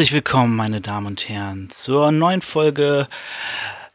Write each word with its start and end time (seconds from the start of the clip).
Herzlich 0.00 0.14
willkommen, 0.14 0.56
meine 0.56 0.80
Damen 0.80 1.08
und 1.08 1.28
Herren, 1.28 1.68
zur 1.68 2.10
neuen 2.10 2.40
Folge 2.40 3.06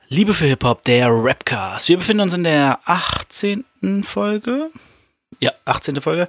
Liebe 0.07 0.35
für 0.35 0.45
Hip-Hop, 0.45 0.83
der 0.83 1.07
Rapcast. 1.09 1.89
Wir 1.89 1.97
befinden 1.97 2.21
uns 2.21 2.33
in 2.33 2.43
der 2.43 2.77
18. 2.85 3.65
Folge. 4.03 4.69
Ja, 5.39 5.51
18. 5.65 5.99
Folge. 6.01 6.27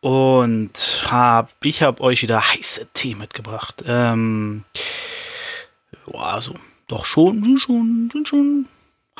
Und 0.00 1.06
hab, 1.08 1.52
ich 1.62 1.84
habe 1.84 2.02
euch 2.02 2.22
wieder 2.22 2.52
heiße 2.52 2.88
Tee 2.94 3.14
mitgebracht. 3.14 3.84
Ähm, 3.86 4.64
ja, 6.12 6.18
also, 6.18 6.54
doch 6.88 7.04
schon, 7.04 7.44
sind 7.44 7.60
schon, 7.60 8.10
sind 8.12 8.26
schon 8.26 8.66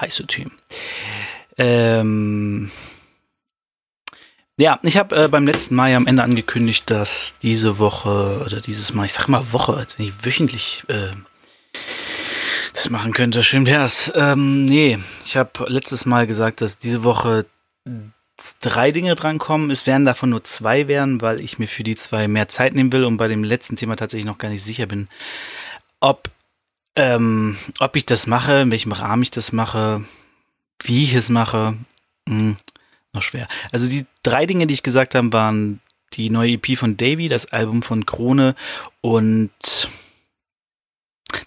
heiße 0.01 0.27
Themen. 0.27 0.59
Ähm, 1.57 2.73
ja, 4.63 4.79
ich 4.85 4.97
habe 4.97 5.25
äh, 5.25 5.29
beim 5.29 5.45
letzten 5.45 5.75
Mal 5.75 5.91
ja 5.91 5.97
am 5.97 6.07
Ende 6.07 6.23
angekündigt, 6.23 6.89
dass 6.89 7.35
diese 7.43 7.81
Woche 7.81 8.43
oder 8.47 8.61
dieses 8.61 8.95
Mal, 8.95 9.07
ich 9.07 9.13
sag 9.13 9.27
mal 9.27 9.51
Woche, 9.51 9.75
als 9.75 9.99
wenn 9.99 10.07
ich 10.07 10.25
wöchentlich 10.25 10.85
äh, 10.87 11.09
das 12.73 12.89
machen 12.89 13.13
könnte. 13.13 13.43
Stimmt 13.43 13.67
ja. 13.67 13.85
Ähm, 14.15 14.65
nee, 14.65 15.01
ich 15.25 15.37
habe 15.37 15.51
letztes 15.67 16.07
Mal 16.07 16.29
gesagt, 16.29 16.61
dass 16.61 16.79
diese 16.79 17.03
Woche 17.03 17.45
drei 18.61 18.93
Dinge 18.93 19.17
drankommen. 19.17 19.73
Es 19.73 19.89
werden 19.89 20.07
davon 20.07 20.31
nur 20.31 20.45
zwei 20.45 20.87
werden, 20.87 21.21
weil 21.21 21.41
ich 21.41 21.59
mir 21.59 21.67
für 21.67 21.83
die 21.83 21.97
zwei 21.97 22.29
mehr 22.29 22.47
Zeit 22.47 22.73
nehmen 22.73 22.93
will 22.93 23.05
und 23.05 23.17
bei 23.17 23.27
dem 23.27 23.43
letzten 23.43 23.75
Thema 23.75 23.97
tatsächlich 23.97 24.27
noch 24.27 24.39
gar 24.39 24.49
nicht 24.49 24.63
sicher 24.63 24.87
bin, 24.87 25.09
ob, 25.99 26.31
ähm, 26.95 27.57
ob 27.81 27.97
ich 27.97 28.07
das 28.07 28.29
mache, 28.29 28.61
in 28.61 28.71
welchem 28.71 28.93
Rahmen 28.93 29.25
ich 29.25 29.33
das 29.33 29.51
mache, 29.51 30.05
wie 30.85 31.03
ich 31.03 31.15
es 31.15 31.29
mache. 31.31 31.75
Hm, 32.29 32.57
noch 33.15 33.23
schwer. 33.23 33.49
Also 33.71 33.89
die 33.89 34.07
drei 34.23 34.47
Dinge, 34.47 34.67
die 34.67 34.75
ich 34.75 34.83
gesagt 34.83 35.15
habe, 35.15 35.33
waren 35.33 35.81
die 36.15 36.31
neue 36.31 36.53
EP 36.53 36.77
von 36.77 36.97
Davy, 36.97 37.29
das 37.29 37.47
Album 37.47 37.83
von 37.83 38.07
Krone 38.07 38.55
und 39.01 39.51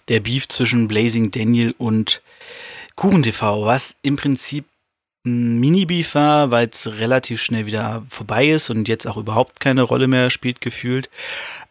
der 0.08 0.20
Beef 0.20 0.48
zwischen 0.48 0.88
Blazing 0.88 1.30
Daniel 1.30 1.74
und 1.78 2.22
Kuchen 2.96 3.22
TV, 3.22 3.64
was 3.64 3.96
im 4.02 4.16
Prinzip 4.16 4.64
ein 5.24 5.58
Mini-Beef 5.58 6.14
war, 6.14 6.50
weil 6.50 6.68
es 6.68 6.86
relativ 6.86 7.42
schnell 7.42 7.66
wieder 7.66 8.06
vorbei 8.08 8.48
ist 8.48 8.70
und 8.70 8.88
jetzt 8.88 9.06
auch 9.06 9.16
überhaupt 9.16 9.60
keine 9.60 9.82
Rolle 9.82 10.06
mehr 10.06 10.30
spielt, 10.30 10.60
gefühlt. 10.60 11.10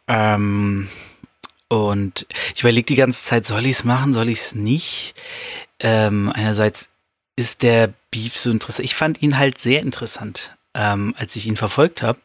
Ähm, 0.08 0.90
und 1.68 2.28
ich 2.54 2.62
überlege 2.62 2.86
die 2.86 2.96
ganze 2.96 3.23
Zeit, 3.23 3.46
soll 3.46 3.66
ich 3.66 3.78
es 3.78 3.84
machen, 3.84 4.14
soll 4.14 4.30
ich 4.30 4.40
es 4.40 4.56
nicht? 4.56 5.16
Ähm, 5.80 6.32
einerseits 6.34 6.90
ist 7.38 7.64
der 7.64 7.94
Beef 8.16 8.38
so 8.38 8.49
interessant. 8.49 8.85
Ich 8.85 8.95
fand 8.95 9.21
ihn 9.21 9.38
halt 9.38 9.59
sehr 9.59 9.81
interessant, 9.81 10.55
ähm, 10.73 11.13
als 11.17 11.35
ich 11.35 11.47
ihn 11.47 11.58
verfolgt 11.58 12.02
habe, 12.02 12.19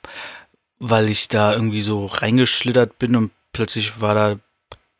weil 0.78 1.08
ich 1.08 1.26
da 1.26 1.52
irgendwie 1.52 1.82
so 1.82 2.06
reingeschlittert 2.06 3.00
bin 3.00 3.16
und 3.16 3.32
plötzlich 3.52 4.00
war 4.00 4.14
da 4.14 4.36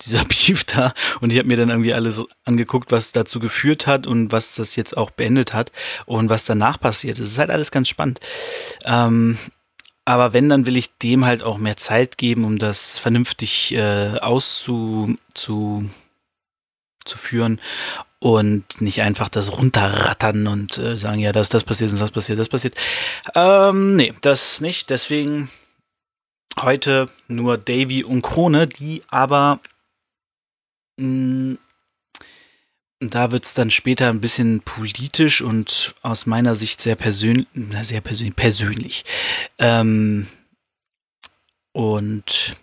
dieser 0.04 0.24
Beef 0.28 0.64
da 0.64 0.92
und 1.20 1.32
ich 1.32 1.38
habe 1.38 1.46
mir 1.46 1.56
dann 1.56 1.70
irgendwie 1.70 1.94
alles 1.94 2.20
angeguckt, 2.44 2.90
was 2.90 3.12
dazu 3.12 3.38
geführt 3.38 3.86
hat 3.86 4.08
und 4.08 4.32
was 4.32 4.56
das 4.56 4.74
jetzt 4.74 4.96
auch 4.96 5.12
beendet 5.12 5.54
hat 5.54 5.70
und 6.06 6.28
was 6.28 6.44
danach 6.44 6.80
passiert 6.80 7.20
ist. 7.20 7.26
Es 7.26 7.32
ist 7.32 7.38
halt 7.38 7.50
alles 7.50 7.70
ganz 7.70 7.88
spannend. 7.88 8.18
Ähm, 8.84 9.38
aber 10.04 10.32
wenn, 10.32 10.48
dann 10.48 10.66
will 10.66 10.76
ich 10.76 10.92
dem 10.98 11.24
halt 11.24 11.44
auch 11.44 11.58
mehr 11.58 11.76
Zeit 11.76 12.18
geben, 12.18 12.44
um 12.44 12.58
das 12.58 12.98
vernünftig 12.98 13.72
äh, 13.74 14.18
auszu 14.18 15.14
zu, 15.34 15.88
zu 17.04 17.18
führen 17.18 17.60
und 18.18 18.80
nicht 18.80 19.02
einfach 19.02 19.28
das 19.28 19.52
runterrattern 19.52 20.46
und 20.46 20.76
äh, 20.78 20.96
sagen, 20.96 21.20
ja, 21.20 21.32
das, 21.32 21.48
das 21.48 21.64
passiert, 21.64 21.92
das 21.98 22.10
passiert, 22.10 22.38
das 22.38 22.48
passiert. 22.48 22.74
Ähm, 23.34 23.96
nee, 23.96 24.12
das 24.20 24.60
nicht. 24.60 24.90
Deswegen 24.90 25.50
heute 26.60 27.08
nur 27.28 27.56
Davy 27.56 28.04
und 28.04 28.22
Krone, 28.22 28.66
die 28.66 29.02
aber 29.08 29.60
mm, 30.98 31.54
da 33.00 33.30
wird 33.30 33.46
es 33.46 33.54
dann 33.54 33.70
später 33.70 34.10
ein 34.10 34.20
bisschen 34.20 34.60
politisch 34.60 35.40
und 35.40 35.94
aus 36.02 36.26
meiner 36.26 36.54
Sicht 36.54 36.82
sehr 36.82 36.96
persönlich, 36.96 37.46
sehr 37.82 38.02
persönlich, 38.02 38.36
persönlich. 38.36 39.04
Ähm, 39.58 40.26
und 41.72 42.56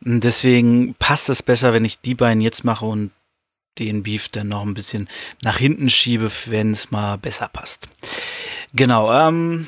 deswegen 0.00 0.94
passt 0.94 1.30
es 1.30 1.42
besser, 1.42 1.72
wenn 1.72 1.86
ich 1.86 2.00
die 2.00 2.14
beiden 2.14 2.42
jetzt 2.42 2.64
mache 2.64 2.84
und 2.84 3.12
den 3.78 4.02
Beef 4.02 4.28
dann 4.28 4.48
noch 4.48 4.62
ein 4.62 4.74
bisschen 4.74 5.08
nach 5.42 5.58
hinten 5.58 5.88
schiebe, 5.88 6.30
wenn 6.46 6.72
es 6.72 6.90
mal 6.90 7.16
besser 7.16 7.48
passt. 7.48 7.88
Genau, 8.74 9.12
ähm, 9.12 9.66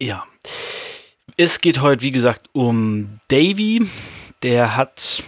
ja. 0.00 0.26
Es 1.36 1.60
geht 1.60 1.80
heute, 1.80 2.02
wie 2.02 2.10
gesagt, 2.10 2.48
um 2.52 3.20
Davy. 3.28 3.86
Der 4.42 4.76
hat, 4.76 5.22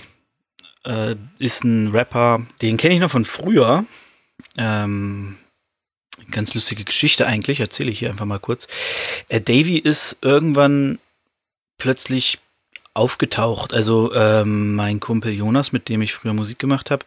äh, 0.84 1.16
ist 1.38 1.65
ein 1.65 1.88
Rapper, 1.88 2.47
den 2.62 2.76
kenne 2.76 2.94
ich 2.94 3.00
noch 3.00 3.10
von 3.10 3.25
früher. 3.25 3.84
Ähm, 4.56 5.37
ganz 6.31 6.55
lustige 6.55 6.84
Geschichte 6.84 7.26
eigentlich, 7.26 7.60
erzähle 7.60 7.91
ich 7.91 8.00
hier 8.00 8.10
einfach 8.10 8.26
mal 8.26 8.41
kurz. 8.41 8.69
Äh, 9.28 9.41
Davy 9.41 9.78
ist 9.78 10.19
irgendwann 10.22 10.99
plötzlich 11.78 12.38
aufgetaucht. 12.99 13.73
Also 13.73 14.13
ähm, 14.15 14.75
mein 14.75 15.01
Kumpel 15.01 15.33
Jonas, 15.33 15.73
mit 15.73 15.89
dem 15.89 16.03
ich 16.03 16.15
früher 16.15 16.35
Musik 16.35 16.59
gemacht 16.59 16.91
habe, 16.91 17.07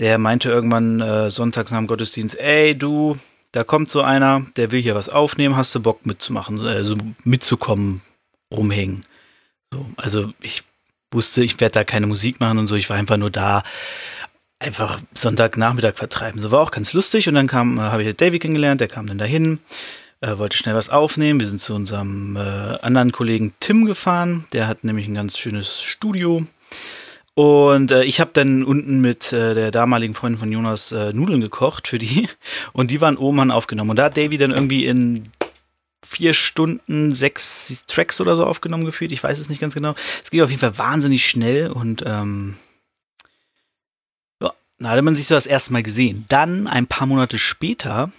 der 0.00 0.18
meinte 0.18 0.50
irgendwann 0.50 1.00
äh, 1.00 1.30
sonntags 1.30 1.70
nach 1.70 1.78
dem 1.78 1.86
Gottesdienst, 1.86 2.38
ey 2.38 2.76
du, 2.76 3.16
da 3.52 3.62
kommt 3.62 3.88
so 3.88 4.02
einer, 4.02 4.44
der 4.56 4.72
will 4.72 4.82
hier 4.82 4.96
was 4.96 5.08
aufnehmen, 5.08 5.56
hast 5.56 5.74
du 5.74 5.80
Bock 5.80 6.04
mitzumachen, 6.04 6.60
also 6.60 6.96
mitzukommen, 7.22 8.02
rumhängen. 8.52 9.06
So, 9.72 9.86
also 9.96 10.32
ich 10.42 10.64
wusste, 11.12 11.44
ich 11.44 11.60
werde 11.60 11.74
da 11.74 11.84
keine 11.84 12.08
Musik 12.08 12.40
machen 12.40 12.58
und 12.58 12.66
so, 12.66 12.74
ich 12.74 12.90
war 12.90 12.96
einfach 12.96 13.16
nur 13.16 13.30
da, 13.30 13.62
einfach 14.58 15.00
Sonntagnachmittag 15.14 15.94
vertreiben. 15.96 16.40
So 16.40 16.50
war 16.50 16.60
auch 16.60 16.70
ganz 16.70 16.92
lustig 16.92 17.28
und 17.28 17.34
dann 17.34 17.46
kam, 17.46 17.78
äh, 17.78 17.82
habe 17.82 18.02
ich 18.02 18.16
Davy 18.16 18.38
kennengelernt, 18.40 18.80
der 18.80 18.88
kam 18.88 19.06
dann 19.06 19.18
dahin 19.18 19.60
äh, 20.20 20.38
wollte 20.38 20.56
schnell 20.56 20.74
was 20.74 20.88
aufnehmen. 20.88 21.40
Wir 21.40 21.46
sind 21.46 21.60
zu 21.60 21.74
unserem 21.74 22.36
äh, 22.36 22.40
anderen 22.82 23.12
Kollegen 23.12 23.54
Tim 23.60 23.84
gefahren. 23.84 24.44
Der 24.52 24.66
hat 24.66 24.84
nämlich 24.84 25.06
ein 25.06 25.14
ganz 25.14 25.38
schönes 25.38 25.82
Studio. 25.82 26.46
Und 27.34 27.90
äh, 27.90 28.04
ich 28.04 28.20
habe 28.20 28.30
dann 28.32 28.62
unten 28.62 29.00
mit 29.00 29.32
äh, 29.32 29.54
der 29.54 29.70
damaligen 29.70 30.14
Freundin 30.14 30.38
von 30.38 30.52
Jonas 30.52 30.92
äh, 30.92 31.12
Nudeln 31.12 31.40
gekocht 31.40 31.88
für 31.88 31.98
die. 31.98 32.28
Und 32.72 32.90
die 32.90 33.00
waren 33.00 33.16
oben 33.16 33.40
an 33.40 33.50
aufgenommen. 33.50 33.90
Und 33.90 33.96
da 33.96 34.04
hat 34.04 34.16
Davy 34.16 34.38
dann 34.38 34.52
irgendwie 34.52 34.86
in 34.86 35.30
vier 36.04 36.34
Stunden 36.34 37.14
sechs 37.14 37.84
Tracks 37.86 38.20
oder 38.20 38.36
so 38.36 38.44
aufgenommen 38.46 38.84
gefühlt. 38.84 39.10
Ich 39.10 39.22
weiß 39.22 39.38
es 39.38 39.48
nicht 39.48 39.60
ganz 39.60 39.74
genau. 39.74 39.94
Es 40.22 40.30
ging 40.30 40.42
auf 40.42 40.50
jeden 40.50 40.60
Fall 40.60 40.78
wahnsinnig 40.78 41.26
schnell 41.26 41.70
und 41.70 42.04
ähm, 42.06 42.56
ja, 44.40 44.52
da 44.78 44.90
hatte 44.90 45.02
man 45.02 45.16
sich 45.16 45.26
so 45.26 45.34
das 45.34 45.46
erste 45.46 45.72
Mal 45.72 45.82
gesehen. 45.82 46.24
Dann, 46.28 46.66
ein 46.66 46.86
paar 46.86 47.06
Monate 47.06 47.38
später, 47.38 48.12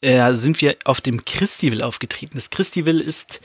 äh, 0.00 0.32
sind 0.34 0.60
wir 0.60 0.76
auf 0.84 1.00
dem 1.00 1.24
Christival 1.24 1.82
aufgetreten. 1.82 2.36
Das 2.36 2.50
Christival 2.50 3.00
ist 3.00 3.40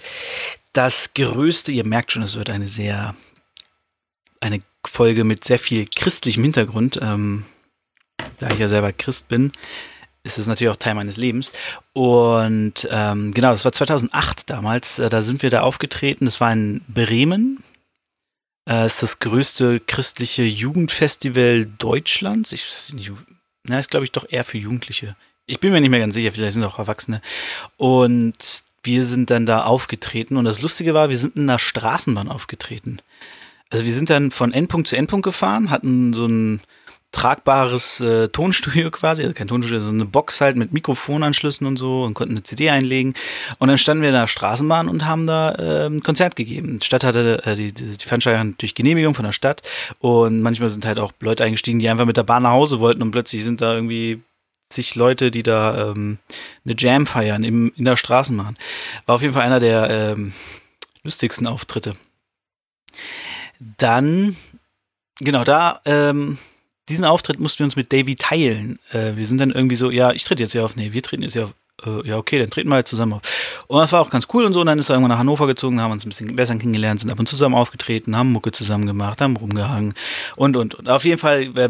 das 0.73 1.13
größte, 1.13 1.71
ihr 1.71 1.85
merkt 1.85 2.11
schon, 2.11 2.23
es 2.23 2.35
wird 2.35 2.49
eine 2.49 2.67
sehr, 2.67 3.15
eine 4.39 4.59
Folge 4.85 5.23
mit 5.23 5.43
sehr 5.43 5.59
viel 5.59 5.87
christlichem 5.87 6.43
Hintergrund. 6.43 6.99
Ähm, 7.01 7.45
da 8.39 8.49
ich 8.49 8.59
ja 8.59 8.67
selber 8.67 8.91
Christ 8.91 9.27
bin, 9.27 9.51
ist 10.23 10.37
es 10.37 10.47
natürlich 10.47 10.71
auch 10.71 10.77
Teil 10.77 10.95
meines 10.95 11.17
Lebens. 11.17 11.51
Und 11.93 12.87
ähm, 12.89 13.33
genau, 13.33 13.51
das 13.51 13.65
war 13.65 13.71
2008 13.71 14.49
damals. 14.49 14.99
Äh, 14.99 15.09
da 15.09 15.21
sind 15.21 15.41
wir 15.43 15.49
da 15.49 15.61
aufgetreten. 15.61 16.25
Das 16.25 16.39
war 16.39 16.51
in 16.51 16.81
Bremen. 16.87 17.63
Äh, 18.67 18.85
ist 18.85 19.03
das 19.03 19.19
größte 19.19 19.79
christliche 19.81 20.43
Jugendfestival 20.43 21.65
Deutschlands. 21.77 22.51
Ich 22.51 22.65
weiß 22.65 22.93
nicht, 22.93 23.11
na, 23.63 23.79
ist 23.79 23.91
glaube 23.91 24.05
ich 24.05 24.11
doch 24.11 24.25
eher 24.29 24.43
für 24.43 24.57
Jugendliche. 24.57 25.15
Ich 25.45 25.59
bin 25.59 25.71
mir 25.71 25.81
nicht 25.81 25.89
mehr 25.89 25.99
ganz 25.99 26.13
sicher, 26.13 26.31
vielleicht 26.31 26.53
sind 26.53 26.63
auch 26.63 26.79
Erwachsene. 26.79 27.21
Und 27.77 28.63
wir 28.83 29.05
sind 29.05 29.29
dann 29.29 29.45
da 29.45 29.63
aufgetreten 29.63 30.37
und 30.37 30.45
das 30.45 30.61
Lustige 30.61 30.93
war, 30.93 31.09
wir 31.09 31.17
sind 31.17 31.35
in 31.35 31.43
einer 31.43 31.59
Straßenbahn 31.59 32.29
aufgetreten. 32.29 33.01
Also 33.69 33.85
wir 33.85 33.93
sind 33.93 34.09
dann 34.09 34.31
von 34.31 34.53
Endpunkt 34.53 34.87
zu 34.87 34.95
Endpunkt 34.95 35.23
gefahren, 35.23 35.69
hatten 35.69 36.13
so 36.13 36.27
ein 36.27 36.61
tragbares 37.11 38.01
äh, 38.01 38.27
Tonstudio 38.27 38.91
quasi, 38.91 39.23
also 39.23 39.33
kein 39.33 39.47
Tonstudio, 39.47 39.79
so 39.79 39.89
eine 39.89 40.05
Box 40.05 40.41
halt 40.41 40.57
mit 40.57 40.73
Mikrofonanschlüssen 40.73 41.65
und 41.65 41.77
so 41.77 42.03
und 42.03 42.13
konnten 42.13 42.33
eine 42.33 42.43
CD 42.43 42.69
einlegen. 42.69 43.13
Und 43.59 43.69
dann 43.69 43.77
standen 43.77 44.01
wir 44.01 44.09
in 44.09 44.15
der 44.15 44.27
Straßenbahn 44.27 44.89
und 44.89 45.05
haben 45.05 45.27
da 45.27 45.53
äh, 45.53 45.85
ein 45.87 46.01
Konzert 46.01 46.35
gegeben. 46.35 46.79
Die 46.79 46.85
Stadt 46.85 47.03
hatte, 47.03 47.45
äh, 47.45 47.55
die, 47.55 47.71
die 47.71 47.97
Veranstaltung 47.99 48.55
durch 48.57 48.75
Genehmigung 48.75 49.13
von 49.13 49.25
der 49.25 49.31
Stadt 49.31 49.61
und 49.99 50.41
manchmal 50.41 50.69
sind 50.69 50.85
halt 50.85 50.99
auch 50.99 51.13
Leute 51.19 51.43
eingestiegen, 51.43 51.79
die 51.79 51.87
einfach 51.87 52.05
mit 52.05 52.17
der 52.17 52.23
Bahn 52.23 52.43
nach 52.43 52.51
Hause 52.51 52.79
wollten 52.79 53.01
und 53.01 53.11
plötzlich 53.11 53.43
sind 53.43 53.61
da 53.61 53.75
irgendwie 53.75 54.21
zig 54.73 54.95
Leute, 54.95 55.31
die 55.31 55.43
da 55.43 55.91
ähm, 55.91 56.19
eine 56.65 56.75
Jam 56.77 57.05
feiern 57.05 57.43
im, 57.43 57.71
in 57.75 57.85
der 57.85 57.97
Straßenbahn. 57.97 58.57
War 59.05 59.15
auf 59.15 59.21
jeden 59.21 59.33
Fall 59.33 59.43
einer 59.43 59.59
der 59.59 59.89
ähm, 59.89 60.33
lustigsten 61.03 61.47
Auftritte. 61.47 61.95
Dann, 63.59 64.35
genau, 65.19 65.43
da, 65.43 65.81
ähm, 65.85 66.37
diesen 66.89 67.05
Auftritt 67.05 67.39
mussten 67.39 67.59
wir 67.59 67.65
uns 67.65 67.75
mit 67.75 67.93
Davy 67.93 68.15
teilen. 68.15 68.79
Äh, 68.91 69.15
wir 69.15 69.25
sind 69.25 69.37
dann 69.37 69.51
irgendwie 69.51 69.75
so, 69.75 69.89
ja, 69.89 70.11
ich 70.11 70.23
trete 70.23 70.43
jetzt 70.43 70.51
hier 70.51 70.65
auf, 70.65 70.75
nee, 70.75 70.91
wir 70.91 71.01
treten 71.01 71.23
jetzt 71.23 71.33
hier 71.33 71.45
auf, 71.45 71.53
äh, 71.85 72.07
ja, 72.07 72.17
okay, 72.17 72.39
dann 72.39 72.49
treten 72.49 72.69
wir 72.69 72.75
halt 72.75 72.87
zusammen 72.87 73.13
auf. 73.13 73.21
Und 73.67 73.79
das 73.79 73.91
war 73.91 74.01
auch 74.01 74.09
ganz 74.09 74.27
cool 74.33 74.45
und 74.45 74.53
so. 74.53 74.61
Und 74.61 74.67
dann 74.67 74.79
ist 74.79 74.89
er 74.89 74.95
irgendwann 74.95 75.11
nach 75.11 75.19
Hannover 75.19 75.47
gezogen, 75.47 75.79
haben 75.79 75.91
uns 75.91 76.05
ein 76.05 76.09
bisschen 76.09 76.35
besser 76.35 76.55
kennengelernt, 76.55 76.99
sind 76.99 77.09
ab 77.09 77.19
und 77.19 77.27
zu 77.27 77.35
zusammen 77.35 77.55
aufgetreten, 77.55 78.15
haben 78.17 78.31
Mucke 78.31 78.51
zusammen 78.51 78.85
gemacht, 78.85 79.21
haben 79.21 79.37
rumgehangen 79.37 79.93
und, 80.35 80.57
und, 80.57 80.75
und. 80.75 80.89
Auf 80.89 81.05
jeden 81.05 81.19
Fall, 81.19 81.57
äh, 81.57 81.69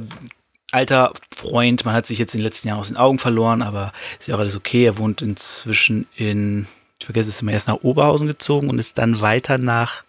alter 0.74 1.14
Freund, 1.36 1.86
man 1.86 1.94
hat 1.94 2.08
sich 2.08 2.18
jetzt 2.18 2.34
in 2.34 2.40
den 2.40 2.46
letzten 2.46 2.68
Jahren 2.68 2.80
aus 2.80 2.88
den 2.88 2.98
Augen 2.98 3.20
verloren, 3.20 3.62
aber 3.62 3.94
ist 4.20 4.28
ja 4.28 4.36
auch 4.36 4.40
alles 4.40 4.56
okay. 4.56 4.86
Er 4.86 4.98
wohnt 4.98 5.22
inzwischen 5.22 6.08
in, 6.16 6.68
ich 7.00 7.06
vergesse 7.06 7.30
es 7.30 7.42
immer, 7.42 7.52
erst 7.52 7.68
nach 7.68 7.84
Oberhausen 7.84 8.28
gezogen 8.28 8.70
und 8.70 8.80
ist 8.80 8.98
dann 8.98 9.22
weiter 9.22 9.58
nach 9.58 10.04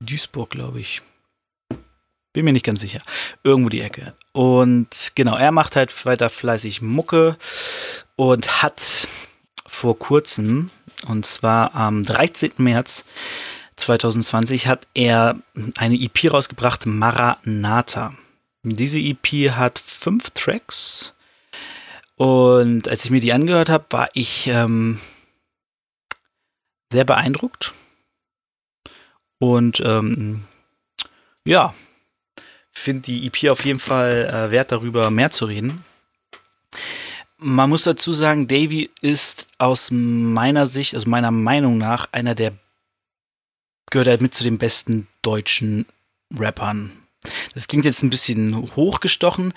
Duisburg, 0.00 0.50
glaube 0.50 0.80
ich. 0.80 1.00
Bin 2.34 2.44
mir 2.44 2.52
nicht 2.52 2.66
ganz 2.66 2.80
sicher. 2.80 3.00
Irgendwo 3.44 3.70
die 3.70 3.80
Ecke. 3.80 4.12
Und 4.32 5.12
genau, 5.14 5.36
er 5.36 5.52
macht 5.52 5.74
halt 5.74 6.04
weiter 6.04 6.28
fleißig 6.28 6.82
Mucke 6.82 7.38
und 8.16 8.62
hat 8.62 9.08
vor 9.66 9.98
kurzem, 9.98 10.70
und 11.06 11.24
zwar 11.24 11.74
am 11.74 12.02
13. 12.02 12.52
März 12.58 13.06
2020, 13.76 14.66
hat 14.66 14.86
er 14.92 15.36
eine 15.78 15.94
EP 15.94 16.30
rausgebracht, 16.30 16.84
Maranatha. 16.84 18.12
Diese 18.74 18.98
EP 18.98 19.52
hat 19.52 19.78
fünf 19.78 20.30
Tracks. 20.30 21.14
Und 22.16 22.88
als 22.88 23.04
ich 23.04 23.10
mir 23.10 23.20
die 23.20 23.32
angehört 23.32 23.68
habe, 23.68 23.84
war 23.90 24.08
ich 24.12 24.48
ähm, 24.48 25.00
sehr 26.90 27.04
beeindruckt. 27.04 27.74
Und 29.38 29.80
ähm, 29.84 30.44
ja, 31.44 31.74
finde 32.72 33.02
die 33.02 33.26
EP 33.26 33.50
auf 33.50 33.64
jeden 33.64 33.78
Fall 33.78 34.28
äh, 34.32 34.50
wert, 34.50 34.72
darüber 34.72 35.10
mehr 35.10 35.30
zu 35.30 35.44
reden. 35.44 35.84
Man 37.38 37.68
muss 37.70 37.84
dazu 37.84 38.12
sagen, 38.12 38.48
Davy 38.48 38.90
ist 39.00 39.46
aus 39.58 39.90
meiner 39.92 40.66
Sicht, 40.66 40.96
aus 40.96 41.06
meiner 41.06 41.30
Meinung 41.30 41.78
nach, 41.78 42.08
einer 42.12 42.34
der 42.34 42.52
gehört 43.90 44.08
halt 44.08 44.22
mit 44.22 44.34
zu 44.34 44.42
den 44.42 44.58
besten 44.58 45.06
deutschen 45.22 45.86
Rappern. 46.36 47.05
Das 47.54 47.68
klingt 47.68 47.84
jetzt 47.84 48.02
ein 48.02 48.10
bisschen 48.10 48.74
hochgestochen, 48.76 49.52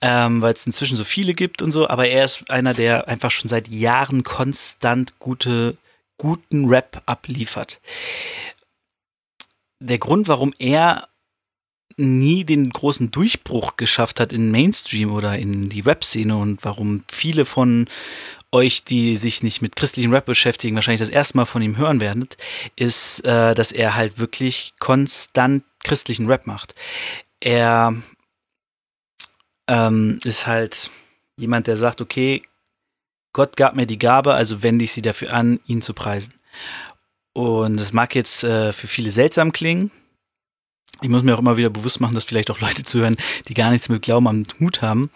ähm, 0.00 0.42
weil 0.42 0.54
es 0.54 0.66
inzwischen 0.66 0.96
so 0.96 1.04
viele 1.04 1.32
gibt 1.32 1.62
und 1.62 1.72
so, 1.72 1.88
aber 1.88 2.08
er 2.08 2.24
ist 2.24 2.50
einer, 2.50 2.74
der 2.74 3.08
einfach 3.08 3.30
schon 3.30 3.48
seit 3.48 3.68
Jahren 3.68 4.22
konstant 4.22 5.18
gute, 5.18 5.76
guten 6.18 6.68
Rap 6.68 7.02
abliefert. 7.06 7.80
Der 9.80 9.98
Grund, 9.98 10.28
warum 10.28 10.52
er 10.58 11.08
nie 12.00 12.44
den 12.44 12.70
großen 12.70 13.10
Durchbruch 13.10 13.76
geschafft 13.76 14.20
hat 14.20 14.32
in 14.32 14.50
Mainstream 14.50 15.12
oder 15.12 15.38
in 15.38 15.68
die 15.68 15.80
Rap-Szene 15.80 16.36
und 16.36 16.64
warum 16.64 17.04
viele 17.10 17.44
von 17.44 17.88
euch, 18.52 18.84
die 18.84 19.16
sich 19.16 19.42
nicht 19.42 19.62
mit 19.62 19.76
christlichem 19.76 20.12
Rap 20.12 20.26
beschäftigen, 20.26 20.74
wahrscheinlich 20.74 21.00
das 21.00 21.10
erste 21.10 21.36
Mal 21.36 21.44
von 21.44 21.62
ihm 21.62 21.76
hören 21.76 22.00
werden, 22.00 22.26
ist, 22.76 23.24
äh, 23.24 23.54
dass 23.54 23.72
er 23.72 23.94
halt 23.94 24.18
wirklich 24.18 24.72
konstant 24.80 25.64
christlichen 25.84 26.26
Rap 26.26 26.46
macht. 26.46 26.74
Er 27.38 27.94
ähm, 29.68 30.18
ist 30.24 30.46
halt 30.46 30.90
jemand, 31.36 31.66
der 31.66 31.76
sagt, 31.76 32.00
okay, 32.00 32.42
Gott 33.32 33.56
gab 33.56 33.76
mir 33.76 33.86
die 33.86 33.98
Gabe, 33.98 34.34
also 34.34 34.62
wende 34.62 34.84
ich 34.84 34.92
sie 34.92 35.02
dafür 35.02 35.32
an, 35.32 35.60
ihn 35.66 35.82
zu 35.82 35.94
preisen. 35.94 36.34
Und 37.32 37.76
das 37.76 37.92
mag 37.92 38.14
jetzt 38.16 38.42
äh, 38.42 38.72
für 38.72 38.88
viele 38.88 39.12
seltsam 39.12 39.52
klingen, 39.52 39.92
ich 41.02 41.08
muss 41.08 41.22
mir 41.22 41.34
auch 41.34 41.40
immer 41.40 41.56
wieder 41.56 41.70
bewusst 41.70 42.00
machen, 42.00 42.14
dass 42.14 42.24
vielleicht 42.24 42.50
auch 42.50 42.60
Leute 42.60 42.82
zuhören, 42.84 43.16
die 43.48 43.54
gar 43.54 43.70
nichts 43.70 43.88
mit 43.88 44.02
Glauben 44.02 44.28
am 44.28 44.44
Hut 44.58 44.82
haben. 44.82 45.10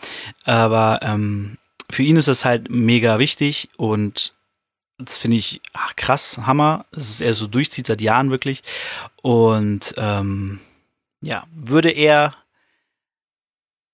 Aber 0.44 1.00
ähm, 1.02 1.58
für 1.90 2.02
ihn 2.02 2.16
ist 2.16 2.28
das 2.28 2.44
halt 2.44 2.70
mega 2.70 3.18
wichtig 3.18 3.68
und 3.76 4.34
das 4.98 5.18
finde 5.18 5.36
ich 5.36 5.60
ach, 5.72 5.96
krass, 5.96 6.38
Hammer, 6.46 6.86
dass 6.92 7.20
er 7.20 7.34
so 7.34 7.46
durchzieht 7.46 7.86
seit 7.86 8.00
Jahren 8.00 8.30
wirklich. 8.30 8.62
Und 9.22 9.94
ähm, 9.96 10.60
ja, 11.20 11.44
würde 11.52 11.90
er 11.90 12.34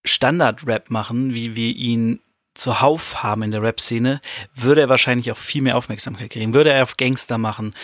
Standard-Rap 0.04 0.90
machen, 0.90 1.34
wie 1.34 1.56
wir 1.56 1.74
ihn 1.74 2.20
zuhauf 2.54 3.22
haben 3.22 3.42
in 3.42 3.50
der 3.52 3.62
Rap-Szene, 3.62 4.20
würde 4.54 4.82
er 4.82 4.88
wahrscheinlich 4.88 5.30
auch 5.32 5.38
viel 5.38 5.62
mehr 5.62 5.76
Aufmerksamkeit 5.76 6.30
kriegen. 6.30 6.54
Würde 6.54 6.72
er 6.72 6.82
auf 6.82 6.96
Gangster 6.96 7.38
machen 7.38 7.74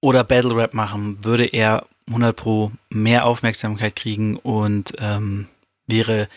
oder 0.00 0.24
Battle-Rap 0.24 0.74
machen, 0.74 1.24
würde 1.24 1.46
er 1.46 1.86
100 2.08 2.36
Pro 2.36 2.72
mehr 2.90 3.24
Aufmerksamkeit 3.26 3.96
kriegen 3.96 4.36
und 4.36 4.94
ähm, 4.98 5.48
wäre 5.86 6.28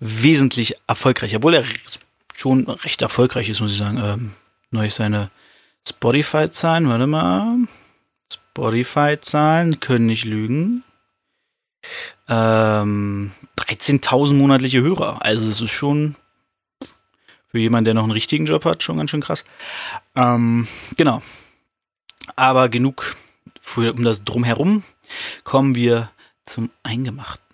wesentlich 0.00 0.76
erfolgreicher. 0.86 1.38
Obwohl 1.38 1.54
er 1.54 1.64
schon 2.34 2.68
recht 2.68 3.02
erfolgreich 3.02 3.48
ist, 3.48 3.60
muss 3.60 3.72
ich 3.72 3.78
sagen. 3.78 3.98
Ähm, 4.02 4.32
neu 4.70 4.88
seine 4.90 5.30
Spotify-Zahlen, 5.88 6.88
warte 6.88 7.06
mal. 7.06 7.56
Spotify-Zahlen 8.32 9.80
können 9.80 10.06
nicht 10.06 10.24
lügen. 10.24 10.84
Ähm, 12.28 13.32
13.000 13.58 14.34
monatliche 14.34 14.82
Hörer. 14.82 15.22
Also 15.22 15.48
es 15.50 15.60
ist 15.60 15.70
schon 15.70 16.16
für 17.50 17.58
jemanden, 17.58 17.86
der 17.86 17.94
noch 17.94 18.02
einen 18.02 18.12
richtigen 18.12 18.46
Job 18.46 18.64
hat, 18.64 18.82
schon 18.82 18.98
ganz 18.98 19.10
schön 19.10 19.22
krass. 19.22 19.44
Ähm, 20.14 20.68
genau. 20.96 21.22
Aber 22.36 22.68
genug 22.68 23.16
für, 23.60 23.94
um 23.94 24.02
das 24.04 24.24
drumherum 24.24 24.82
kommen 25.44 25.74
wir 25.74 26.10
zum 26.46 26.70
Eingemachten. 26.82 27.44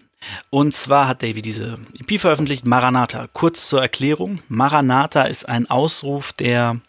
Und 0.51 0.73
zwar 0.73 1.09
hat 1.09 1.23
Davy 1.23 1.43
diese 1.43 1.79
EP 1.99 2.21
veröffentlicht, 2.21 2.65
Maranatha. 2.65 3.29
Kurz 3.33 3.69
zur 3.69 3.83
Erklärung. 3.83 4.41
Maranatha 4.49 5.25
ist 5.25 5.49
ein 5.49 5.69
Ausruf, 5.69 6.33
der, 6.33 6.81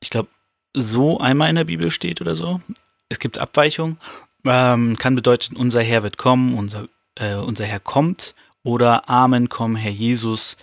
ich 0.00 0.10
glaube, 0.10 0.28
so 0.74 1.18
einmal 1.18 1.50
in 1.50 1.56
der 1.56 1.64
Bibel 1.64 1.90
steht 1.90 2.20
oder 2.20 2.36
so. 2.36 2.60
Es 3.08 3.18
gibt 3.18 3.38
Abweichungen. 3.38 3.98
Ähm, 4.44 4.96
kann 4.96 5.14
bedeuten, 5.14 5.56
unser 5.56 5.82
Herr 5.82 6.02
wird 6.02 6.16
kommen, 6.16 6.56
unser, 6.56 6.86
äh, 7.16 7.34
unser 7.34 7.64
Herr 7.64 7.80
kommt 7.80 8.34
oder 8.62 9.08
Amen, 9.08 9.48
komm, 9.48 9.76
Herr 9.76 9.90
Jesus. 9.90 10.56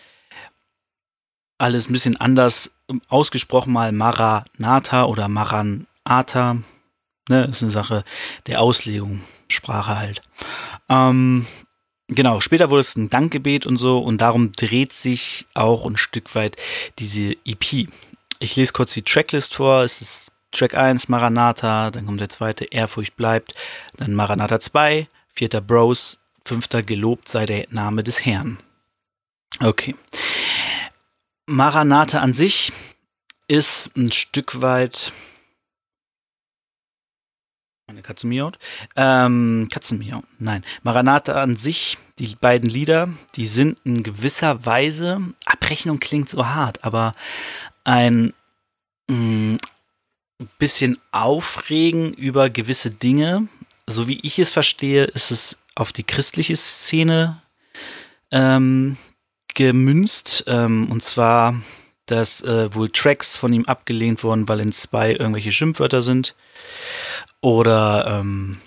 Alles 1.57 1.89
ein 1.89 1.93
bisschen 1.93 2.17
anders 2.17 2.75
ausgesprochen 3.07 3.73
mal 3.73 3.91
Maranatha 3.91 5.05
oder 5.05 5.27
Maranatha. 5.27 6.57
Ne, 7.27 7.45
ist 7.45 7.63
eine 7.63 7.71
Sache 7.71 8.03
der 8.45 8.61
Auslegung, 8.61 9.21
Sprache 9.47 9.97
halt. 9.97 10.21
Ähm, 10.89 11.47
genau, 12.07 12.39
später 12.39 12.69
wurde 12.69 12.81
es 12.81 12.95
ein 12.95 13.09
Dankgebet 13.09 13.65
und 13.65 13.77
so 13.77 13.99
und 13.99 14.19
darum 14.19 14.51
dreht 14.51 14.93
sich 14.93 15.47
auch 15.55 15.85
ein 15.85 15.97
Stück 15.97 16.35
weit 16.35 16.55
diese 16.99 17.35
EP. 17.45 17.87
Ich 18.39 18.55
lese 18.55 18.73
kurz 18.73 18.93
die 18.93 19.01
Tracklist 19.01 19.55
vor. 19.55 19.83
Es 19.83 20.01
ist 20.01 20.31
Track 20.51 20.75
1 20.75 21.09
Maranatha, 21.09 21.91
dann 21.91 22.05
kommt 22.05 22.21
der 22.21 22.29
zweite 22.29 22.65
Ehrfurcht 22.65 23.15
bleibt, 23.15 23.55
dann 23.97 24.13
Maranatha 24.13 24.59
2, 24.59 25.07
vierter 25.33 25.61
Bros, 25.61 26.17
fünfter 26.45 26.83
Gelobt 26.83 27.27
sei 27.27 27.45
der 27.45 27.65
Name 27.71 28.03
des 28.03 28.25
Herrn. 28.25 28.59
Okay. 29.59 29.95
Maranatha 31.47 32.19
an 32.19 32.33
sich 32.33 32.71
ist 33.47 33.95
ein 33.97 34.11
Stück 34.11 34.61
weit 34.61 35.11
meine 37.95 38.03
Katze 38.03 38.27
miaut. 38.27 38.59
Ähm, 38.97 39.69
Katzenmiau. 39.71 40.21
Nein. 40.37 40.65
Maranatha 40.83 41.41
an 41.41 41.55
sich, 41.55 41.97
die 42.19 42.35
beiden 42.35 42.69
Lieder, 42.69 43.07
die 43.35 43.47
sind 43.47 43.79
in 43.85 44.03
gewisser 44.03 44.65
Weise, 44.65 45.21
Abrechnung 45.45 45.99
klingt 45.99 46.27
so 46.27 46.45
hart, 46.45 46.83
aber 46.83 47.13
ein 47.85 48.33
mh, 49.07 49.15
mm, 49.15 49.57
bisschen 50.59 50.99
aufregen 51.13 52.13
über 52.13 52.49
gewisse 52.49 52.91
Dinge. 52.91 53.47
So 53.87 54.09
wie 54.09 54.19
ich 54.23 54.39
es 54.39 54.49
verstehe, 54.49 55.05
ist 55.05 55.31
es 55.31 55.57
auf 55.75 55.93
die 55.93 56.03
christliche 56.03 56.57
Szene 56.57 57.41
ähm, 58.31 58.97
gemünzt. 59.53 60.43
Ähm, 60.47 60.91
und 60.91 61.01
zwar, 61.01 61.55
dass 62.05 62.41
äh, 62.41 62.73
wohl 62.73 62.89
Tracks 62.89 63.35
von 63.35 63.53
ihm 63.53 63.65
abgelehnt 63.65 64.23
wurden, 64.23 64.47
weil 64.47 64.59
in 64.59 64.71
zwei 64.71 65.11
irgendwelche 65.11 65.51
Schimpfwörter 65.51 66.01
sind. 66.01 66.35
Oder 67.41 68.19
ähm, 68.19 68.57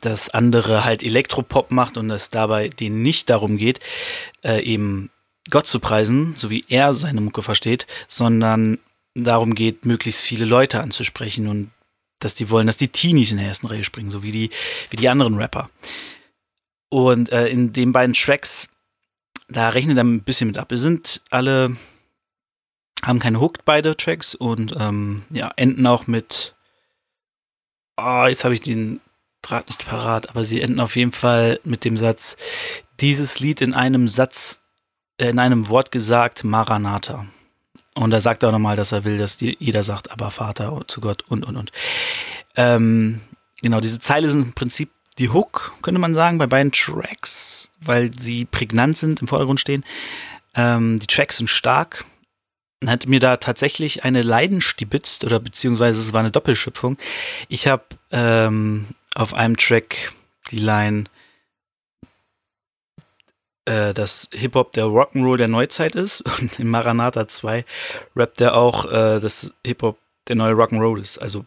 dass 0.00 0.28
andere 0.30 0.84
halt 0.84 1.02
Elektropop 1.02 1.70
macht 1.70 1.96
und 1.96 2.10
es 2.10 2.28
dabei 2.28 2.68
denen 2.68 3.02
nicht 3.02 3.30
darum 3.30 3.56
geht, 3.56 3.80
äh, 4.42 4.62
eben 4.62 5.10
Gott 5.50 5.66
zu 5.66 5.78
preisen, 5.78 6.34
so 6.36 6.50
wie 6.50 6.64
er 6.68 6.94
seine 6.94 7.20
Mucke 7.20 7.42
versteht, 7.42 7.86
sondern 8.08 8.78
darum 9.14 9.54
geht, 9.54 9.86
möglichst 9.86 10.22
viele 10.22 10.44
Leute 10.44 10.80
anzusprechen 10.80 11.46
und 11.46 11.70
dass 12.18 12.34
die 12.34 12.50
wollen, 12.50 12.66
dass 12.66 12.76
die 12.76 12.88
Teenies 12.88 13.30
in 13.30 13.38
der 13.38 13.46
ersten 13.46 13.66
Reihe 13.66 13.84
springen, 13.84 14.10
so 14.10 14.22
wie 14.22 14.32
die, 14.32 14.50
wie 14.90 14.96
die 14.96 15.08
anderen 15.08 15.36
Rapper. 15.36 15.70
Und 16.88 17.30
äh, 17.30 17.48
in 17.48 17.72
den 17.72 17.92
beiden 17.92 18.14
Tracks, 18.14 18.68
da 19.48 19.68
rechnet 19.68 19.98
er 19.98 20.04
ein 20.04 20.22
bisschen 20.22 20.48
mit 20.48 20.58
ab. 20.58 20.70
Wir 20.70 20.78
sind 20.78 21.22
alle, 21.30 21.76
haben 23.04 23.18
keine 23.18 23.40
Hooked, 23.40 23.64
beide 23.64 23.96
Tracks 23.96 24.34
und 24.34 24.74
ähm, 24.78 25.22
ja, 25.30 25.52
enden 25.56 25.86
auch 25.86 26.06
mit 26.06 26.56
oh, 27.96 28.26
jetzt 28.26 28.44
habe 28.44 28.54
ich 28.54 28.60
den 28.60 29.00
Draht 29.42 29.68
nicht 29.68 29.86
parat, 29.86 30.28
aber 30.28 30.44
sie 30.44 30.60
enden 30.60 30.80
auf 30.80 30.96
jeden 30.96 31.12
Fall 31.12 31.60
mit 31.64 31.84
dem 31.84 31.96
Satz, 31.96 32.36
dieses 33.00 33.38
Lied 33.38 33.60
in 33.60 33.74
einem 33.74 34.08
Satz, 34.08 34.60
äh, 35.18 35.28
in 35.28 35.38
einem 35.38 35.68
Wort 35.68 35.90
gesagt, 35.90 36.44
Maranatha. 36.44 37.26
Und 37.94 38.10
da 38.10 38.20
sagt 38.20 38.42
er 38.42 38.48
auch 38.48 38.52
nochmal, 38.52 38.76
dass 38.76 38.92
er 38.92 39.04
will, 39.04 39.18
dass 39.18 39.38
jeder 39.40 39.82
sagt, 39.82 40.10
aber 40.10 40.30
Vater 40.30 40.82
zu 40.86 41.00
Gott 41.00 41.24
und, 41.28 41.44
und, 41.44 41.56
und. 41.56 41.72
Ähm, 42.56 43.20
genau, 43.62 43.80
diese 43.80 44.00
Zeile 44.00 44.28
sind 44.30 44.42
im 44.42 44.52
Prinzip 44.52 44.90
die 45.18 45.30
Hook, 45.30 45.72
könnte 45.80 46.00
man 46.00 46.14
sagen, 46.14 46.36
bei 46.36 46.46
beiden 46.46 46.72
Tracks, 46.72 47.70
weil 47.80 48.10
sie 48.18 48.44
prägnant 48.44 48.98
sind, 48.98 49.22
im 49.22 49.28
Vordergrund 49.28 49.60
stehen. 49.60 49.84
Ähm, 50.54 50.98
die 50.98 51.06
Tracks 51.06 51.38
sind 51.38 51.48
stark. 51.48 52.04
Hat 52.86 53.06
mir 53.06 53.20
da 53.20 53.36
tatsächlich 53.36 54.04
eine 54.04 54.22
Leiden 54.22 54.60
stibitzt, 54.60 55.24
oder 55.24 55.40
beziehungsweise 55.40 56.00
es 56.00 56.12
war 56.12 56.20
eine 56.20 56.30
Doppelschöpfung. 56.30 56.98
Ich 57.48 57.66
habe 57.66 57.84
ähm, 58.10 58.86
auf 59.14 59.34
einem 59.34 59.56
Track 59.56 60.12
die 60.50 60.58
Line 60.58 61.04
äh, 63.66 63.92
dass 63.92 64.28
Hip-Hop 64.32 64.72
der 64.72 64.84
Rock'n'Roll 64.84 65.36
der 65.36 65.48
Neuzeit 65.48 65.94
ist 65.94 66.20
und 66.40 66.58
in 66.58 66.68
Maranatha 66.68 67.28
2 67.28 67.64
rappt 68.14 68.40
er 68.40 68.54
auch, 68.54 68.86
äh, 68.86 69.20
dass 69.20 69.52
Hip-Hop 69.66 69.98
der 70.28 70.36
neue 70.36 70.54
Rock'n'Roll 70.54 71.00
ist. 71.00 71.18
Also 71.18 71.44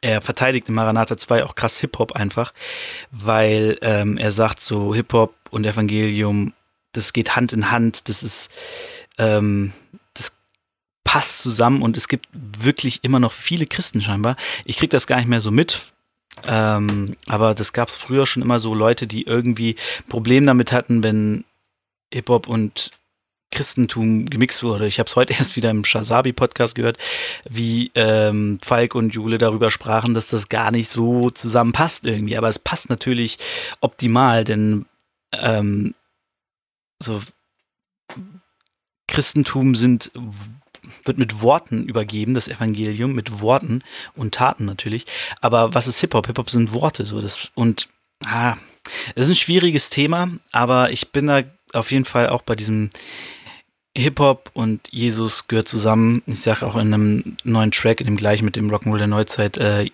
er 0.00 0.20
verteidigt 0.22 0.68
in 0.68 0.74
Maranatha 0.74 1.16
2 1.16 1.44
auch 1.44 1.54
krass 1.54 1.78
Hip-Hop 1.78 2.12
einfach, 2.12 2.54
weil 3.10 3.78
ähm, 3.82 4.16
er 4.16 4.32
sagt 4.32 4.62
so 4.62 4.94
Hip-Hop 4.94 5.34
und 5.50 5.66
Evangelium, 5.66 6.54
das 6.92 7.12
geht 7.12 7.36
Hand 7.36 7.52
in 7.52 7.70
Hand, 7.70 8.08
das 8.08 8.22
ist, 8.22 8.50
ähm, 9.18 9.72
passt 11.04 11.42
zusammen 11.42 11.82
und 11.82 11.96
es 11.96 12.08
gibt 12.08 12.28
wirklich 12.32 13.00
immer 13.02 13.18
noch 13.18 13.32
viele 13.32 13.66
Christen 13.66 14.00
scheinbar. 14.00 14.36
Ich 14.64 14.76
krieg 14.76 14.90
das 14.90 15.06
gar 15.06 15.16
nicht 15.16 15.28
mehr 15.28 15.40
so 15.40 15.50
mit, 15.50 15.92
ähm, 16.46 17.16
aber 17.26 17.54
das 17.54 17.72
gab 17.72 17.88
es 17.88 17.96
früher 17.96 18.26
schon 18.26 18.42
immer 18.42 18.60
so 18.60 18.74
Leute, 18.74 19.06
die 19.06 19.22
irgendwie 19.24 19.76
Probleme 20.08 20.46
damit 20.46 20.72
hatten, 20.72 21.02
wenn 21.02 21.44
Hip-Hop 22.12 22.48
und 22.48 22.90
Christentum 23.50 24.26
gemixt 24.30 24.62
wurde. 24.62 24.86
Ich 24.86 24.98
habe 24.98 25.08
es 25.08 25.16
heute 25.16 25.32
erst 25.38 25.56
wieder 25.56 25.70
im 25.70 25.84
Shazabi-Podcast 25.84 26.74
gehört, 26.74 26.98
wie 27.48 27.90
ähm, 27.94 28.58
Falk 28.62 28.94
und 28.94 29.14
Jule 29.14 29.38
darüber 29.38 29.70
sprachen, 29.70 30.14
dass 30.14 30.28
das 30.28 30.48
gar 30.48 30.70
nicht 30.70 30.88
so 30.88 31.30
zusammenpasst 31.30 32.04
irgendwie. 32.06 32.36
Aber 32.36 32.48
es 32.48 32.58
passt 32.58 32.90
natürlich 32.90 33.38
optimal, 33.80 34.44
denn 34.44 34.86
ähm, 35.32 35.94
so 37.02 37.20
Christentum 39.08 39.74
sind 39.74 40.12
wird 41.04 41.18
mit 41.18 41.40
Worten 41.40 41.84
übergeben, 41.84 42.34
das 42.34 42.48
Evangelium, 42.48 43.12
mit 43.12 43.40
Worten 43.40 43.82
und 44.14 44.34
Taten 44.34 44.64
natürlich. 44.64 45.06
Aber 45.40 45.74
was 45.74 45.86
ist 45.86 46.00
Hip-Hop? 46.00 46.26
Hip-Hop 46.26 46.50
sind 46.50 46.72
Worte, 46.72 47.06
so 47.06 47.20
das 47.20 47.50
und 47.54 47.88
ah, 48.24 48.56
es 49.14 49.24
ist 49.24 49.30
ein 49.30 49.36
schwieriges 49.36 49.90
Thema, 49.90 50.30
aber 50.52 50.90
ich 50.90 51.12
bin 51.12 51.26
da 51.26 51.42
auf 51.72 51.92
jeden 51.92 52.04
Fall 52.04 52.28
auch 52.28 52.42
bei 52.42 52.56
diesem 52.56 52.90
Hip-Hop 53.96 54.50
und 54.54 54.88
Jesus 54.90 55.48
gehört 55.48 55.68
zusammen. 55.68 56.22
Ich 56.26 56.40
sage 56.40 56.66
auch 56.66 56.76
in 56.76 56.94
einem 56.94 57.36
neuen 57.44 57.70
Track, 57.70 58.00
in 58.00 58.06
dem 58.06 58.16
gleichen 58.16 58.44
mit 58.44 58.56
dem 58.56 58.70
Rock'n'Roll 58.70 58.98
der 58.98 59.06
Neuzeit, 59.06 59.56
äh, 59.58 59.90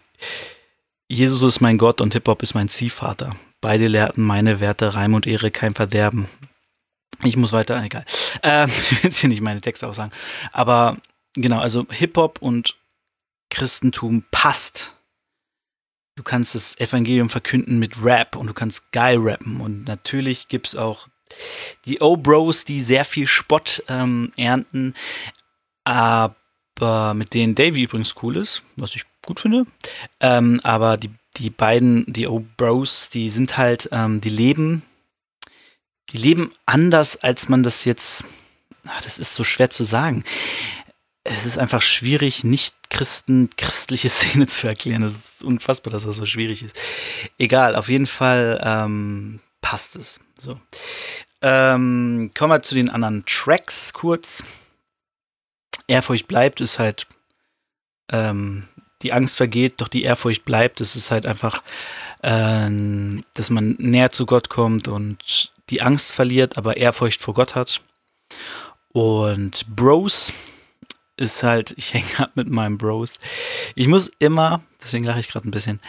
Jesus 1.09 1.43
ist 1.43 1.61
mein 1.61 1.79
Gott 1.79 2.01
und 2.01 2.13
Hip-Hop 2.15 2.43
ist 2.43 2.55
mein 2.55 2.69
Ziehvater. 2.69 3.37
Beide 3.61 3.87
lehrten 3.87 4.23
meine 4.23 4.61
Werte, 4.61 4.95
Reim 4.95 5.15
und 5.15 5.27
Ehre, 5.27 5.51
kein 5.51 5.73
Verderben. 5.73 6.27
Ich 7.25 7.37
muss 7.37 7.53
weiter, 7.53 7.83
egal. 7.83 8.05
Äh, 8.43 8.67
ich 8.67 8.93
will 8.93 8.99
jetzt 9.05 9.19
hier 9.19 9.29
nicht 9.29 9.41
meine 9.41 9.61
Texte 9.61 9.87
aussagen. 9.87 10.13
Aber 10.53 10.97
genau, 11.35 11.61
also 11.61 11.87
Hip-Hop 11.91 12.41
und 12.41 12.77
Christentum 13.51 14.25
passt. 14.31 14.95
Du 16.17 16.23
kannst 16.23 16.55
das 16.55 16.79
Evangelium 16.79 17.29
verkünden 17.29 17.79
mit 17.79 18.03
Rap 18.03 18.37
und 18.37 18.47
du 18.47 18.55
kannst 18.55 18.91
geil 18.93 19.19
rappen. 19.19 19.61
Und 19.61 19.85
natürlich 19.85 20.49
gibt 20.49 20.69
es 20.69 20.77
auch 20.77 21.09
die 21.85 22.01
O-Bros, 22.01 22.65
die 22.65 22.81
sehr 22.81 23.05
viel 23.05 23.27
Spott 23.27 23.83
ähm, 23.89 24.33
ernten, 24.37 24.95
aber 25.85 26.35
mit 27.15 27.35
denen 27.35 27.55
Davy 27.55 27.85
übrigens 27.85 28.15
cool 28.23 28.37
ist, 28.37 28.63
was 28.77 28.95
ich 28.95 29.05
gut 29.25 29.41
finde. 29.41 29.67
Ähm, 30.21 30.61
aber 30.63 30.97
die, 30.97 31.11
die 31.37 31.51
beiden, 31.51 32.05
die 32.13 32.27
O-Bros, 32.27 33.11
die 33.11 33.29
sind 33.29 33.57
halt, 33.57 33.89
ähm, 33.93 34.21
die 34.21 34.31
leben, 34.31 34.83
die 36.11 36.19
leben 36.19 36.53
anders, 36.67 37.17
als 37.17 37.49
man 37.49 37.63
das 37.63 37.85
jetzt, 37.85 38.25
ach, 38.87 39.03
das 39.03 39.19
ist 39.19 39.35
so 39.35 39.45
schwer 39.45 39.71
zu 39.71 39.85
sagen. 39.85 40.25
Es 41.25 41.45
ist 41.45 41.59
einfach 41.59 41.83
schwierig, 41.83 42.45
nicht 42.45 42.75
Christen, 42.91 43.51
christliche 43.57 44.09
Szene 44.11 44.47
zu 44.47 44.69
erklären. 44.69 45.03
Es 45.03 45.17
ist 45.17 45.45
unfassbar, 45.45 45.93
dass 45.93 46.05
das 46.05 46.17
so 46.17 46.27
schwierig 46.27 46.63
ist. 46.63 46.77
Egal, 47.39 47.75
auf 47.75 47.89
jeden 47.89 48.07
Fall 48.07 48.61
ähm, 48.65 49.41
passt 49.61 49.97
es. 49.97 50.21
So. 50.39 50.61
Ähm, 51.43 52.31
kommen 52.37 52.53
wir 52.53 52.63
zu 52.63 52.75
den 52.75 52.91
anderen 52.91 53.25
Tracks 53.27 53.93
kurz. 53.93 54.43
Ehrfurcht 55.89 56.29
bleibt 56.29 56.61
ist 56.61 56.79
halt, 56.79 57.07
ähm, 58.11 58.69
die 59.03 59.13
Angst 59.13 59.37
vergeht, 59.37 59.81
doch 59.81 59.89
die 59.89 60.05
Ehrfurcht 60.05 60.45
bleibt. 60.45 60.81
Es 60.81 60.97
ist 60.97 61.11
halt 61.11 61.27
einfach, 61.27 61.63
äh, 62.23 62.71
dass 63.35 63.51
man 63.51 63.77
näher 63.79 64.11
zu 64.11 64.27
Gott 64.27 64.49
kommt 64.49 64.89
und 64.89 65.53
die 65.71 65.83
Angst 65.83 66.13
verliert, 66.13 66.57
aber 66.57 66.77
Ehrfurcht 66.77 67.23
vor 67.23 67.35
Gott 67.35 67.55
hat. 67.55 67.81
Und 68.93 69.67
Bros 69.75 70.33
ist 71.17 71.43
halt, 71.43 71.75
ich 71.77 71.95
hänge 71.95 72.19
ab 72.19 72.33
mit 72.35 72.49
meinen 72.49 72.79
Bros. 72.79 73.19
Ich 73.75 73.89
muss 73.89 74.11
immer, 74.19 74.63
deswegen 74.83 75.05
lache 75.05 75.21
ich 75.21 75.29
gerade 75.29 75.49
ein 75.49 75.51
bisschen, 75.51 75.81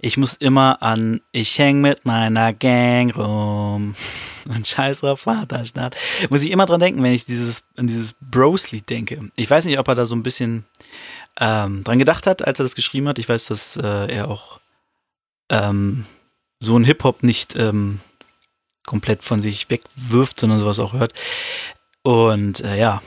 ich 0.00 0.16
muss 0.16 0.34
immer 0.34 0.82
an, 0.82 1.20
ich 1.32 1.58
hänge 1.58 1.80
mit 1.80 2.04
meiner 2.04 2.52
Gang 2.52 3.16
rum 3.16 3.94
und 4.48 4.66
scheiß 4.66 5.02
auf 5.04 5.20
Vaterstadt. 5.20 5.96
Muss 6.30 6.42
ich 6.42 6.50
immer 6.50 6.66
dran 6.66 6.80
denken, 6.80 7.02
wenn 7.02 7.12
ich 7.12 7.24
dieses, 7.24 7.64
an 7.76 7.88
dieses 7.88 8.14
Bros-Lied 8.20 8.88
denke. 8.88 9.30
Ich 9.34 9.50
weiß 9.50 9.64
nicht, 9.64 9.78
ob 9.78 9.88
er 9.88 9.96
da 9.96 10.06
so 10.06 10.14
ein 10.14 10.22
bisschen 10.22 10.64
ähm, 11.38 11.82
dran 11.82 11.98
gedacht 11.98 12.26
hat, 12.26 12.46
als 12.46 12.60
er 12.60 12.64
das 12.64 12.76
geschrieben 12.76 13.08
hat. 13.08 13.18
Ich 13.18 13.28
weiß, 13.28 13.46
dass 13.46 13.76
äh, 13.76 14.12
er 14.12 14.30
auch 14.30 14.60
ähm, 15.50 16.06
so 16.60 16.78
ein 16.78 16.84
Hip-Hop 16.84 17.22
nicht 17.22 17.56
ähm, 17.56 18.00
komplett 18.86 19.22
von 19.22 19.40
sich 19.40 19.68
wegwirft, 19.68 20.40
sondern 20.40 20.58
sowas 20.58 20.78
auch 20.78 20.92
hört. 20.92 21.12
Und 22.02 22.60
äh, 22.60 22.78
ja, 22.78 23.02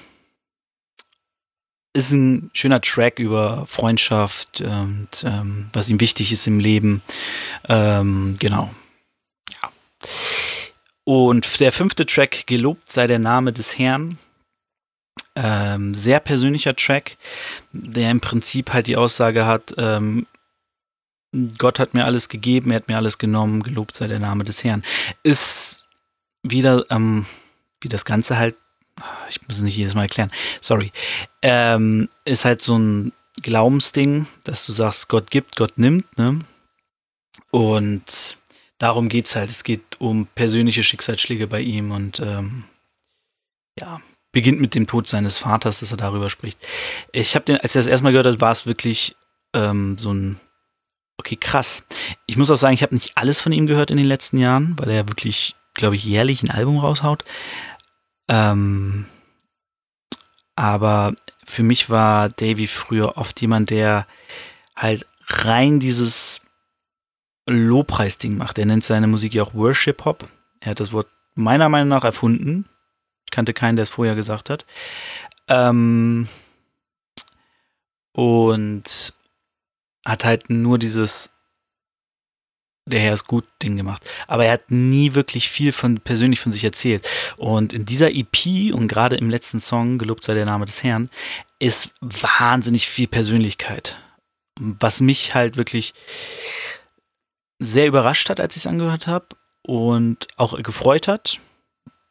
ist 1.93 2.11
ein 2.11 2.51
schöner 2.53 2.81
Track 2.81 3.19
über 3.19 3.65
Freundschaft 3.65 4.61
und 4.61 5.09
ähm, 5.23 5.69
was 5.73 5.89
ihm 5.89 5.99
wichtig 5.99 6.31
ist 6.31 6.47
im 6.47 6.59
Leben. 6.59 7.01
Ähm, 7.67 8.35
genau. 8.39 8.73
Ja. 9.61 9.71
Und 11.03 11.59
der 11.59 11.71
fünfte 11.71 12.05
Track, 12.05 12.45
Gelobt 12.45 12.89
sei 12.89 13.07
der 13.07 13.19
Name 13.19 13.53
des 13.53 13.77
Herrn. 13.77 14.17
Ähm, 15.35 15.93
sehr 15.93 16.19
persönlicher 16.19 16.75
Track, 16.75 17.17
der 17.71 18.11
im 18.11 18.21
Prinzip 18.21 18.73
halt 18.73 18.87
die 18.87 18.97
Aussage 18.97 19.45
hat, 19.45 19.73
ähm, 19.77 20.27
Gott 21.57 21.79
hat 21.79 21.93
mir 21.93 22.05
alles 22.05 22.29
gegeben, 22.29 22.71
er 22.71 22.77
hat 22.77 22.87
mir 22.87 22.97
alles 22.97 23.17
genommen, 23.17 23.63
gelobt 23.63 23.95
sei 23.95 24.07
der 24.07 24.19
Name 24.19 24.43
des 24.43 24.63
Herrn. 24.63 24.83
Ist 25.23 25.87
wieder, 26.43 26.85
ähm, 26.89 27.25
wie 27.81 27.89
das 27.89 28.05
Ganze 28.05 28.37
halt 28.37 28.55
ich 29.29 29.41
muss 29.47 29.57
es 29.57 29.63
nicht 29.63 29.77
jedes 29.77 29.95
Mal 29.95 30.03
erklären, 30.03 30.31
sorry, 30.61 30.91
ähm, 31.41 32.09
ist 32.25 32.45
halt 32.45 32.61
so 32.61 32.77
ein 32.77 33.13
Glaubensding, 33.41 34.27
dass 34.43 34.65
du 34.65 34.71
sagst, 34.71 35.07
Gott 35.07 35.31
gibt, 35.31 35.55
Gott 35.55 35.77
nimmt, 35.77 36.17
ne? 36.17 36.39
Und 37.51 38.37
darum 38.77 39.09
geht 39.09 39.25
es 39.25 39.35
halt. 39.35 39.49
Es 39.49 39.63
geht 39.63 39.99
um 39.99 40.27
persönliche 40.27 40.83
Schicksalsschläge 40.83 41.47
bei 41.47 41.61
ihm 41.61 41.91
und 41.91 42.19
ähm, 42.19 42.65
ja, 43.79 44.01
beginnt 44.31 44.59
mit 44.59 44.75
dem 44.75 44.87
Tod 44.87 45.07
seines 45.07 45.37
Vaters, 45.37 45.79
dass 45.79 45.91
er 45.91 45.97
darüber 45.97 46.29
spricht. 46.29 46.59
Ich 47.11 47.35
habe 47.35 47.45
den, 47.45 47.57
als 47.57 47.75
er 47.75 47.81
das 47.81 47.87
erstmal 47.87 48.11
gehört 48.11 48.27
hat, 48.27 48.41
war 48.41 48.51
es 48.51 48.65
wirklich 48.65 49.15
ähm, 49.53 49.97
so 49.97 50.13
ein 50.13 50.39
Okay, 51.19 51.35
krass. 51.35 51.85
Ich 52.27 52.37
muss 52.37 52.49
auch 52.49 52.55
sagen, 52.55 52.73
ich 52.73 52.81
habe 52.81 52.95
nicht 52.95 53.17
alles 53.17 53.41
von 53.41 53.51
ihm 53.51 53.67
gehört 53.67 53.91
in 53.91 53.97
den 53.97 54.05
letzten 54.05 54.37
Jahren, 54.37 54.79
weil 54.79 54.89
er 54.89 55.09
wirklich, 55.09 55.53
glaube 55.73 55.95
ich, 55.95 56.05
jährlich 56.05 56.41
ein 56.43 56.49
Album 56.49 56.77
raushaut. 56.77 57.25
Ähm, 58.29 59.05
aber 60.55 61.13
für 61.43 61.61
mich 61.61 61.89
war 61.89 62.29
Davy 62.29 62.67
früher 62.67 63.17
oft 63.17 63.41
jemand, 63.41 63.69
der 63.69 64.07
halt 64.77 65.05
rein 65.27 65.81
dieses 65.81 66.39
Lobpreisding 67.45 68.37
macht. 68.37 68.57
Er 68.57 68.65
nennt 68.65 68.85
seine 68.85 69.07
Musik 69.07 69.33
ja 69.33 69.43
auch 69.43 69.53
Worship 69.53 70.05
Hop. 70.05 70.29
Er 70.61 70.71
hat 70.71 70.79
das 70.79 70.93
Wort 70.93 71.07
meiner 71.35 71.67
Meinung 71.67 71.89
nach 71.89 72.05
erfunden. 72.05 72.63
Ich 73.25 73.31
kannte 73.31 73.53
keinen, 73.53 73.75
der 73.75 73.83
es 73.83 73.89
vorher 73.89 74.15
gesagt 74.15 74.49
hat. 74.49 74.65
Ähm, 75.49 76.29
und 78.13 79.13
hat 80.05 80.25
halt 80.25 80.49
nur 80.49 80.79
dieses 80.79 81.31
der 82.89 82.99
Herr 82.99 83.13
ist 83.13 83.27
gut 83.27 83.45
Ding 83.61 83.77
gemacht. 83.77 84.09
Aber 84.27 84.45
er 84.45 84.53
hat 84.53 84.71
nie 84.71 85.13
wirklich 85.13 85.49
viel 85.49 85.71
von 85.71 85.99
persönlich 85.99 86.39
von 86.39 86.51
sich 86.51 86.63
erzählt. 86.63 87.07
Und 87.37 87.71
in 87.71 87.85
dieser 87.85 88.11
EP 88.11 88.73
und 88.73 88.87
gerade 88.87 89.15
im 89.15 89.29
letzten 89.29 89.59
Song, 89.59 89.97
Gelobt 89.97 90.23
sei 90.23 90.33
der 90.33 90.45
Name 90.45 90.65
des 90.65 90.83
Herrn, 90.83 91.09
ist 91.59 91.89
wahnsinnig 92.01 92.87
viel 92.87 93.07
Persönlichkeit. 93.07 93.97
Was 94.59 95.01
mich 95.01 95.35
halt 95.35 95.55
wirklich 95.57 95.93
sehr 97.59 97.87
überrascht 97.87 98.29
hat, 98.29 98.39
als 98.39 98.55
ich 98.55 98.63
es 98.63 98.67
angehört 98.67 99.07
habe 99.07 99.27
und 99.61 100.27
auch 100.37 100.61
gefreut 100.61 101.07
hat, 101.07 101.39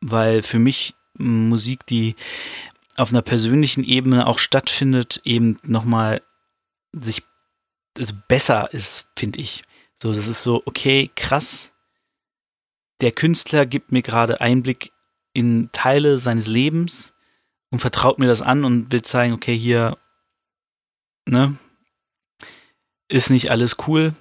weil 0.00 0.42
für 0.42 0.58
mich 0.58 0.94
Musik, 1.14 1.86
die 1.86 2.14
auf 2.96 3.10
einer 3.10 3.22
persönlichen 3.22 3.82
Ebene 3.84 4.26
auch 4.26 4.38
stattfindet, 4.38 5.20
eben 5.24 5.58
nochmal 5.64 6.22
sich 6.92 7.22
also 7.98 8.14
besser 8.28 8.72
ist, 8.72 9.06
finde 9.16 9.40
ich. 9.40 9.64
So, 9.96 10.12
das 10.12 10.26
ist 10.26 10.42
so, 10.42 10.62
okay, 10.64 11.10
krass. 11.16 11.70
Der 13.00 13.12
Künstler 13.12 13.66
gibt 13.66 13.92
mir 13.92 14.02
gerade 14.02 14.40
Einblick 14.40 14.92
in 15.32 15.70
Teile 15.72 16.18
seines 16.18 16.46
Lebens 16.46 17.14
und 17.70 17.80
vertraut 17.80 18.18
mir 18.18 18.26
das 18.26 18.42
an 18.42 18.64
und 18.64 18.92
will 18.92 19.02
zeigen, 19.02 19.34
okay, 19.34 19.56
hier, 19.56 19.98
ne, 21.26 21.56
ist 23.08 23.30
nicht 23.30 23.50
alles 23.50 23.76
cool. 23.86 24.14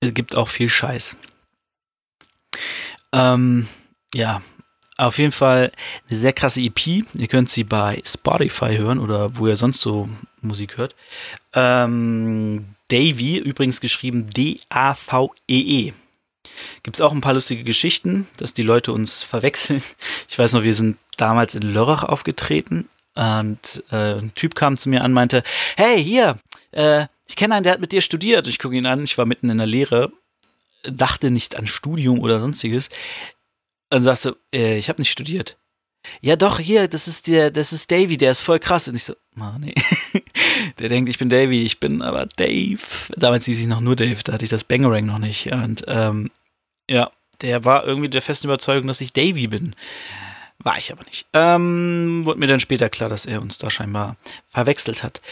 Es 0.00 0.14
gibt 0.14 0.36
auch 0.36 0.48
viel 0.48 0.68
Scheiß. 0.68 1.16
Ähm, 3.12 3.68
ja, 4.14 4.42
auf 4.96 5.18
jeden 5.18 5.32
Fall 5.32 5.72
eine 6.08 6.18
sehr 6.18 6.32
krasse 6.32 6.60
EP. 6.60 6.86
Ihr 6.86 7.28
könnt 7.28 7.50
sie 7.50 7.64
bei 7.64 8.02
Spotify 8.04 8.76
hören 8.76 8.98
oder 8.98 9.36
wo 9.36 9.46
ihr 9.46 9.56
sonst 9.56 9.80
so 9.80 10.08
Musik 10.40 10.76
hört. 10.76 10.94
Ähm, 11.54 12.74
Davy, 12.90 13.38
übrigens 13.38 13.80
geschrieben 13.80 14.28
D-A-V-E-E. 14.28 15.92
Gibt 16.82 16.96
es 16.96 17.00
auch 17.00 17.12
ein 17.12 17.20
paar 17.20 17.34
lustige 17.34 17.64
Geschichten, 17.64 18.26
dass 18.38 18.54
die 18.54 18.62
Leute 18.62 18.92
uns 18.92 19.22
verwechseln. 19.22 19.82
Ich 20.28 20.38
weiß 20.38 20.52
noch, 20.52 20.62
wir 20.62 20.74
sind 20.74 20.96
damals 21.16 21.54
in 21.54 21.62
Lörrach 21.62 22.04
aufgetreten 22.04 22.88
und 23.14 23.82
äh, 23.90 24.14
ein 24.14 24.32
Typ 24.34 24.54
kam 24.54 24.76
zu 24.76 24.88
mir 24.88 25.00
an 25.00 25.10
und 25.10 25.14
meinte, 25.14 25.42
hey, 25.76 26.02
hier, 26.02 26.38
äh, 26.70 27.06
ich 27.26 27.36
kenne 27.36 27.56
einen, 27.56 27.64
der 27.64 27.72
hat 27.74 27.80
mit 27.80 27.92
dir 27.92 28.00
studiert. 28.00 28.46
Ich 28.46 28.58
gucke 28.58 28.76
ihn 28.76 28.86
an, 28.86 29.04
ich 29.04 29.18
war 29.18 29.26
mitten 29.26 29.50
in 29.50 29.58
der 29.58 29.66
Lehre, 29.66 30.12
dachte 30.84 31.30
nicht 31.30 31.56
an 31.56 31.66
Studium 31.66 32.20
oder 32.20 32.40
sonstiges. 32.40 32.88
Sagst 33.92 34.24
du, 34.24 34.36
äh, 34.54 34.78
ich 34.78 34.88
habe 34.88 35.00
nicht 35.00 35.10
studiert. 35.10 35.58
Ja, 36.20 36.36
doch, 36.36 36.58
hier, 36.58 36.88
das 36.88 37.08
ist 37.08 37.26
der, 37.26 37.50
das 37.50 37.72
ist 37.72 37.90
Davy, 37.90 38.16
der 38.16 38.32
ist 38.32 38.40
voll 38.40 38.58
krass. 38.58 38.88
Und 38.88 38.94
ich 38.94 39.04
so, 39.04 39.14
oh, 39.40 39.58
nee. 39.58 39.74
der 40.78 40.88
denkt, 40.88 41.10
ich 41.10 41.18
bin 41.18 41.28
Davy, 41.28 41.64
ich 41.64 41.80
bin 41.80 42.02
aber 42.02 42.26
Dave. 42.26 42.80
Damals 43.16 43.44
hieß 43.44 43.60
ich 43.60 43.66
noch 43.66 43.80
nur 43.80 43.96
Dave, 43.96 44.22
da 44.24 44.32
hatte 44.32 44.44
ich 44.44 44.50
das 44.50 44.64
Bangerang 44.64 45.06
noch 45.06 45.18
nicht. 45.18 45.52
Und 45.52 45.84
ähm, 45.86 46.30
ja, 46.88 47.10
der 47.42 47.64
war 47.64 47.86
irgendwie 47.86 48.08
der 48.08 48.22
festen 48.22 48.46
Überzeugung, 48.46 48.88
dass 48.88 49.00
ich 49.00 49.12
Davy 49.12 49.46
bin. 49.46 49.74
War 50.58 50.78
ich 50.78 50.92
aber 50.92 51.04
nicht. 51.04 51.26
Ähm, 51.32 52.22
wurde 52.24 52.38
mir 52.38 52.46
dann 52.46 52.60
später 52.60 52.90
klar, 52.90 53.08
dass 53.08 53.24
er 53.24 53.40
uns 53.40 53.56
da 53.56 53.70
scheinbar 53.70 54.16
verwechselt 54.50 55.02
hat. 55.02 55.22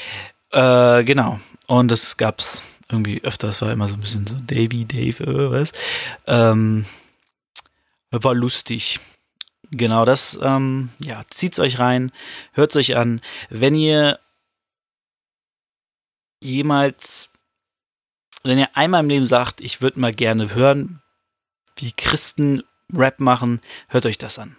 Äh, 0.52 1.04
genau. 1.04 1.40
Und 1.66 1.88
das 1.90 2.16
gab's 2.16 2.62
irgendwie 2.90 3.22
öfters, 3.22 3.60
war 3.60 3.70
immer 3.70 3.88
so 3.88 3.94
ein 3.94 4.00
bisschen 4.00 4.26
so 4.26 4.36
Davy, 4.36 4.86
Dave, 4.86 5.22
äh, 5.22 5.50
was. 5.50 5.72
Ähm, 6.26 6.86
war 8.10 8.34
lustig. 8.34 9.00
Genau 9.70 10.04
das, 10.04 10.38
ähm, 10.40 10.90
ja, 10.98 11.22
zieht's 11.30 11.58
euch 11.58 11.78
rein, 11.78 12.12
hört's 12.52 12.76
euch 12.76 12.96
an. 12.96 13.20
Wenn 13.50 13.74
ihr 13.74 14.18
jemals, 16.40 17.30
wenn 18.44 18.58
ihr 18.58 18.74
einmal 18.76 19.02
im 19.02 19.08
Leben 19.08 19.24
sagt, 19.24 19.60
ich 19.60 19.82
würde 19.82 20.00
mal 20.00 20.14
gerne 20.14 20.54
hören, 20.54 21.02
wie 21.76 21.92
Christen 21.92 22.62
Rap 22.92 23.20
machen, 23.20 23.60
hört 23.88 24.06
euch 24.06 24.16
das 24.16 24.38
an. 24.38 24.56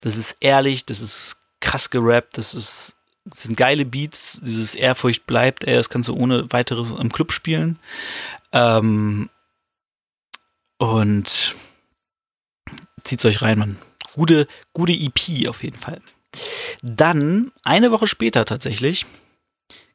Das 0.00 0.16
ist 0.16 0.36
ehrlich, 0.40 0.84
das 0.84 1.00
ist 1.00 1.36
krass 1.60 1.90
gerappt, 1.90 2.38
das 2.38 2.54
ist 2.54 2.96
das 3.24 3.42
sind 3.42 3.56
geile 3.56 3.84
Beats, 3.84 4.40
dieses 4.42 4.74
Ehrfurcht 4.74 5.26
bleibt, 5.26 5.64
ey, 5.64 5.74
das 5.76 5.88
kannst 5.88 6.08
du 6.08 6.14
ohne 6.16 6.52
weiteres 6.52 6.90
im 6.90 7.12
Club 7.12 7.32
spielen. 7.32 7.78
Ähm, 8.50 9.30
und 10.78 11.54
zieht's 13.04 13.24
euch 13.24 13.42
rein, 13.42 13.58
Mann. 13.58 13.78
Gute, 14.14 14.46
gute 14.72 14.92
EP 14.92 15.48
auf 15.48 15.62
jeden 15.62 15.78
Fall. 15.78 16.00
Dann, 16.82 17.52
eine 17.64 17.92
Woche 17.92 18.06
später 18.06 18.44
tatsächlich, 18.44 19.06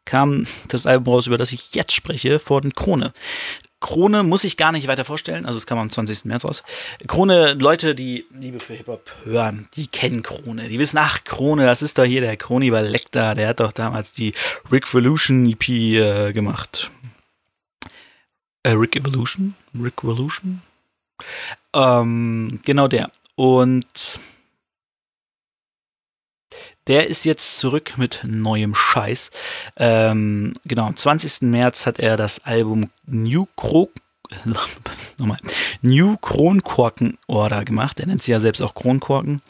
kam 0.05 0.47
das 0.69 0.85
Album 0.85 1.13
raus, 1.13 1.27
über 1.27 1.37
das 1.37 1.51
ich 1.51 1.73
jetzt 1.75 1.93
spreche, 1.93 2.39
von 2.39 2.71
Krone. 2.73 3.13
Krone 3.79 4.23
muss 4.23 4.43
ich 4.43 4.57
gar 4.57 4.71
nicht 4.71 4.87
weiter 4.87 5.05
vorstellen, 5.05 5.45
also 5.45 5.59
es 5.59 5.67
kam 5.67 5.77
am 5.77 5.91
20. 5.91 6.25
März 6.25 6.45
raus. 6.45 6.63
Krone, 7.05 7.53
Leute, 7.53 7.93
die 7.93 8.25
Liebe 8.31 8.59
für 8.59 8.73
Hip-Hop 8.73 9.13
hören, 9.23 9.67
die 9.75 9.85
kennen 9.85 10.23
Krone. 10.23 10.67
Die 10.67 10.79
wissen, 10.79 10.97
ach, 10.97 11.23
Krone, 11.23 11.65
das 11.65 11.83
ist 11.83 11.97
doch 11.97 12.05
hier 12.05 12.21
der 12.21 12.37
Kroniber 12.37 12.81
Lecter, 12.81 13.35
der 13.35 13.49
hat 13.49 13.59
doch 13.59 13.71
damals 13.71 14.13
die 14.13 14.33
Rick 14.71 14.87
Revolution 14.93 15.47
EP 15.47 15.69
äh, 15.69 16.33
gemacht. 16.33 16.89
Äh, 18.63 18.71
Rick 18.71 18.95
Evolution? 18.95 19.53
Rick 19.79 20.03
Revolution? 20.03 20.63
Ähm, 21.73 22.59
genau 22.65 22.87
der. 22.87 23.11
Und 23.35 24.19
der 26.87 27.07
ist 27.07 27.25
jetzt 27.25 27.57
zurück 27.57 27.97
mit 27.97 28.21
neuem 28.23 28.73
Scheiß. 28.73 29.29
Ähm, 29.75 30.53
genau, 30.65 30.85
am 30.85 30.95
20. 30.95 31.41
März 31.41 31.85
hat 31.85 31.99
er 31.99 32.17
das 32.17 32.45
Album 32.45 32.89
New 33.05 33.45
Kro 33.55 33.89
nochmal, 35.17 35.37
New 35.81 36.17
Kronkorken 36.17 37.17
Order 37.27 37.63
gemacht. 37.63 37.99
Er 37.99 38.07
nennt 38.07 38.23
sie 38.23 38.31
ja 38.31 38.39
selbst 38.39 38.61
auch 38.61 38.73
Kronkorken. 38.73 39.41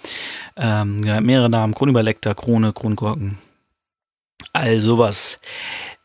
Ähm, 0.56 1.04
ja, 1.04 1.20
mehrere 1.22 1.50
Namen, 1.50 1.74
Kronüberlektor, 1.74 2.36
Krone, 2.36 2.74
Kronkorken. 2.74 3.40
All 4.54 4.82
sowas. 4.82 5.40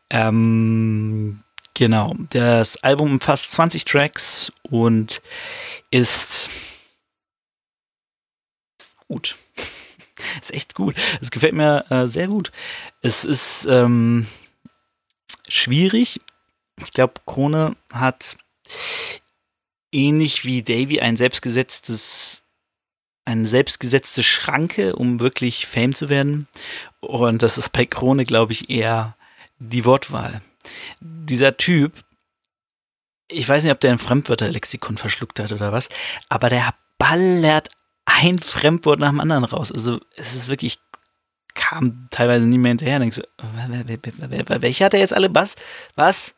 Ähm, 0.09 1.42
genau, 1.73 2.15
das 2.29 2.77
Album 2.83 3.13
umfasst 3.13 3.51
20 3.51 3.85
Tracks 3.85 4.51
und 4.69 5.21
ist 5.91 6.49
gut. 9.07 9.35
ist 10.41 10.53
echt 10.53 10.75
gut. 10.75 10.95
Es 11.21 11.31
gefällt 11.31 11.53
mir 11.53 11.85
äh, 11.89 12.07
sehr 12.07 12.27
gut. 12.27 12.51
Es 13.01 13.23
ist 13.23 13.65
ähm, 13.65 14.27
schwierig. 15.47 16.21
Ich 16.83 16.91
glaube, 16.91 17.13
Krone 17.25 17.75
hat 17.91 18.37
ähnlich 19.91 20.43
wie 20.45 20.63
Davy 20.63 20.99
ein 20.99 21.15
selbstgesetztes 21.15 22.43
eine 23.25 23.47
selbstgesetzte 23.47 24.21
Schranke, 24.21 24.95
um 24.95 25.19
wirklich 25.21 25.65
Fame 25.65 25.93
zu 25.93 26.09
werden. 26.09 26.47
Und 26.99 27.41
das 27.41 27.57
ist 27.57 27.71
bei 27.71 27.85
Krone, 27.85 28.25
glaube 28.25 28.51
ich, 28.51 28.69
eher 28.69 29.15
die 29.59 29.85
Wortwahl. 29.85 30.41
Dieser 30.99 31.57
Typ, 31.57 32.03
ich 33.27 33.47
weiß 33.47 33.63
nicht, 33.63 33.71
ob 33.71 33.79
der 33.79 33.91
ein 33.91 33.99
Fremdwörterlexikon 33.99 34.97
verschluckt 34.97 35.39
hat 35.39 35.51
oder 35.51 35.71
was, 35.71 35.89
aber 36.29 36.49
der 36.49 36.73
ballert 36.97 37.69
ein 38.05 38.39
Fremdwort 38.39 38.99
nach 38.99 39.09
dem 39.09 39.19
anderen 39.19 39.43
raus. 39.43 39.71
Also 39.71 39.99
es 40.15 40.33
ist 40.33 40.47
wirklich, 40.47 40.79
kam 41.55 42.07
teilweise 42.11 42.45
nie 42.45 42.57
mehr 42.57 42.69
hinterher. 42.69 42.99
Denkst 42.99 43.17
du, 43.17 44.61
welcher 44.61 44.85
hat 44.85 44.93
er 44.93 44.99
jetzt 44.99 45.13
alle? 45.13 45.33
Was? 45.33 45.55
Was? 45.95 46.35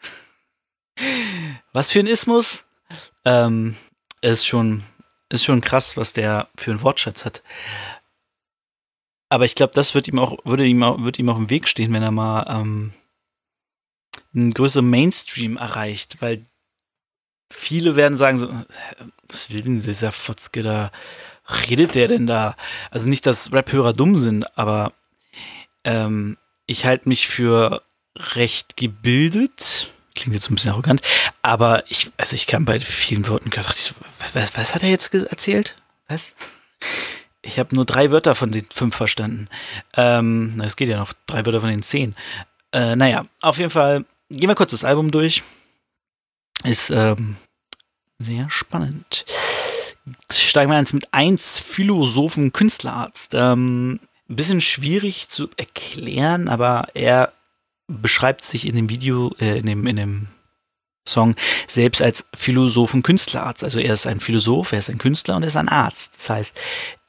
Was 1.74 1.92
für 1.92 2.00
ein 2.00 2.08
Ismus? 2.08 2.66
Ähm, 3.26 3.76
ist 4.22 4.46
schon, 4.46 4.84
ist 5.30 5.44
schon 5.44 5.60
krass, 5.60 5.98
was 5.98 6.14
der 6.14 6.48
für 6.56 6.72
einen 6.72 6.82
Wortschatz 6.82 7.26
hat. 7.26 7.44
Aber 9.30 9.46
ich 9.46 9.56
glaube, 9.56 9.74
das 9.74 9.94
wird 9.94 10.08
ihm 10.08 10.20
auch, 10.20 10.38
würde 10.46 10.66
ihm 10.66 10.82
auch, 10.84 11.02
wird 11.02 11.20
ihm 11.20 11.30
auch 11.30 11.38
im 11.38 11.50
Weg 11.50 11.68
stehen, 11.68 11.94
wenn 11.94 12.04
er 12.04 12.12
mal 12.12 12.46
ähm, 12.48 12.94
einen 14.36 14.54
größeren 14.54 14.90
Mainstream 14.90 15.58
erreicht, 15.58 16.18
weil 16.22 16.44
viele 17.52 17.96
werden 17.96 18.18
sagen 18.18 18.40
so, 18.40 18.52
was 19.30 19.50
will 19.50 19.62
denn 19.62 19.82
dieser 19.82 20.12
Fotzke 20.12 20.62
da? 20.62 20.92
redet 21.50 21.96
der 21.96 22.08
denn 22.08 22.28
da? 22.28 22.56
Also 22.92 23.08
nicht, 23.08 23.26
dass 23.26 23.52
Rap-Hörer 23.52 23.94
dumm 23.94 24.18
sind, 24.18 24.58
aber 24.58 24.94
ähm, 25.84 26.38
ich 26.66 26.86
halte 26.86 27.10
mich 27.10 27.28
für 27.28 27.84
recht 28.16 28.78
gebildet. 28.78 29.92
Klingt 30.16 30.34
jetzt 30.34 30.50
ein 30.50 30.56
bisschen 30.56 30.72
arrogant, 30.72 31.02
aber 31.42 31.84
ich, 31.90 32.12
also 32.18 32.36
ich 32.36 32.48
kann 32.48 32.66
bei 32.66 32.80
vielen 32.80 33.28
Worten 33.28 33.50
ich 33.50 33.76
so, 33.76 33.94
was, 34.34 34.56
was 34.56 34.74
hat 34.74 34.84
er 34.84 34.90
jetzt 34.90 35.14
erzählt? 35.14 35.76
Was? 36.08 36.34
Ich 37.48 37.60
habe 37.60 37.76
nur 37.76 37.86
drei 37.86 38.10
Wörter 38.10 38.34
von 38.34 38.52
den 38.52 38.66
fünf 38.72 38.96
verstanden. 38.96 39.50
Ähm, 39.96 40.54
na, 40.56 40.66
es 40.66 40.76
geht 40.76 40.90
ja 40.90 40.98
noch 40.98 41.14
drei 41.28 41.46
Wörter 41.46 41.62
von 41.62 41.70
den 41.70 41.84
zehn. 41.84 42.16
Äh, 42.72 42.96
naja, 42.96 43.28
auf 43.40 43.60
jeden 43.60 43.70
Fall 43.70 44.04
gehen 44.30 44.50
wir 44.50 44.56
kurz 44.56 44.72
das 44.72 44.84
Album 44.84 45.12
durch. 45.12 45.44
Ist 46.64 46.90
ähm, 46.90 47.38
sehr 48.20 48.50
spannend 48.50 49.26
steigen 50.32 50.72
wir 50.72 50.80
jetzt 50.80 50.94
mit 50.94 51.08
1 51.12 51.60
Philosophen 51.60 52.52
Künstlerarzt. 52.54 53.34
Ähm, 53.34 54.00
ein 54.30 54.36
bisschen 54.36 54.62
schwierig 54.62 55.30
zu 55.30 55.50
erklären, 55.58 56.48
aber 56.48 56.88
er 56.94 57.34
beschreibt 57.88 58.44
sich 58.44 58.66
in 58.66 58.76
dem 58.76 58.90
Video, 58.90 59.36
äh, 59.40 59.60
in, 59.60 59.66
dem, 59.66 59.86
in 59.88 59.96
dem 59.96 60.28
Song 61.08 61.36
selbst 61.68 62.02
als 62.02 62.26
Philosophen 62.34 63.04
Künstlerarzt. 63.04 63.64
Also 63.64 63.80
er 63.80 63.94
ist 63.94 64.08
ein 64.08 64.20
Philosoph, 64.20 64.72
er 64.72 64.80
ist 64.80 64.90
ein 64.90 64.98
Künstler 64.98 65.36
und 65.36 65.44
er 65.44 65.50
ist 65.50 65.58
ein 65.58 65.70
Arzt. 65.70 66.16
Das 66.16 66.30
heißt, 66.30 66.58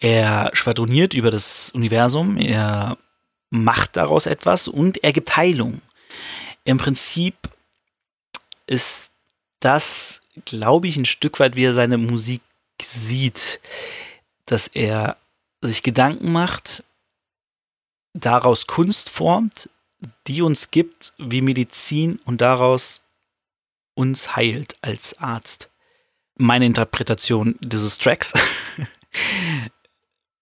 er 0.01 0.51
schwadroniert 0.53 1.15
über 1.15 1.31
das 1.31 1.71
Universum, 1.71 2.37
er 2.37 2.99
macht 3.51 3.97
daraus 3.97 4.27
etwas 4.27 4.69
und 4.69 5.03
er 5.03 5.13
gibt 5.13 5.37
Heilung. 5.37 5.81
Im 6.67 6.79
Prinzip 6.79 7.37
ist 8.67 9.11
das, 9.61 10.21
glaube 10.45 10.89
ich, 10.89 10.97
ein 10.97 11.05
Stück 11.05 11.41
weit, 11.41 11.57
wie 11.57 11.65
er 11.65 11.73
seine 11.73 11.97
Musik 11.97 12.43
sieht, 12.83 13.61
dass 14.45 14.67
er 14.67 15.17
sich 15.63 15.83
Gedanken 15.83 16.33
macht 16.33 16.85
daraus 18.13 18.67
Kunst 18.67 19.11
formt, 19.11 19.71
die 20.27 20.43
uns 20.43 20.71
gibt 20.71 21.13
wie 21.19 21.41
Medizin 21.41 22.19
und 22.25 22.41
daraus 22.41 23.03
uns 23.95 24.35
heilt 24.37 24.77
als 24.83 25.19
Arzt. 25.19 25.71
Meine 26.37 26.67
Interpretation 26.67 27.57
dieses 27.61 27.99
Tracks. 27.99 28.33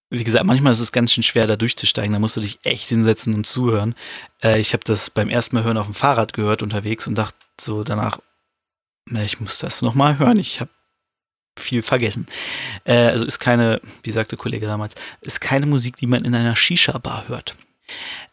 Wie 0.09 0.23
gesagt, 0.23 0.45
manchmal 0.45 0.71
ist 0.71 0.79
es 0.79 0.91
ganz 0.91 1.11
schön 1.11 1.23
schwer, 1.23 1.47
da 1.47 1.55
durchzusteigen. 1.55 2.13
Da 2.13 2.19
musst 2.19 2.37
du 2.37 2.41
dich 2.41 2.59
echt 2.63 2.89
hinsetzen 2.89 3.33
und 3.33 3.45
zuhören. 3.45 3.95
Äh, 4.43 4.59
ich 4.59 4.73
habe 4.73 4.83
das 4.83 5.09
beim 5.09 5.29
ersten 5.29 5.55
Mal 5.55 5.63
hören 5.63 5.77
auf 5.77 5.87
dem 5.87 5.95
Fahrrad 5.95 6.33
gehört 6.33 6.61
unterwegs 6.61 7.07
und 7.07 7.15
dachte 7.15 7.37
so 7.59 7.83
danach, 7.83 8.19
ich 9.11 9.39
muss 9.39 9.59
das 9.59 9.81
nochmal 9.81 10.19
hören. 10.19 10.39
Ich 10.39 10.59
habe 10.59 10.69
viel 11.57 11.81
vergessen. 11.81 12.27
Äh, 12.83 12.93
also 12.93 13.25
ist 13.25 13.39
keine, 13.39 13.81
wie 14.03 14.11
sagte 14.11 14.37
Kollege 14.37 14.65
damals, 14.65 14.95
ist 15.21 15.41
keine 15.41 15.65
Musik, 15.65 15.97
die 15.97 16.07
man 16.07 16.25
in 16.25 16.35
einer 16.35 16.55
Shisha-Bar 16.55 17.27
hört. 17.27 17.55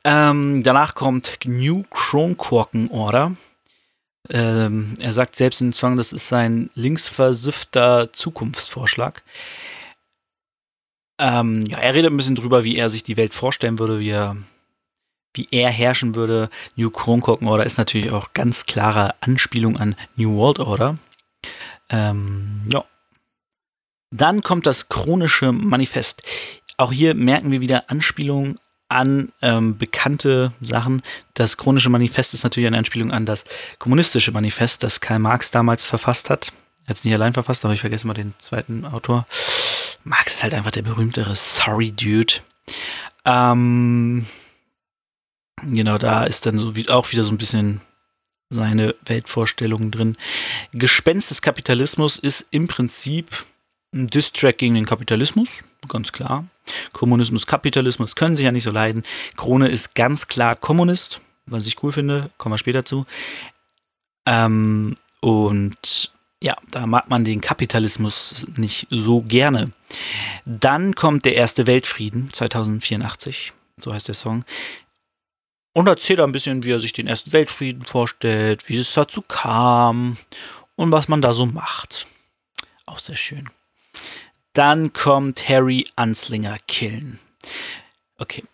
Ähm, 0.04 0.62
danach 0.62 0.94
kommt 0.94 1.38
New 1.44 1.85
Kronkorken 1.90 2.90
Order. 2.90 3.37
Ähm, 4.30 4.94
er 5.00 5.12
sagt 5.12 5.37
selbst 5.37 5.61
in 5.61 5.68
dem 5.68 5.72
Song, 5.72 5.96
das 5.96 6.12
ist 6.12 6.28
sein 6.28 6.70
linksversüfter 6.74 8.12
Zukunftsvorschlag. 8.12 9.22
Ähm, 11.22 11.64
ja, 11.66 11.78
er 11.78 11.94
redet 11.94 12.11
ein 12.11 12.16
bisschen 12.16 12.35
drüber, 12.35 12.64
wie 12.64 12.76
er 12.76 12.90
sich 12.90 13.04
die 13.04 13.16
Welt 13.16 13.32
vorstellen 13.32 13.78
würde, 13.78 14.00
wie 14.00 14.11
er, 14.11 14.37
wie 15.35 15.46
er 15.52 15.70
herrschen 15.70 16.16
würde. 16.16 16.50
New 16.74 16.90
Kronkorken 16.90 17.46
Order 17.46 17.64
ist 17.64 17.78
natürlich 17.78 18.11
auch 18.11 18.32
ganz 18.32 18.66
klare 18.66 19.14
Anspielung 19.20 19.78
an 19.78 19.94
New 20.16 20.37
World 20.37 20.58
Order. 20.58 20.98
Ähm, 21.90 22.62
ja. 22.72 22.85
Dann 24.11 24.42
kommt 24.42 24.66
das 24.66 24.88
chronische 24.88 25.52
Manifest. 25.52 26.22
Auch 26.76 26.92
hier 26.92 27.14
merken 27.14 27.52
wir 27.52 27.61
wieder 27.61 27.88
Anspielungen 27.88 28.58
an 28.88 29.32
ähm, 29.42 29.78
bekannte 29.78 30.52
Sachen. 30.61 31.02
Das 31.35 31.56
chronische 31.56 31.88
Manifest 31.88 32.35
ist 32.35 32.42
natürlich 32.42 32.66
eine 32.66 32.78
Anspielung 32.78 33.12
an 33.12 33.26
das 33.26 33.44
kommunistische 33.78 34.32
Manifest, 34.32 34.82
das 34.82 35.00
Karl 35.00 35.20
Marx 35.20 35.52
damals 35.52 35.87
verfasst 35.87 36.30
hat. 36.30 36.52
Er 36.85 36.88
hat 36.88 36.96
es 36.96 37.04
nicht 37.04 37.14
allein 37.14 37.32
verfasst, 37.32 37.64
aber 37.64 37.74
ich 37.74 37.80
vergesse 37.80 38.08
mal 38.08 38.14
den 38.14 38.35
zweiten 38.40 38.85
Autor. 38.85 39.24
Marx 40.04 40.34
ist 40.34 40.42
halt 40.42 40.54
einfach 40.54 40.70
der 40.70 40.82
berühmtere 40.82 41.36
Sorry 41.36 41.92
Dude. 41.92 42.34
Ähm, 43.24 44.26
genau, 45.62 45.98
da 45.98 46.24
ist 46.24 46.46
dann 46.46 46.58
so 46.58 46.74
wie, 46.74 46.88
auch 46.88 47.10
wieder 47.12 47.24
so 47.24 47.32
ein 47.32 47.38
bisschen 47.38 47.80
seine 48.50 48.94
Weltvorstellung 49.06 49.90
drin. 49.90 50.16
Gespenst 50.72 51.30
des 51.30 51.42
Kapitalismus 51.42 52.18
ist 52.18 52.46
im 52.50 52.68
Prinzip 52.68 53.46
ein 53.94 54.06
Distrack 54.06 54.58
gegen 54.58 54.74
den 54.74 54.86
Kapitalismus, 54.86 55.62
ganz 55.88 56.12
klar. 56.12 56.46
Kommunismus, 56.92 57.46
Kapitalismus 57.46 58.16
können 58.16 58.36
sich 58.36 58.44
ja 58.44 58.52
nicht 58.52 58.62
so 58.62 58.70
leiden. 58.70 59.02
Krone 59.36 59.68
ist 59.68 59.94
ganz 59.94 60.28
klar 60.28 60.56
Kommunist, 60.56 61.20
was 61.46 61.66
ich 61.66 61.82
cool 61.82 61.92
finde, 61.92 62.30
kommen 62.38 62.54
wir 62.54 62.58
später 62.58 62.84
zu. 62.84 63.06
Ähm, 64.26 64.96
und 65.20 66.12
ja, 66.42 66.57
da 66.70 66.87
mag 66.87 67.09
man 67.09 67.24
den 67.24 67.40
Kapitalismus 67.40 68.44
nicht 68.57 68.87
so 68.90 69.22
gerne. 69.22 69.70
Dann 70.44 70.94
kommt 70.94 71.24
der 71.24 71.37
Erste 71.37 71.66
Weltfrieden 71.66 72.33
2084, 72.33 73.52
so 73.78 73.94
heißt 73.94 74.09
der 74.09 74.14
Song. 74.14 74.44
Und 75.72 75.87
erzählt 75.87 76.20
ein 76.20 76.33
bisschen, 76.33 76.64
wie 76.64 76.72
er 76.72 76.81
sich 76.81 76.92
den 76.92 77.07
Ersten 77.07 77.33
Weltfrieden 77.33 77.87
vorstellt, 77.87 78.68
wie 78.68 78.76
es 78.76 78.92
dazu 78.92 79.22
kam 79.22 80.18
und 80.74 80.92
was 80.92 81.09
man 81.09 81.22
da 81.22 81.33
so 81.33 81.46
macht. 81.46 82.07
Auch 82.87 82.98
sehr 82.98 83.16
schön. 83.16 83.48
Dann 84.52 84.92
kommt 84.92 85.48
Harry 85.48 85.87
Anslinger 85.96 86.59
killen. 86.66 87.20
Okay. 88.18 88.44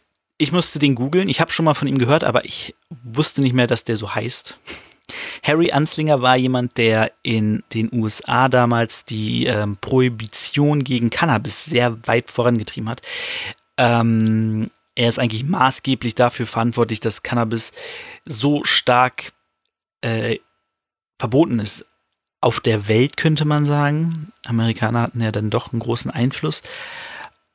Ich 0.41 0.53
musste 0.53 0.79
den 0.79 0.95
googeln. 0.95 1.29
Ich 1.29 1.41
habe 1.41 1.51
schon 1.51 1.65
mal 1.65 1.75
von 1.75 1.89
ihm 1.89 1.99
gehört, 1.99 2.23
aber 2.23 2.45
ich 2.45 2.77
wusste 3.03 3.41
nicht 3.41 3.55
mehr, 3.55 3.67
dass 3.67 3.83
der 3.83 3.97
so 3.97 4.15
heißt. 4.15 4.57
Harry 5.43 5.73
Anslinger 5.73 6.23
war 6.23 6.37
jemand, 6.37 6.77
der 6.77 7.13
in 7.23 7.63
den 7.73 7.91
USA 7.93 8.49
damals 8.49 9.05
die 9.05 9.47
ähm, 9.47 9.77
Prohibition 9.81 10.85
gegen 10.85 11.11
Cannabis 11.11 11.65
sehr 11.65 12.07
weit 12.07 12.31
vorangetrieben 12.31 12.89
hat. 12.89 13.03
Ähm, 13.77 14.71
er 14.95 15.09
ist 15.09 15.19
eigentlich 15.19 15.45
maßgeblich 15.45 16.15
dafür 16.15 16.47
verantwortlich, 16.47 17.01
dass 17.01 17.23
Cannabis 17.23 17.73
so 18.25 18.65
stark 18.65 19.33
äh, 20.01 20.39
verboten 21.19 21.61
ist 21.61 21.87
auf 22.41 22.61
der 22.61 22.89
Welt, 22.89 23.17
könnte 23.17 23.45
man 23.45 23.65
sagen. 23.65 24.33
Amerikaner 24.45 25.03
hatten 25.03 25.21
ja 25.21 25.33
dann 25.33 25.51
doch 25.51 25.73
einen 25.73 25.81
großen 25.81 26.11
Einfluss. 26.11 26.63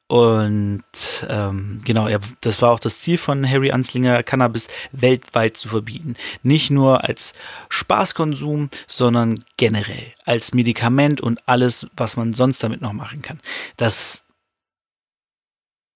Und 0.08 0.84
ähm, 1.28 1.82
genau, 1.86 2.08
er, 2.08 2.20
das 2.42 2.62
war 2.62 2.72
auch 2.72 2.80
das 2.80 3.00
Ziel 3.00 3.18
von 3.18 3.50
Harry 3.50 3.72
Anslinger, 3.72 4.22
Cannabis 4.22 4.68
weltweit 4.92 5.58
zu 5.58 5.70
verbieten. 5.70 6.16
Nicht 6.44 6.70
nur 6.70 7.04
als 7.04 7.34
Spaßkonsum, 7.70 8.70
sondern 8.86 9.44
generell 9.58 10.14
als 10.26 10.54
Medikament 10.54 11.22
und 11.22 11.48
alles, 11.48 11.88
was 11.96 12.18
man 12.18 12.34
sonst 12.34 12.64
damit 12.64 12.82
noch 12.82 12.94
machen 12.94 13.22
kann. 13.22 13.40
Das 13.78 14.24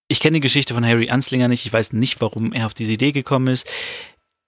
ich 0.10 0.22
kenne 0.22 0.36
die 0.36 0.41
Geschichte 0.41 0.74
von 0.74 0.86
Harry 0.86 1.10
Anslinger 1.10 1.50
nicht. 1.50 1.65
Ich 1.65 1.74
weiß 1.74 1.93
nicht, 1.93 2.22
warum 2.22 2.54
er 2.54 2.65
auf 2.65 2.74
diese 2.74 2.93
Idee 2.93 3.12
gekommen 3.12 3.48
ist. 3.48 3.67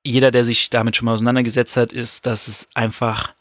Jeder, 0.06 0.32
der 0.32 0.46
sich 0.46 0.70
damit 0.70 0.96
schon 0.96 1.06
mal 1.06 1.14
auseinandergesetzt 1.14 1.76
hat, 1.76 1.92
ist, 1.92 2.26
dass 2.26 2.48
es 2.48 2.68
einfach 2.74 3.36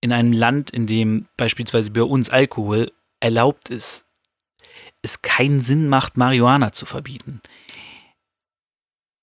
in 0.00 0.12
einem 0.12 0.32
Land, 0.32 0.70
in 0.70 0.86
dem 0.86 1.28
beispielsweise 1.36 1.92
bei 1.92 2.02
uns 2.02 2.30
Alkohol 2.30 2.90
erlaubt 3.20 3.70
ist, 3.70 4.04
es 5.02 5.22
keinen 5.22 5.62
Sinn 5.62 5.88
macht, 5.88 6.16
Marihuana 6.16 6.72
zu 6.72 6.86
verbieten. 6.86 7.40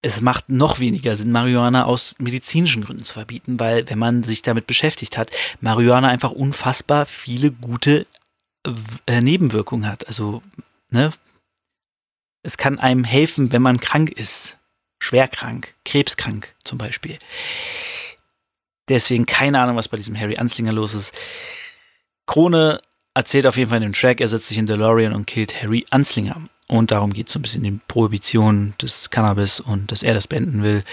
Es 0.02 0.22
macht 0.22 0.50
noch 0.50 0.80
weniger 0.80 1.16
Sinn, 1.16 1.32
Marihuana 1.32 1.86
aus 1.86 2.16
medizinischen 2.20 2.84
Gründen 2.84 3.04
zu 3.04 3.14
verbieten, 3.14 3.60
weil, 3.60 3.90
wenn 3.90 4.00
man 4.00 4.24
sich 4.24 4.42
damit 4.42 4.68
beschäftigt 4.68 5.18
hat, 5.18 5.32
Marihuana 5.60 6.08
einfach 6.08 6.32
unfassbar 6.32 7.06
viele 7.06 7.52
gute 7.52 8.06
äh, 9.08 9.22
Nebenwirkungen 9.22 9.90
hat. 9.90 10.08
Also, 10.08 10.42
ne? 10.90 11.12
Es 12.44 12.58
kann 12.58 12.80
einem 12.80 13.04
helfen, 13.04 13.52
wenn 13.52 13.62
man 13.62 13.80
krank 13.80 14.12
ist. 14.12 14.58
Schwer 15.00 15.28
krank, 15.28 15.76
krebskrank 15.84 16.56
zum 16.64 16.78
Beispiel. 16.78 17.20
Deswegen 18.88 19.26
keine 19.26 19.60
Ahnung, 19.60 19.76
was 19.76 19.90
bei 19.90 19.98
diesem 19.98 20.18
Harry 20.18 20.38
Anslinger 20.38 20.72
los 20.72 20.94
ist. 20.94 21.14
Krone 22.26 22.82
erzählt 23.18 23.48
auf 23.48 23.58
jeden 23.58 23.70
Fall 23.70 23.78
in 23.78 23.90
dem 23.90 23.94
Track, 23.94 24.22
er 24.22 24.28
setzt 24.28 24.48
sich 24.48 24.58
in 24.58 24.66
DeLorean 24.66 25.14
und 25.14 25.26
killt 25.26 25.62
Harry 25.62 25.86
Anslinger. 25.90 26.42
Und 26.68 26.92
darum 26.92 27.14
geht 27.14 27.28
es 27.28 27.34
so 27.34 27.40
ein 27.40 27.42
bisschen 27.42 27.66
in 27.66 27.76
die 27.76 27.82
Prohibition 27.88 28.74
des 28.82 29.10
Cannabis 29.10 29.60
und 29.60 29.92
dass 29.92 30.04
er 30.04 30.14
das 30.14 30.28
beenden 30.28 30.64
will. 30.64 30.84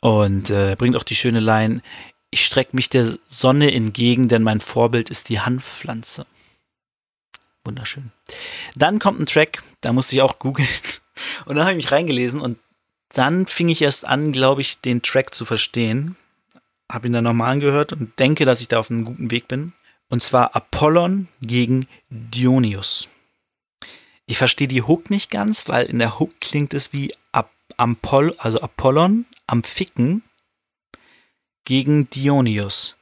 Und 0.00 0.50
äh, 0.50 0.76
bringt 0.78 0.96
auch 0.96 1.02
die 1.02 1.16
schöne 1.16 1.40
Line, 1.40 1.82
ich 2.30 2.44
strecke 2.44 2.76
mich 2.76 2.88
der 2.88 3.16
Sonne 3.26 3.72
entgegen, 3.72 4.28
denn 4.28 4.42
mein 4.42 4.60
Vorbild 4.60 5.10
ist 5.10 5.28
die 5.28 5.40
Hanfpflanze. 5.40 6.26
Wunderschön. 7.64 8.12
Dann 8.76 8.98
kommt 8.98 9.20
ein 9.20 9.26
Track, 9.26 9.62
da 9.80 9.92
musste 9.92 10.14
ich 10.14 10.22
auch 10.22 10.38
googeln. 10.38 10.68
Und 11.44 11.56
dann 11.56 11.64
habe 11.64 11.72
ich 11.72 11.84
mich 11.84 11.92
reingelesen 11.92 12.40
und 12.40 12.56
dann 13.10 13.46
fing 13.46 13.68
ich 13.68 13.82
erst 13.82 14.06
an, 14.06 14.32
glaube 14.32 14.62
ich, 14.62 14.80
den 14.80 15.02
Track 15.02 15.34
zu 15.34 15.44
verstehen 15.44 16.16
habe 16.90 17.06
ihn 17.06 17.12
dann 17.12 17.24
nochmal 17.24 17.52
angehört 17.52 17.92
und 17.92 18.18
denke, 18.18 18.44
dass 18.44 18.60
ich 18.60 18.68
da 18.68 18.80
auf 18.80 18.90
einem 18.90 19.04
guten 19.04 19.30
Weg 19.30 19.48
bin. 19.48 19.72
Und 20.10 20.22
zwar 20.22 20.54
Apollon 20.54 21.28
gegen 21.40 21.88
Dionysus. 22.10 23.08
Ich 24.26 24.36
verstehe 24.36 24.68
die 24.68 24.82
Hook 24.82 25.08
nicht 25.08 25.30
ganz, 25.30 25.68
weil 25.68 25.86
in 25.86 25.98
der 25.98 26.18
Hook 26.18 26.40
klingt 26.40 26.74
es 26.74 26.92
wie 26.92 27.12
Ampol, 27.80 28.34
also 28.38 28.60
Apollon 28.60 29.24
am 29.46 29.62
Ficken 29.62 30.22
gegen 31.64 32.10
Dionysus. 32.10 32.96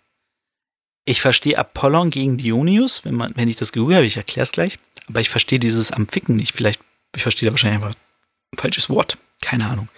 Ich 1.05 1.21
verstehe 1.21 1.59
Apollon 1.59 2.11
gegen 2.11 2.39
Dionysus, 2.39 3.05
wenn, 3.05 3.15
man, 3.15 3.35
wenn 3.35 3.49
ich 3.49 3.57
das 3.57 3.73
gegoogelt 3.73 3.97
habe, 3.97 4.07
ich 4.07 4.17
erkläre 4.17 4.45
es 4.45 4.53
gleich. 4.53 4.79
Aber 5.09 5.21
ich 5.21 5.31
verstehe 5.31 5.59
dieses 5.59 5.91
am 5.91 6.07
Ficken 6.07 6.37
nicht. 6.37 6.55
Vielleicht, 6.55 6.81
ich 7.17 7.23
verstehe 7.23 7.49
da 7.49 7.53
wahrscheinlich 7.53 7.83
einfach 7.83 7.97
ein 8.53 8.59
falsches 8.59 8.91
Wort. 8.91 9.17
Keine 9.41 9.67
Ahnung. 9.67 9.89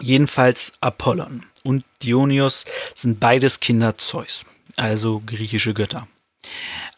Jedenfalls 0.00 0.72
Apollon 0.80 1.44
und 1.62 1.84
Dionysos 2.02 2.64
sind 2.94 3.20
beides 3.20 3.60
Kinder 3.60 3.98
Zeus, 3.98 4.46
also 4.76 5.22
griechische 5.24 5.74
Götter. 5.74 6.08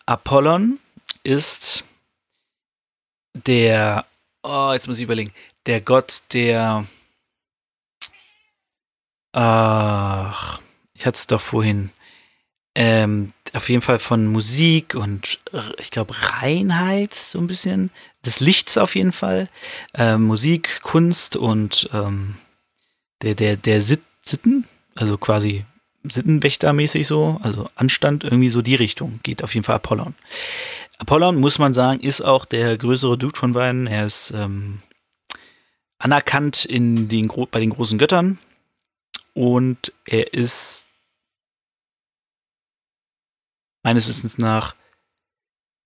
Apollon 0.06 0.78
ist 1.22 1.84
der, 3.34 4.06
oh, 4.42 4.70
jetzt 4.72 4.86
muss 4.86 4.98
ich 4.98 5.04
überlegen, 5.04 5.32
der 5.66 5.80
Gott 5.80 6.22
der, 6.32 6.86
ach, 9.32 10.60
ich 10.94 11.06
hatte 11.06 11.18
es 11.18 11.26
doch 11.26 11.40
vorhin, 11.40 11.90
ähm, 12.74 13.32
auf 13.52 13.68
jeden 13.68 13.82
Fall 13.82 13.98
von 13.98 14.26
Musik 14.26 14.94
und 14.94 15.38
ich 15.78 15.90
glaube 15.90 16.14
Reinheit 16.16 17.14
so 17.14 17.38
ein 17.38 17.46
bisschen, 17.46 17.90
des 18.24 18.40
Lichts 18.40 18.76
auf 18.78 18.94
jeden 18.94 19.12
Fall, 19.12 19.48
äh, 19.94 20.16
Musik, 20.16 20.80
Kunst 20.82 21.36
und 21.36 21.88
ähm, 21.92 22.36
der, 23.22 23.34
der, 23.34 23.56
der 23.56 23.80
Sit 23.80 24.02
Sitten, 24.22 24.66
also 24.94 25.18
quasi 25.18 25.66
Sittenwächtermäßig 26.04 27.06
so, 27.06 27.40
also 27.42 27.68
Anstand, 27.74 28.24
irgendwie 28.24 28.50
so 28.50 28.62
die 28.62 28.74
Richtung, 28.74 29.20
geht 29.22 29.42
auf 29.42 29.54
jeden 29.54 29.64
Fall 29.64 29.76
Apollon. 29.76 30.14
Apollon, 30.98 31.36
muss 31.36 31.58
man 31.58 31.74
sagen, 31.74 32.00
ist 32.00 32.20
auch 32.20 32.44
der 32.44 32.76
größere 32.76 33.18
Dude 33.18 33.38
von 33.38 33.52
beiden. 33.52 33.86
Er 33.86 34.06
ist 34.06 34.32
ähm, 34.34 34.82
anerkannt 35.98 36.64
in 36.64 37.08
den, 37.08 37.30
bei 37.50 37.60
den 37.60 37.70
großen 37.70 37.98
Göttern 37.98 38.38
und 39.32 39.92
er 40.06 40.34
ist 40.34 40.86
meines 43.82 44.08
Wissens 44.08 44.38
nach 44.38 44.74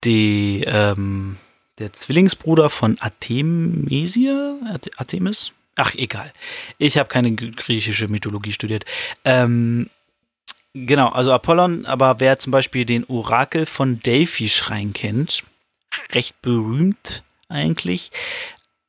die, 0.03 0.63
ähm, 0.65 1.37
der 1.77 1.93
Zwillingsbruder 1.93 2.69
von 2.69 2.99
Artemisia? 2.99 4.57
Artemis? 4.97 5.51
Ach, 5.75 5.93
egal. 5.95 6.31
Ich 6.77 6.97
habe 6.97 7.09
keine 7.09 7.33
griechische 7.33 8.07
Mythologie 8.07 8.51
studiert. 8.51 8.85
Ähm, 9.23 9.89
genau, 10.73 11.09
also 11.09 11.31
Apollon, 11.31 11.85
aber 11.85 12.19
wer 12.19 12.39
zum 12.39 12.51
Beispiel 12.51 12.85
den 12.85 13.05
Orakel 13.05 13.65
von 13.65 13.99
Delphi-Schrein 13.99 14.93
kennt, 14.93 15.43
recht 16.13 16.41
berühmt 16.41 17.23
eigentlich, 17.47 18.11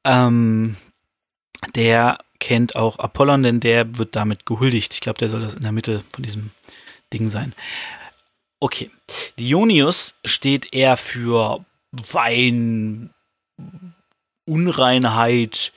ähm, 0.05 0.77
der 1.75 2.19
kennt 2.39 2.75
auch 2.75 2.99
Apollon, 2.99 3.43
denn 3.43 3.61
der 3.61 3.99
wird 3.99 4.17
damit 4.17 4.47
gehuldigt. 4.47 4.95
Ich 4.95 5.01
glaube, 5.01 5.19
der 5.19 5.31
soll 5.31 5.43
das 5.43 5.55
in 5.55 5.63
der 5.63 5.73
Mitte 5.73 6.03
von 6.13 6.25
diesem 6.25 6.51
Ding 7.13 7.29
sein. 7.29 7.55
Okay. 8.61 8.91
Dionysius 9.39 10.15
steht 10.25 10.73
eher 10.75 10.97
für 10.97 11.65
Wein, 11.93 13.11
Unreinheit, 14.45 15.73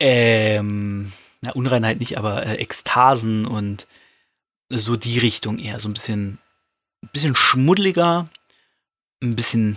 ähm, 0.00 1.12
na, 1.40 1.52
Unreinheit 1.52 1.98
nicht, 1.98 2.18
aber 2.18 2.46
äh, 2.46 2.56
Ekstasen 2.56 3.46
und 3.46 3.86
so 4.78 4.96
die 4.96 5.18
Richtung 5.18 5.58
eher. 5.58 5.80
So 5.80 5.88
ein 5.88 5.94
bisschen, 5.94 6.38
ein 7.02 7.10
bisschen 7.12 7.36
schmuddeliger, 7.36 8.28
ein 9.22 9.36
bisschen, 9.36 9.76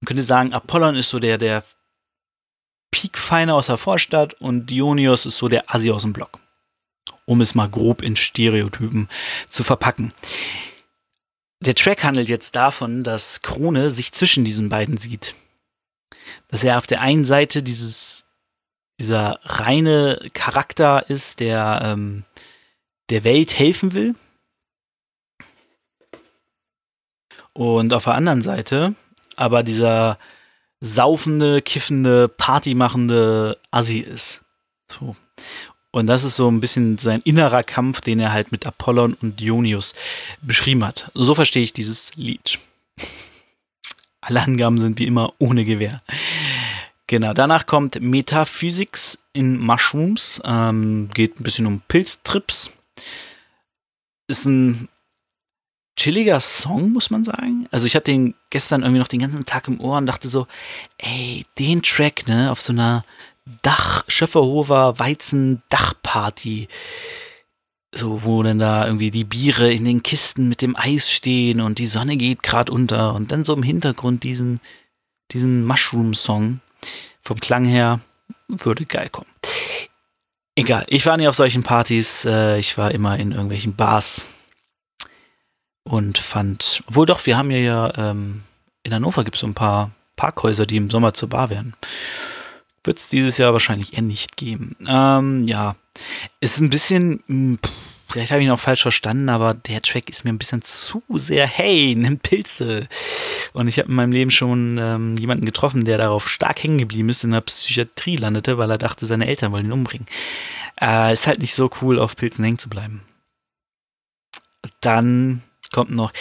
man 0.00 0.06
könnte 0.06 0.22
sagen, 0.22 0.52
Apollon 0.52 0.96
ist 0.96 1.10
so 1.10 1.18
der, 1.18 1.38
der 1.38 1.64
Peakfeiner 2.90 3.54
aus 3.54 3.66
der 3.66 3.78
Vorstadt 3.78 4.34
und 4.34 4.66
Dionysius 4.66 5.26
ist 5.26 5.38
so 5.38 5.48
der 5.48 5.74
Assi 5.74 5.90
aus 5.90 6.02
dem 6.02 6.12
Block. 6.12 6.38
Um 7.24 7.40
es 7.40 7.54
mal 7.54 7.68
grob 7.68 8.02
in 8.02 8.16
Stereotypen 8.16 9.08
zu 9.48 9.64
verpacken. 9.64 10.12
Der 11.60 11.74
Track 11.74 12.04
handelt 12.04 12.28
jetzt 12.28 12.56
davon, 12.56 13.04
dass 13.04 13.42
Krone 13.42 13.88
sich 13.90 14.12
zwischen 14.12 14.44
diesen 14.44 14.68
beiden 14.68 14.96
sieht. 14.96 15.34
Dass 16.48 16.64
er 16.64 16.78
auf 16.78 16.86
der 16.86 17.00
einen 17.00 17.24
Seite 17.24 17.62
dieses, 17.62 18.24
dieser 18.98 19.38
reine 19.44 20.28
Charakter 20.34 21.08
ist, 21.08 21.40
der 21.40 21.80
ähm, 21.84 22.24
der 23.12 23.24
Welt 23.24 23.58
helfen 23.58 23.92
will. 23.92 24.14
Und 27.52 27.92
auf 27.92 28.04
der 28.04 28.14
anderen 28.14 28.42
Seite 28.42 28.94
aber 29.36 29.62
dieser 29.62 30.18
saufende, 30.80 31.62
kiffende, 31.62 32.28
partymachende 32.28 33.58
Assi 33.70 33.98
ist. 33.98 34.40
So. 34.90 35.16
Und 35.90 36.06
das 36.06 36.24
ist 36.24 36.36
so 36.36 36.50
ein 36.50 36.60
bisschen 36.60 36.98
sein 36.98 37.20
innerer 37.24 37.62
Kampf, 37.62 38.00
den 38.00 38.18
er 38.18 38.32
halt 38.32 38.50
mit 38.50 38.66
Apollon 38.66 39.14
und 39.14 39.40
Dionysius 39.40 39.94
beschrieben 40.40 40.84
hat. 40.84 41.10
So 41.14 41.34
verstehe 41.34 41.62
ich 41.62 41.72
dieses 41.72 42.14
Lied. 42.14 42.58
Alle 44.20 44.42
Angaben 44.42 44.80
sind 44.80 44.98
wie 44.98 45.06
immer 45.06 45.34
ohne 45.38 45.64
Gewehr. 45.64 46.00
Genau, 47.08 47.34
danach 47.34 47.66
kommt 47.66 48.00
Metaphysics 48.00 49.18
in 49.32 49.58
Mushrooms. 49.58 50.40
Ähm, 50.44 51.10
geht 51.12 51.38
ein 51.38 51.42
bisschen 51.42 51.66
um 51.66 51.82
Pilztrips. 51.86 52.72
Ist 54.28 54.46
ein 54.46 54.88
chilliger 55.96 56.40
Song, 56.40 56.92
muss 56.92 57.10
man 57.10 57.24
sagen. 57.24 57.68
Also 57.70 57.86
ich 57.86 57.94
hatte 57.94 58.10
den 58.10 58.34
gestern 58.50 58.82
irgendwie 58.82 58.98
noch 58.98 59.08
den 59.08 59.20
ganzen 59.20 59.44
Tag 59.44 59.68
im 59.68 59.80
Ohr 59.80 59.98
und 59.98 60.06
dachte 60.06 60.28
so, 60.28 60.46
ey, 60.98 61.44
den 61.58 61.82
Track, 61.82 62.26
ne, 62.28 62.50
auf 62.50 62.60
so 62.60 62.72
einer 62.72 63.04
Dach, 63.62 64.04
Schöfferhofer 64.08 64.98
Weizen 64.98 65.62
Dachparty. 65.68 66.68
So, 67.94 68.24
wo 68.24 68.42
dann 68.42 68.58
da 68.58 68.86
irgendwie 68.86 69.10
die 69.10 69.24
Biere 69.24 69.70
in 69.70 69.84
den 69.84 70.02
Kisten 70.02 70.48
mit 70.48 70.62
dem 70.62 70.76
Eis 70.76 71.10
stehen 71.10 71.60
und 71.60 71.78
die 71.78 71.86
Sonne 71.86 72.16
geht 72.16 72.42
gerade 72.42 72.72
unter 72.72 73.14
und 73.14 73.30
dann 73.30 73.44
so 73.44 73.54
im 73.54 73.62
Hintergrund 73.62 74.22
diesen, 74.22 74.60
diesen 75.32 75.66
Mushroom-Song. 75.66 76.60
Vom 77.20 77.38
Klang 77.38 77.64
her 77.66 78.00
würde 78.48 78.86
geil 78.86 79.10
kommen. 79.10 79.30
Egal, 80.54 80.84
ich 80.88 81.06
war 81.06 81.16
nie 81.16 81.28
auf 81.28 81.34
solchen 81.34 81.62
Partys, 81.62 82.26
äh, 82.26 82.58
ich 82.58 82.76
war 82.76 82.90
immer 82.90 83.18
in 83.18 83.32
irgendwelchen 83.32 83.74
Bars 83.74 84.26
und 85.84 86.18
fand, 86.18 86.82
obwohl 86.86 87.06
doch, 87.06 87.24
wir 87.24 87.38
haben 87.38 87.50
ja, 87.50 87.58
ja 87.58 88.10
ähm, 88.10 88.42
in 88.82 88.92
Hannover 88.92 89.24
gibt 89.24 89.36
es 89.36 89.40
so 89.40 89.46
ein 89.46 89.54
paar 89.54 89.92
Parkhäuser, 90.16 90.66
die 90.66 90.76
im 90.76 90.90
Sommer 90.90 91.14
zur 91.14 91.30
Bar 91.30 91.48
werden. 91.48 91.74
Wird 92.84 92.98
es 92.98 93.08
dieses 93.08 93.38
Jahr 93.38 93.52
wahrscheinlich 93.52 93.94
eher 93.94 94.02
nicht 94.02 94.36
geben. 94.36 94.76
Ähm, 94.86 95.44
ja, 95.48 95.76
ist 96.40 96.60
ein 96.60 96.68
bisschen, 96.68 97.22
hm, 97.28 97.58
vielleicht 98.12 98.30
habe 98.30 98.42
ich 98.42 98.46
ihn 98.46 98.52
auch 98.52 98.60
falsch 98.60 98.82
verstanden, 98.82 99.28
aber 99.28 99.54
der 99.54 99.80
Track 99.80 100.10
ist 100.10 100.24
mir 100.24 100.32
ein 100.32 100.38
bisschen 100.38 100.62
zu 100.62 101.02
sehr, 101.14 101.46
hey, 101.46 101.94
nimm 101.96 102.18
Pilze. 102.18 102.86
Und 103.54 103.68
ich 103.68 103.78
habe 103.78 103.88
in 103.88 103.94
meinem 103.94 104.12
Leben 104.12 104.30
schon 104.30 104.78
ähm, 104.80 105.16
jemanden 105.16 105.46
getroffen, 105.46 105.84
der 105.84 105.98
darauf 105.98 106.28
stark 106.28 106.62
hängen 106.62 106.78
geblieben 106.78 107.08
ist, 107.08 107.24
in 107.24 107.32
der 107.32 107.40
Psychiatrie 107.40 108.16
landete, 108.16 108.58
weil 108.58 108.70
er 108.70 108.78
dachte, 108.78 109.06
seine 109.06 109.26
Eltern 109.26 109.52
wollen 109.52 109.66
ihn 109.66 109.72
umbringen. 109.72 110.06
Äh, 110.80 111.12
ist 111.12 111.26
halt 111.26 111.40
nicht 111.40 111.54
so 111.54 111.70
cool, 111.80 111.98
auf 111.98 112.16
Pilzen 112.16 112.44
hängen 112.44 112.58
zu 112.58 112.68
bleiben. 112.68 113.02
Dann 114.80 115.42
kommt 115.72 115.90
noch 115.90 116.12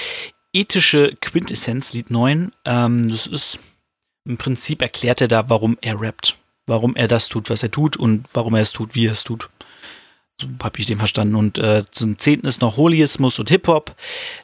ethische 0.53 1.15
Quintessenz, 1.21 1.93
Lied 1.93 2.09
9. 2.09 2.51
Ähm, 2.65 3.09
das 3.09 3.27
ist 3.27 3.59
im 4.25 4.37
Prinzip 4.37 4.81
erklärt 4.81 5.21
er 5.21 5.27
da, 5.27 5.49
warum 5.49 5.77
er 5.81 5.99
rappt. 5.99 6.37
Warum 6.67 6.95
er 6.95 7.07
das 7.07 7.27
tut, 7.27 7.49
was 7.49 7.63
er 7.63 7.71
tut 7.71 7.97
und 7.97 8.27
warum 8.33 8.55
er 8.55 8.61
es 8.61 8.71
tut, 8.71 8.95
wie 8.95 9.07
er 9.07 9.13
es 9.13 9.23
tut. 9.23 9.49
So 10.41 10.47
habe 10.63 10.79
ich 10.79 10.87
den 10.87 10.97
verstanden. 10.97 11.35
Und 11.35 11.57
äh, 11.57 11.83
zum 11.91 12.17
zehnten 12.17 12.47
ist 12.47 12.61
noch 12.61 12.77
Holismus 12.77 13.37
und 13.37 13.49
Hip-Hop. 13.49 13.95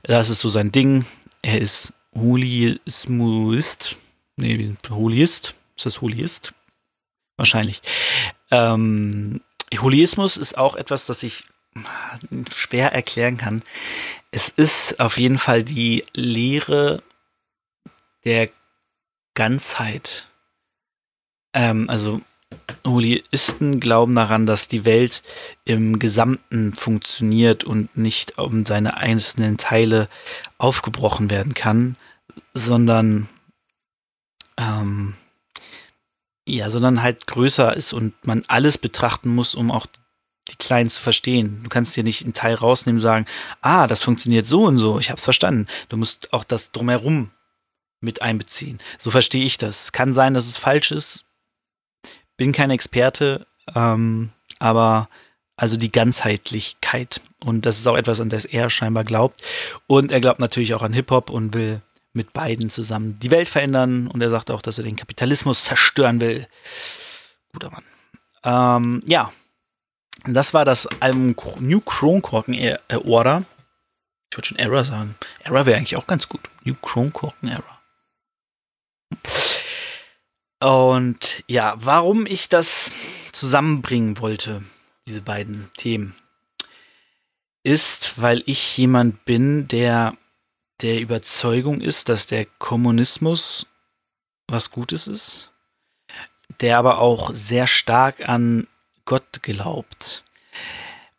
Das 0.03 0.29
ist 0.29 0.39
so 0.39 0.49
sein 0.49 0.71
Ding. 0.71 1.05
Er 1.41 1.59
ist 1.59 1.93
Holismuist. 2.15 3.97
Nee, 4.35 4.75
Holiist. 4.89 5.55
Ist 5.75 5.85
das 5.85 6.01
Holiist? 6.01 6.53
Wahrscheinlich. 7.35 7.81
Ähm, 8.51 9.41
Holismus 9.79 10.37
ist 10.37 10.57
auch 10.57 10.75
etwas, 10.75 11.07
das 11.07 11.23
ich 11.23 11.45
schwer 12.53 12.93
erklären 12.93 13.37
kann. 13.37 13.63
Es 14.31 14.49
ist 14.49 14.99
auf 14.99 15.17
jeden 15.17 15.37
Fall 15.37 15.63
die 15.63 16.03
Lehre 16.13 17.01
der 18.23 18.49
Ganzheit. 19.33 20.27
Ähm, 21.53 21.89
also 21.89 22.21
Holiisten 22.85 23.79
glauben 23.79 24.15
daran, 24.15 24.45
dass 24.45 24.67
die 24.67 24.85
Welt 24.85 25.23
im 25.65 25.99
Gesamten 25.99 26.73
funktioniert 26.73 27.63
und 27.63 27.95
nicht 27.97 28.37
um 28.37 28.65
seine 28.65 28.97
einzelnen 28.97 29.57
Teile 29.57 30.09
aufgebrochen 30.57 31.29
werden 31.29 31.53
kann, 31.53 31.95
sondern 32.53 33.29
ähm, 34.57 35.15
ja, 36.45 36.69
sondern 36.69 37.03
halt 37.03 37.27
größer 37.27 37.75
ist 37.75 37.93
und 37.93 38.13
man 38.25 38.43
alles 38.47 38.77
betrachten 38.77 39.35
muss, 39.35 39.53
um 39.53 39.69
auch 39.69 39.85
die 40.49 40.55
Kleinen 40.55 40.89
zu 40.89 41.01
verstehen. 41.01 41.61
Du 41.63 41.69
kannst 41.69 41.95
dir 41.95 42.03
nicht 42.03 42.23
einen 42.23 42.33
Teil 42.33 42.55
rausnehmen 42.55 42.97
und 42.97 43.01
sagen, 43.01 43.25
ah, 43.61 43.85
das 43.85 44.01
funktioniert 44.01 44.47
so 44.47 44.63
und 44.63 44.77
so, 44.77 44.97
ich 44.99 45.11
hab's 45.11 45.25
verstanden. 45.25 45.67
Du 45.89 45.97
musst 45.97 46.31
auch 46.33 46.45
das 46.45 46.71
drumherum 46.71 47.31
mit 47.99 48.21
einbeziehen. 48.21 48.79
So 48.97 49.11
verstehe 49.11 49.43
ich 49.43 49.57
das. 49.57 49.91
Kann 49.91 50.13
sein, 50.13 50.33
dass 50.33 50.47
es 50.47 50.57
falsch 50.57 50.91
ist. 50.91 51.26
Bin 52.37 52.51
kein 52.51 52.69
Experte, 52.69 53.47
ähm, 53.75 54.29
aber 54.59 55.09
also 55.55 55.75
die 55.75 55.91
Ganzheitlichkeit. 55.91 57.21
Und 57.43 57.65
das 57.65 57.79
ist 57.79 57.87
auch 57.87 57.97
etwas, 57.97 58.21
an 58.21 58.29
das 58.29 58.45
er 58.45 58.69
scheinbar 58.69 59.03
glaubt. 59.03 59.41
Und 59.87 60.11
er 60.11 60.21
glaubt 60.21 60.39
natürlich 60.39 60.73
auch 60.75 60.83
an 60.83 60.93
Hip-Hop 60.93 61.29
und 61.29 61.53
will 61.53 61.81
mit 62.13 62.33
beiden 62.33 62.69
zusammen 62.69 63.19
die 63.19 63.31
Welt 63.31 63.47
verändern. 63.47 64.07
Und 64.07 64.21
er 64.21 64.29
sagt 64.29 64.51
auch, 64.51 64.61
dass 64.61 64.77
er 64.77 64.83
den 64.83 64.95
Kapitalismus 64.95 65.63
zerstören 65.65 66.21
will. 66.21 66.47
Guter 67.51 67.71
Mann. 67.71 67.83
Ähm, 68.43 69.03
ja, 69.07 69.31
das 70.25 70.53
war 70.53 70.65
das 70.65 70.87
Album 70.99 71.35
New 71.59 71.81
Kronkorken 71.81 72.77
Order. 73.05 73.43
Ich 74.29 74.37
würde 74.37 74.47
schon 74.47 74.59
Error 74.59 74.83
sagen. 74.83 75.15
Error 75.43 75.65
wäre 75.65 75.77
eigentlich 75.77 75.97
auch 75.97 76.07
ganz 76.07 76.27
gut. 76.27 76.41
New 76.63 76.75
Kronkorken 76.75 77.49
Error. 77.49 77.79
Und 80.59 81.43
ja, 81.47 81.75
warum 81.77 82.25
ich 82.25 82.49
das 82.49 82.91
zusammenbringen 83.31 84.19
wollte, 84.19 84.63
diese 85.07 85.21
beiden 85.21 85.69
Themen, 85.77 86.15
ist, 87.63 88.19
weil 88.21 88.43
ich 88.45 88.77
jemand 88.77 89.25
bin, 89.25 89.67
der 89.67 90.17
der 90.81 90.99
Überzeugung 90.99 91.81
ist, 91.81 92.09
dass 92.09 92.27
der 92.27 92.45
Kommunismus 92.45 93.65
was 94.47 94.71
Gutes 94.71 95.07
ist, 95.07 95.51
der 96.61 96.77
aber 96.77 96.99
auch 96.99 97.31
sehr 97.33 97.67
stark 97.67 98.27
an 98.27 98.67
Gott 99.05 99.41
glaubt. 99.41 100.23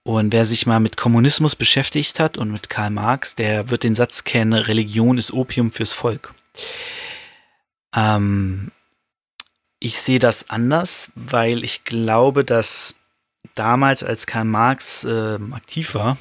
Und 0.05 0.33
wer 0.33 0.47
sich 0.47 0.65
mal 0.67 0.81
mit 0.81 0.97
Kommunismus 0.97 1.55
beschäftigt 1.55 2.19
hat 2.19 2.39
und 2.39 2.51
mit 2.51 2.71
Karl 2.71 2.91
Marx, 2.91 3.35
der 3.35 3.69
wird 3.69 3.83
den 3.83 3.95
Satz 3.95 4.25
kennen, 4.25 4.55
Religion 4.55 5.19
ist 5.19 5.33
Opium 5.33 5.71
fürs 5.71 5.93
Volk. 5.93 6.33
Ähm, 7.95 8.71
ich 9.81 10.01
sehe 10.01 10.19
das 10.19 10.51
anders, 10.51 11.13
weil 11.15 11.65
ich 11.65 11.85
glaube, 11.85 12.45
dass 12.45 12.95
damals, 13.55 14.03
als 14.03 14.27
Karl 14.27 14.45
Marx 14.45 15.05
äh, 15.05 15.39
aktiv 15.53 15.95
war, 15.95 16.19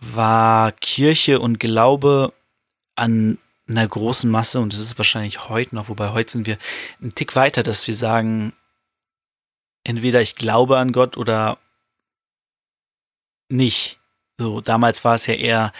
war 0.00 0.72
Kirche 0.72 1.40
und 1.40 1.58
Glaube 1.58 2.32
an 2.96 3.38
einer 3.68 3.86
großen 3.86 4.30
Masse, 4.30 4.60
und 4.60 4.72
das 4.72 4.80
ist 4.80 4.98
wahrscheinlich 4.98 5.48
heute 5.48 5.74
noch, 5.74 5.88
wobei 5.88 6.10
heute 6.10 6.32
sind 6.32 6.46
wir 6.46 6.58
einen 7.00 7.14
Tick 7.14 7.36
weiter, 7.36 7.62
dass 7.62 7.86
wir 7.86 7.94
sagen, 7.94 8.52
entweder 9.84 10.20
ich 10.20 10.34
glaube 10.34 10.78
an 10.78 10.92
Gott 10.92 11.16
oder 11.16 11.58
nicht. 13.48 13.98
So, 14.38 14.60
damals 14.60 15.04
war 15.04 15.14
es 15.16 15.26
ja 15.26 15.34
eher 15.34 15.72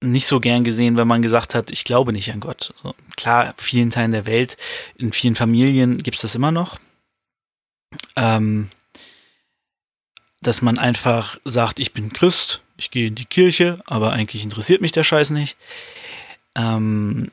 nicht 0.00 0.26
so 0.26 0.40
gern 0.40 0.64
gesehen, 0.64 0.96
wenn 0.96 1.08
man 1.08 1.22
gesagt 1.22 1.54
hat, 1.54 1.70
ich 1.70 1.84
glaube 1.84 2.12
nicht 2.12 2.32
an 2.32 2.40
Gott. 2.40 2.74
So, 2.82 2.94
klar, 3.16 3.54
vielen 3.58 3.90
Teilen 3.90 4.12
der 4.12 4.26
Welt, 4.26 4.56
in 4.96 5.12
vielen 5.12 5.36
Familien 5.36 5.98
gibt 5.98 6.16
es 6.16 6.22
das 6.22 6.34
immer 6.34 6.52
noch. 6.52 6.78
Ähm, 8.16 8.70
dass 10.42 10.62
man 10.62 10.78
einfach 10.78 11.38
sagt, 11.44 11.78
ich 11.78 11.92
bin 11.92 12.12
Christ, 12.12 12.62
ich 12.78 12.90
gehe 12.90 13.08
in 13.08 13.14
die 13.14 13.26
Kirche, 13.26 13.82
aber 13.86 14.12
eigentlich 14.12 14.42
interessiert 14.42 14.80
mich 14.80 14.92
der 14.92 15.04
Scheiß 15.04 15.30
nicht. 15.30 15.56
Ähm, 16.54 17.30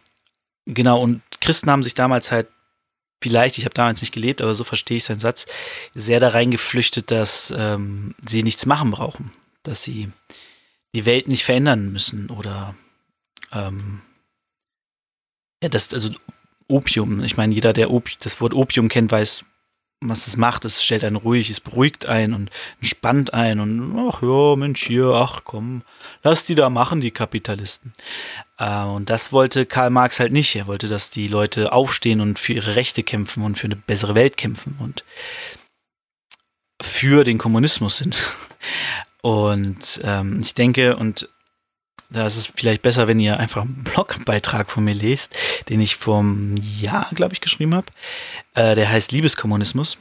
genau, 0.66 1.02
und 1.02 1.22
Christen 1.40 1.72
haben 1.72 1.84
sich 1.84 1.94
damals 1.94 2.32
halt 2.32 2.48
vielleicht, 3.22 3.58
ich 3.58 3.66
habe 3.66 3.74
damals 3.74 4.02
nicht 4.02 4.14
gelebt, 4.14 4.42
aber 4.42 4.54
so 4.54 4.64
verstehe 4.64 4.98
ich 4.98 5.06
seinen 5.06 5.20
Satz, 5.20 5.46
sehr 5.94 6.20
da 6.20 6.30
reingeflüchtet, 6.30 7.12
dass 7.12 7.54
ähm, 7.56 8.14
sie 8.28 8.44
nichts 8.44 8.66
machen 8.66 8.92
brauchen, 8.92 9.32
dass 9.64 9.84
sie 9.84 10.10
die 10.96 11.06
Welt 11.06 11.28
nicht 11.28 11.44
verändern 11.44 11.92
müssen 11.92 12.30
oder 12.30 12.76
ähm, 13.52 14.02
ja, 15.62 15.70
das, 15.70 15.94
also 15.94 16.10
Opium, 16.68 17.24
ich 17.24 17.38
meine, 17.38 17.54
jeder, 17.54 17.74
der 17.74 17.92
Opi 17.92 18.16
das 18.20 18.42
Wort 18.42 18.54
Opium 18.54 18.90
kennt, 18.90 19.12
weiß, 19.12 19.46
was 20.02 20.28
es 20.28 20.38
macht. 20.38 20.66
Es 20.66 20.84
stellt 20.84 21.04
einen 21.04 21.16
ruhig, 21.16 21.50
es 21.50 21.60
beruhigt 21.60 22.06
einen 22.06 22.34
und 22.34 22.52
entspannt 22.82 23.34
einen 23.34 23.60
und 23.60 24.10
ach 24.10 24.22
ja, 24.22 24.56
Mensch, 24.56 24.86
hier, 24.86 25.08
ach 25.08 25.42
komm, 25.44 25.84
lass 26.24 26.46
die 26.46 26.56
da 26.56 26.70
machen, 26.70 27.02
die 27.02 27.12
Kapitalisten. 27.12 27.94
Äh, 28.60 28.84
und 28.84 29.10
das 29.10 29.32
wollte 29.32 29.66
Karl 29.66 29.90
Marx 29.90 30.20
halt 30.20 30.32
nicht. 30.32 30.56
Er 30.56 30.68
wollte, 30.68 30.88
dass 30.88 31.10
die 31.10 31.28
Leute 31.28 31.72
aufstehen 31.72 32.22
und 32.22 32.38
für 32.38 32.54
ihre 32.54 32.76
Rechte 32.76 33.04
kämpfen 33.04 33.44
und 33.44 33.58
für 33.58 33.66
eine 33.66 33.76
bessere 33.76 34.16
Welt 34.16 34.38
kämpfen 34.38 34.76
und 34.80 35.04
für 36.82 37.24
den 37.24 37.38
Kommunismus 37.38 37.98
sind. 37.98 38.18
Und 39.28 40.00
ähm, 40.06 40.40
ich 40.40 40.54
denke, 40.54 40.96
und 40.96 41.28
da 42.10 42.28
ist 42.28 42.38
es 42.38 42.46
vielleicht 42.56 42.82
besser, 42.82 43.10
wenn 43.10 43.20
ihr 43.20 43.42
einfach 43.42 43.64
einen 43.64 43.84
Blogbeitrag 43.84 44.72
von 44.72 44.86
mir 44.86 44.94
lest, 44.94 45.36
den 45.68 45.82
ich 45.82 45.98
vom 45.98 46.56
Jahr, 46.80 47.10
glaube 47.14 47.34
ich, 47.34 47.42
geschrieben 47.42 47.76
habe. 47.76 47.88
Äh, 48.54 48.76
der 48.76 48.90
heißt 48.90 49.12
Liebeskommunismus. 49.12 49.98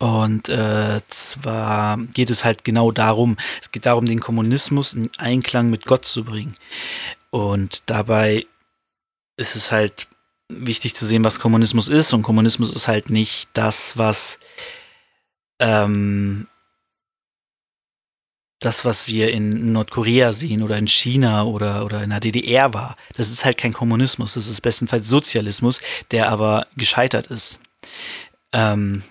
Und 0.00 0.48
äh, 0.48 1.00
zwar 1.06 1.96
geht 2.12 2.30
es 2.30 2.44
halt 2.44 2.64
genau 2.64 2.90
darum, 2.90 3.36
es 3.60 3.70
geht 3.70 3.86
darum, 3.86 4.06
den 4.06 4.18
Kommunismus 4.18 4.94
in 4.94 5.08
Einklang 5.18 5.70
mit 5.70 5.84
Gott 5.84 6.04
zu 6.04 6.24
bringen. 6.24 6.56
Und 7.30 7.84
dabei 7.86 8.46
ist 9.36 9.54
es 9.54 9.70
halt 9.70 10.08
wichtig 10.48 10.96
zu 10.96 11.06
sehen, 11.06 11.22
was 11.22 11.38
Kommunismus 11.38 11.86
ist. 11.86 12.12
Und 12.12 12.24
Kommunismus 12.24 12.72
ist 12.72 12.88
halt 12.88 13.10
nicht 13.10 13.48
das, 13.52 13.96
was 13.96 14.40
ähm, 15.60 16.48
das, 18.62 18.84
was 18.84 19.08
wir 19.08 19.30
in 19.32 19.72
Nordkorea 19.72 20.32
sehen 20.32 20.62
oder 20.62 20.78
in 20.78 20.86
China 20.86 21.44
oder, 21.44 21.84
oder 21.84 22.02
in 22.02 22.10
der 22.10 22.20
DDR 22.20 22.72
war. 22.72 22.96
Das 23.16 23.30
ist 23.30 23.44
halt 23.44 23.58
kein 23.58 23.72
Kommunismus, 23.72 24.34
das 24.34 24.46
ist 24.46 24.60
bestenfalls 24.60 25.08
Sozialismus, 25.08 25.80
der 26.10 26.30
aber 26.30 26.66
gescheitert 26.76 27.26
ist. 27.26 27.60
Ähm, 28.52 29.02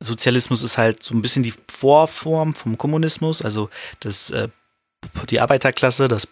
Sozialismus 0.00 0.62
ist 0.62 0.78
halt 0.78 1.02
so 1.02 1.14
ein 1.14 1.22
bisschen 1.22 1.42
die 1.42 1.54
Vorform 1.70 2.54
vom 2.54 2.78
Kommunismus, 2.78 3.42
also 3.42 3.70
das, 4.00 4.30
äh, 4.30 4.48
die 5.28 5.40
Arbeiterklasse, 5.40 6.08
das, 6.08 6.26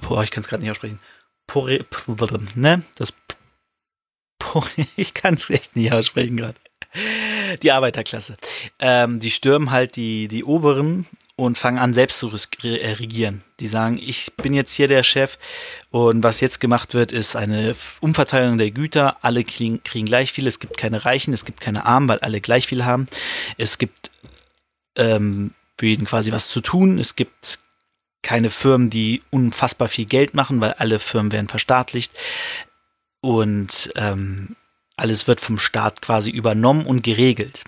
boah, 0.00 0.24
ich 0.24 0.30
kann 0.30 0.42
es 0.42 0.48
gerade 0.48 0.62
nicht 0.62 0.70
aussprechen, 0.70 0.98
Pore, 1.46 1.84
ne, 2.54 2.82
das, 2.96 3.12
ich 4.96 5.14
kann 5.14 5.34
es 5.34 5.50
echt 5.50 5.76
nicht 5.76 5.92
aussprechen 5.92 6.38
gerade. 6.38 6.58
Die 7.62 7.72
Arbeiterklasse. 7.72 8.36
Ähm, 8.78 9.18
die 9.18 9.30
stürmen 9.30 9.70
halt 9.70 9.96
die, 9.96 10.28
die 10.28 10.44
Oberen 10.44 11.06
und 11.36 11.56
fangen 11.56 11.78
an, 11.78 11.94
selbst 11.94 12.18
zu 12.18 12.30
äh, 12.62 12.92
regieren. 12.92 13.42
Die 13.60 13.66
sagen, 13.66 13.98
ich 13.98 14.32
bin 14.36 14.52
jetzt 14.52 14.74
hier 14.74 14.88
der 14.88 15.02
Chef 15.02 15.38
und 15.90 16.22
was 16.22 16.40
jetzt 16.40 16.60
gemacht 16.60 16.94
wird, 16.94 17.10
ist 17.10 17.34
eine 17.34 17.74
Umverteilung 18.00 18.58
der 18.58 18.70
Güter. 18.70 19.16
Alle 19.22 19.42
kriegen, 19.42 19.82
kriegen 19.82 20.06
gleich 20.06 20.32
viel. 20.32 20.46
Es 20.46 20.60
gibt 20.60 20.76
keine 20.76 21.04
Reichen, 21.04 21.32
es 21.32 21.44
gibt 21.44 21.60
keine 21.60 21.86
Armen, 21.86 22.08
weil 22.08 22.18
alle 22.18 22.40
gleich 22.40 22.66
viel 22.66 22.84
haben. 22.84 23.06
Es 23.56 23.78
gibt 23.78 24.10
ähm, 24.96 25.54
für 25.78 25.86
jeden 25.86 26.04
quasi 26.04 26.30
was 26.32 26.48
zu 26.48 26.60
tun. 26.60 26.98
Es 26.98 27.16
gibt 27.16 27.58
keine 28.22 28.50
Firmen, 28.50 28.90
die 28.90 29.22
unfassbar 29.30 29.88
viel 29.88 30.04
Geld 30.04 30.34
machen, 30.34 30.60
weil 30.60 30.74
alle 30.74 30.98
Firmen 30.98 31.32
werden 31.32 31.48
verstaatlicht. 31.48 32.12
Und 33.20 33.92
ähm, 33.96 34.56
alles 35.02 35.26
wird 35.26 35.40
vom 35.40 35.58
Staat 35.58 36.00
quasi 36.00 36.30
übernommen 36.30 36.86
und 36.86 37.02
geregelt. 37.02 37.64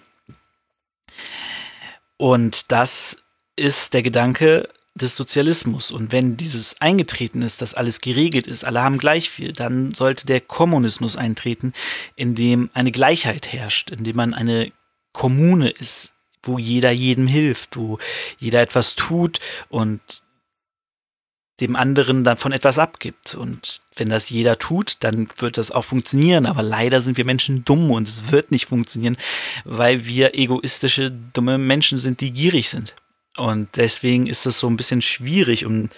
Und 2.16 2.70
das 2.70 3.24
ist 3.56 3.92
der 3.92 4.02
Gedanke 4.02 4.68
des 4.94 5.16
Sozialismus. 5.16 5.90
Und 5.90 6.12
wenn 6.12 6.36
dieses 6.36 6.80
eingetreten 6.80 7.42
ist, 7.42 7.60
dass 7.60 7.74
alles 7.74 8.00
geregelt 8.00 8.46
ist, 8.46 8.64
alle 8.64 8.82
haben 8.82 8.98
gleich 8.98 9.30
viel, 9.30 9.52
dann 9.52 9.92
sollte 9.94 10.26
der 10.26 10.40
Kommunismus 10.40 11.16
eintreten, 11.16 11.72
in 12.14 12.36
dem 12.36 12.70
eine 12.72 12.92
Gleichheit 12.92 13.52
herrscht, 13.52 13.90
in 13.90 14.04
dem 14.04 14.14
man 14.14 14.32
eine 14.32 14.70
Kommune 15.12 15.70
ist, 15.70 16.12
wo 16.44 16.58
jeder 16.58 16.92
jedem 16.92 17.26
hilft, 17.26 17.76
wo 17.76 17.98
jeder 18.38 18.62
etwas 18.62 18.94
tut 18.94 19.40
und 19.68 20.00
dem 21.60 21.76
anderen 21.76 22.24
davon 22.24 22.52
etwas 22.52 22.78
abgibt. 22.78 23.34
Und 23.34 23.80
wenn 23.96 24.08
das 24.08 24.30
jeder 24.30 24.58
tut, 24.58 24.96
dann 25.00 25.28
wird 25.38 25.56
das 25.56 25.70
auch 25.70 25.84
funktionieren. 25.84 26.46
Aber 26.46 26.62
leider 26.62 27.00
sind 27.00 27.16
wir 27.16 27.24
Menschen 27.24 27.64
dumm 27.64 27.90
und 27.90 28.08
es 28.08 28.32
wird 28.32 28.50
nicht 28.50 28.66
funktionieren, 28.66 29.16
weil 29.64 30.06
wir 30.06 30.34
egoistische, 30.34 31.10
dumme 31.10 31.58
Menschen 31.58 31.98
sind, 31.98 32.20
die 32.20 32.32
gierig 32.32 32.70
sind. 32.70 32.94
Und 33.36 33.76
deswegen 33.76 34.26
ist 34.26 34.46
das 34.46 34.58
so 34.58 34.68
ein 34.68 34.76
bisschen 34.76 35.02
schwierig. 35.02 35.64
Und 35.64 35.90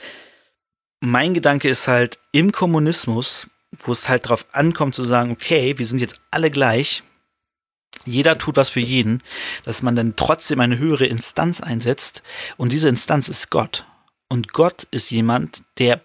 mein 1.00 1.34
Gedanke 1.34 1.68
ist 1.68 1.88
halt 1.88 2.18
im 2.32 2.52
Kommunismus, 2.52 3.48
wo 3.80 3.92
es 3.92 4.08
halt 4.08 4.26
darauf 4.26 4.46
ankommt 4.52 4.94
zu 4.94 5.04
sagen, 5.04 5.30
okay, 5.30 5.78
wir 5.78 5.86
sind 5.86 6.00
jetzt 6.00 6.20
alle 6.30 6.50
gleich, 6.50 7.02
jeder 8.04 8.38
tut 8.38 8.56
was 8.56 8.68
für 8.68 8.80
jeden, 8.80 9.22
dass 9.64 9.82
man 9.82 9.96
dann 9.96 10.16
trotzdem 10.16 10.60
eine 10.60 10.78
höhere 10.78 11.06
Instanz 11.06 11.60
einsetzt 11.60 12.22
und 12.56 12.72
diese 12.72 12.88
Instanz 12.88 13.28
ist 13.28 13.50
Gott. 13.50 13.84
Und 14.28 14.52
Gott 14.52 14.86
ist 14.90 15.10
jemand, 15.10 15.62
der 15.78 16.00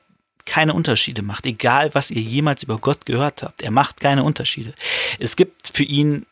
keine 0.46 0.74
Unterschiede 0.74 1.22
macht, 1.22 1.46
egal 1.46 1.94
was 1.94 2.12
ihr 2.12 2.22
jemals 2.22 2.64
über 2.64 2.78
Gott 2.78 3.06
gehört 3.06 3.44
habt. 3.44 3.62
Er 3.62 3.72
macht 3.72 4.00
keine 4.00 4.24
Unterschiede. 4.24 4.74
Es 5.20 5.36
gibt 5.36 5.72
für 5.74 5.84
ihn 5.84 6.26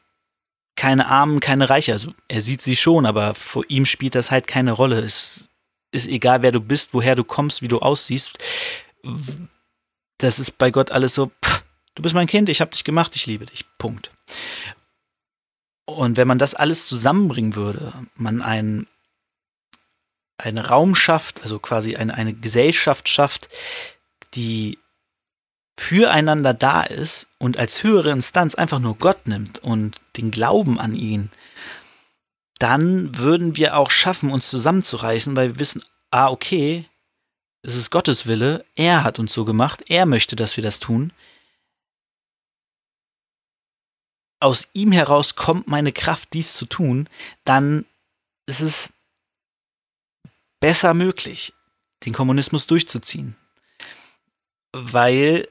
keine 0.75 1.07
Armen, 1.07 1.39
keine 1.39 1.69
Reiche. 1.69 1.93
Also 1.93 2.13
er 2.27 2.41
sieht 2.41 2.61
sie 2.61 2.75
schon, 2.75 3.05
aber 3.05 3.33
vor 3.33 3.63
ihm 3.67 3.85
spielt 3.85 4.15
das 4.15 4.31
halt 4.31 4.47
keine 4.47 4.71
Rolle. 4.71 4.99
Es 4.99 5.49
ist 5.91 6.07
egal, 6.07 6.41
wer 6.41 6.51
du 6.51 6.61
bist, 6.61 6.93
woher 6.93 7.15
du 7.15 7.23
kommst, 7.23 7.61
wie 7.61 7.67
du 7.67 7.79
aussiehst. 7.79 8.37
Das 10.17 10.39
ist 10.39 10.57
bei 10.57 10.71
Gott 10.71 10.91
alles 10.91 11.15
so, 11.15 11.31
pff, 11.43 11.63
du 11.95 12.01
bist 12.01 12.15
mein 12.15 12.27
Kind, 12.27 12.49
ich 12.49 12.61
habe 12.61 12.71
dich 12.71 12.83
gemacht, 12.83 13.15
ich 13.15 13.25
liebe 13.25 13.45
dich. 13.45 13.65
Punkt. 13.77 14.11
Und 15.85 16.17
wenn 16.17 16.27
man 16.27 16.39
das 16.39 16.53
alles 16.53 16.87
zusammenbringen 16.87 17.55
würde, 17.55 17.93
man 18.15 18.41
ein 18.41 18.87
einen 20.39 20.57
Raum 20.57 20.95
schafft, 20.95 21.41
also 21.41 21.59
quasi 21.59 21.95
eine, 21.95 22.13
eine 22.13 22.33
Gesellschaft 22.33 23.09
schafft, 23.09 23.49
die 24.33 24.79
füreinander 25.77 26.53
da 26.53 26.83
ist 26.83 27.27
und 27.37 27.57
als 27.57 27.83
höhere 27.83 28.11
Instanz 28.11 28.55
einfach 28.55 28.79
nur 28.79 28.97
Gott 28.97 29.27
nimmt 29.27 29.59
und 29.59 29.97
den 30.17 30.31
Glauben 30.31 30.79
an 30.79 30.95
ihn, 30.95 31.31
dann 32.59 33.17
würden 33.17 33.55
wir 33.55 33.77
auch 33.77 33.89
schaffen, 33.89 34.31
uns 34.31 34.49
zusammenzureißen, 34.49 35.35
weil 35.35 35.53
wir 35.53 35.59
wissen, 35.59 35.83
ah, 36.11 36.29
okay, 36.29 36.85
es 37.61 37.75
ist 37.75 37.91
Gottes 37.91 38.27
Wille, 38.27 38.65
er 38.75 39.03
hat 39.03 39.19
uns 39.19 39.33
so 39.33 39.45
gemacht, 39.45 39.83
er 39.87 40.05
möchte, 40.05 40.35
dass 40.35 40.57
wir 40.57 40.63
das 40.63 40.79
tun. 40.79 41.13
Aus 44.41 44.69
ihm 44.73 44.91
heraus 44.91 45.35
kommt 45.35 45.67
meine 45.67 45.91
Kraft, 45.91 46.33
dies 46.33 46.53
zu 46.53 46.65
tun, 46.65 47.09
dann 47.43 47.85
ist 48.45 48.61
es 48.61 48.93
besser 50.59 50.93
möglich, 50.93 51.53
den 52.05 52.13
Kommunismus 52.13 52.67
durchzuziehen. 52.67 53.35
Weil, 54.71 55.47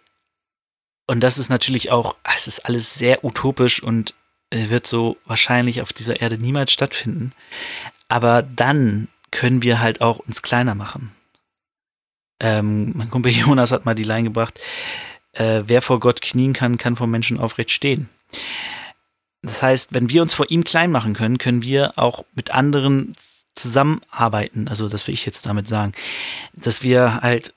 und 1.06 1.20
das 1.20 1.38
ist 1.38 1.48
natürlich 1.48 1.90
auch, 1.90 2.16
es 2.36 2.46
ist 2.46 2.66
alles 2.66 2.94
sehr 2.94 3.24
utopisch 3.24 3.82
und 3.82 4.14
äh, 4.50 4.68
wird 4.68 4.86
so 4.86 5.16
wahrscheinlich 5.24 5.82
auf 5.82 5.92
dieser 5.92 6.20
Erde 6.20 6.38
niemals 6.38 6.72
stattfinden. 6.72 7.32
Aber 8.08 8.42
dann 8.42 9.08
können 9.30 9.62
wir 9.62 9.80
halt 9.80 10.00
auch 10.00 10.18
uns 10.20 10.42
kleiner 10.42 10.74
machen. 10.74 11.12
Ähm, 12.40 12.92
mein 12.96 13.10
Kumpel 13.10 13.32
Jonas 13.32 13.72
hat 13.72 13.84
mal 13.84 13.94
die 13.94 14.04
Line 14.04 14.24
gebracht, 14.24 14.58
äh, 15.32 15.62
wer 15.66 15.82
vor 15.82 16.00
Gott 16.00 16.22
knien 16.22 16.52
kann, 16.52 16.78
kann 16.78 16.96
vor 16.96 17.06
Menschen 17.06 17.38
aufrecht 17.38 17.70
stehen. 17.70 18.08
Das 19.42 19.62
heißt, 19.62 19.94
wenn 19.94 20.10
wir 20.10 20.22
uns 20.22 20.34
vor 20.34 20.50
ihm 20.50 20.64
klein 20.64 20.90
machen 20.90 21.14
können, 21.14 21.38
können 21.38 21.62
wir 21.62 21.92
auch 21.96 22.24
mit 22.34 22.50
anderen 22.50 23.14
zusammenarbeiten. 23.58 24.68
Also 24.68 24.88
das 24.88 25.06
will 25.06 25.14
ich 25.14 25.26
jetzt 25.26 25.46
damit 25.46 25.68
sagen, 25.68 25.92
dass 26.54 26.82
wir 26.82 27.20
halt 27.22 27.54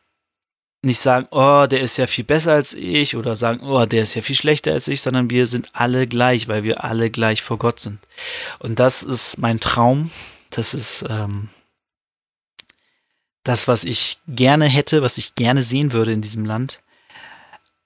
nicht 0.84 1.00
sagen, 1.00 1.28
oh, 1.32 1.68
der 1.70 1.82
ist 1.82 1.98
ja 1.98 2.08
viel 2.08 2.24
besser 2.24 2.54
als 2.54 2.74
ich 2.74 3.16
oder 3.16 3.36
sagen, 3.36 3.62
oh, 3.62 3.86
der 3.86 4.04
ist 4.04 4.16
ja 4.16 4.22
viel 4.22 4.36
schlechter 4.36 4.72
als 4.74 4.88
ich, 4.88 5.02
sondern 5.02 5.30
wir 5.30 5.46
sind 5.46 5.70
alle 5.74 6.08
gleich, 6.08 6.48
weil 6.48 6.64
wir 6.64 6.84
alle 6.84 7.12
gleich 7.12 7.44
vor 7.44 7.58
Gott 7.58 7.80
sind. 7.80 8.00
Und 8.60 8.80
das 8.80 9.04
ist 9.04 9.38
mein 9.38 9.60
Traum. 9.60 10.10
Das 10.50 10.74
ist 10.74 11.06
ähm, 11.08 11.50
das, 13.44 13.68
was 13.68 13.84
ich 13.84 14.20
gerne 14.28 14.66
hätte, 14.66 15.04
was 15.04 15.18
ich 15.18 15.36
gerne 15.36 15.62
sehen 15.64 15.94
würde 15.94 16.12
in 16.12 16.22
diesem 16.22 16.46
Land. 16.46 16.82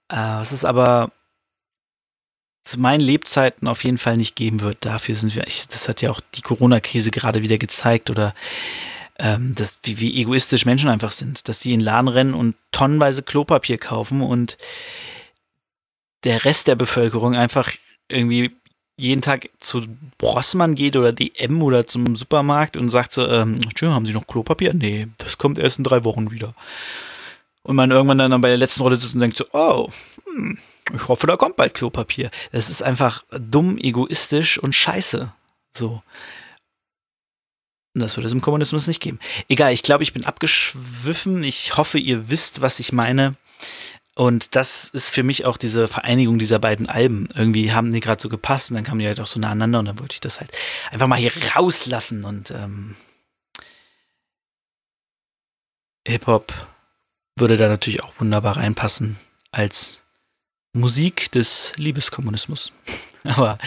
Äh, 0.10 0.42
es 0.42 0.64
aber 0.64 1.12
zu 2.66 2.80
meinen 2.80 3.00
Lebzeiten 3.00 3.68
auf 3.68 3.84
jeden 3.84 4.00
Fall 4.00 4.18
nicht 4.18 4.36
geben 4.36 4.60
wird. 4.60 4.80
Dafür 4.82 5.16
sind 5.16 5.36
wir, 5.36 5.48
ich, 5.48 5.68
das 5.68 5.88
hat 5.88 6.02
ja 6.02 6.10
auch 6.10 6.20
die 6.34 6.42
Corona-Krise 6.42 7.12
gerade 7.12 7.44
wieder 7.44 7.58
gezeigt 7.58 8.10
oder 8.10 8.34
ähm, 9.20 9.54
das, 9.56 9.78
wie, 9.84 10.00
wie 10.00 10.20
egoistisch 10.20 10.66
Menschen 10.66 10.90
einfach 10.90 11.12
sind, 11.12 11.48
dass 11.48 11.62
sie 11.62 11.72
in 11.72 11.80
den 11.80 11.86
Laden 11.86 12.08
rennen 12.08 12.34
und 12.34 12.56
tonnenweise 12.72 13.24
Klopapier 13.24 13.78
kaufen 13.78 14.22
und 14.22 14.58
der 16.24 16.44
Rest 16.44 16.68
der 16.68 16.76
Bevölkerung 16.76 17.36
einfach 17.36 17.72
irgendwie 18.10 18.52
jeden 18.98 19.22
Tag 19.22 19.50
zu 19.60 19.84
Brossmann 20.18 20.74
geht 20.74 20.96
oder 20.96 21.12
DM 21.14 21.62
oder 21.62 21.86
zum 21.86 22.16
Supermarkt 22.16 22.78
und 22.78 22.90
sagt 22.90 23.14
so, 23.14 23.28
ähm, 23.28 23.60
schön, 23.78 23.92
haben 23.92 24.06
Sie 24.06 24.14
noch 24.14 24.26
Klopapier? 24.26 24.74
Nee, 24.74 25.08
das 25.18 25.38
kommt 25.38 25.60
erst 25.60 25.78
in 25.78 25.84
drei 25.84 26.04
Wochen 26.04 26.32
wieder. 26.32 26.56
Und 27.62 27.76
man 27.76 27.92
irgendwann 27.92 28.18
dann 28.18 28.42
bei 28.42 28.50
der 28.50 28.58
letzten 28.58 28.82
Rolle 28.82 28.98
sitzt 28.98 29.14
und 29.14 29.22
denkt 29.22 29.38
so, 29.38 29.46
oh, 29.52 29.90
hm, 30.36 30.58
ich 30.94 31.08
hoffe, 31.08 31.28
da 31.28 31.38
kommt 31.38 31.56
bald 31.56 31.74
Klopapier. 31.74 32.30
Das 32.52 32.70
ist 32.70 32.84
einfach 32.84 33.24
dumm, 33.32 33.78
egoistisch 33.78 34.58
und 34.58 34.74
scheiße. 34.74 35.34
So. 35.76 36.04
Das 37.94 38.18
würde 38.18 38.28
es 38.28 38.34
im 38.34 38.42
Kommunismus 38.42 38.88
nicht 38.88 39.02
geben. 39.02 39.20
Egal, 39.48 39.72
ich 39.72 39.82
glaube, 39.82 40.04
ich 40.04 40.14
bin 40.14 40.26
abgeschwiffen. 40.26 41.44
Ich 41.44 41.78
hoffe, 41.78 41.98
ihr 41.98 42.30
wisst, 42.30 42.62
was 42.62 42.80
ich 42.80 42.92
meine. 42.92 43.36
Und 44.16 44.56
das 44.56 44.90
ist 44.90 45.10
für 45.10 45.24
mich 45.24 45.46
auch 45.46 45.58
diese 45.58 45.88
Vereinigung 45.88 46.38
dieser 46.38 46.60
beiden 46.60 46.88
Alben. 46.88 47.28
Irgendwie 47.36 47.74
haben 47.74 47.92
die 47.92 48.00
gerade 48.02 48.22
so 48.22 48.30
gepasst 48.30 48.70
und 48.70 48.76
dann 48.76 48.84
kamen 48.84 49.00
die 49.00 49.08
halt 49.08 49.20
auch 49.20 49.28
so 49.28 49.40
nah 49.40 49.50
aneinander 49.50 49.80
und 49.80 49.86
dann 49.86 50.00
wollte 50.00 50.16
ich 50.16 50.22
das 50.22 50.40
halt 50.40 50.52
einfach 50.92 51.08
mal 51.08 51.20
hier 51.20 51.34
rauslassen 51.56 52.24
und 52.24 52.52
ähm, 52.52 52.96
Hip-Hop 56.08 56.54
würde 57.38 57.58
da 57.58 57.68
natürlich 57.68 58.04
auch 58.04 58.14
wunderbar 58.20 58.56
reinpassen 58.58 59.18
als 59.52 60.05
Musik 60.76 61.32
des 61.32 61.72
Liebeskommunismus. 61.78 62.74
Aber 63.24 63.58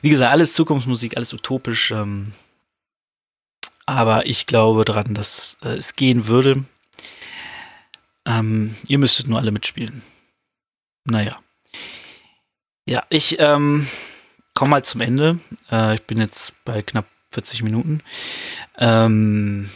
wie 0.00 0.10
gesagt, 0.10 0.32
alles 0.32 0.54
Zukunftsmusik, 0.54 1.16
alles 1.16 1.32
utopisch. 1.32 1.90
Ähm, 1.92 2.32
aber 3.86 4.26
ich 4.26 4.46
glaube 4.46 4.84
daran, 4.84 5.14
dass 5.14 5.58
äh, 5.62 5.76
es 5.76 5.94
gehen 5.94 6.26
würde. 6.26 6.64
Ähm, 8.24 8.74
ihr 8.88 8.98
müsstet 8.98 9.28
nur 9.28 9.38
alle 9.38 9.52
mitspielen. 9.52 10.02
Naja. 11.04 11.38
Ja, 12.84 13.04
ich 13.10 13.38
ähm, 13.38 13.86
komme 14.54 14.70
mal 14.70 14.84
zum 14.84 15.02
Ende. 15.02 15.38
Äh, 15.70 15.94
ich 15.94 16.02
bin 16.02 16.18
jetzt 16.18 16.52
bei 16.64 16.82
knapp 16.82 17.06
40 17.30 17.62
Minuten. 17.62 18.02
Ähm, 18.78 19.70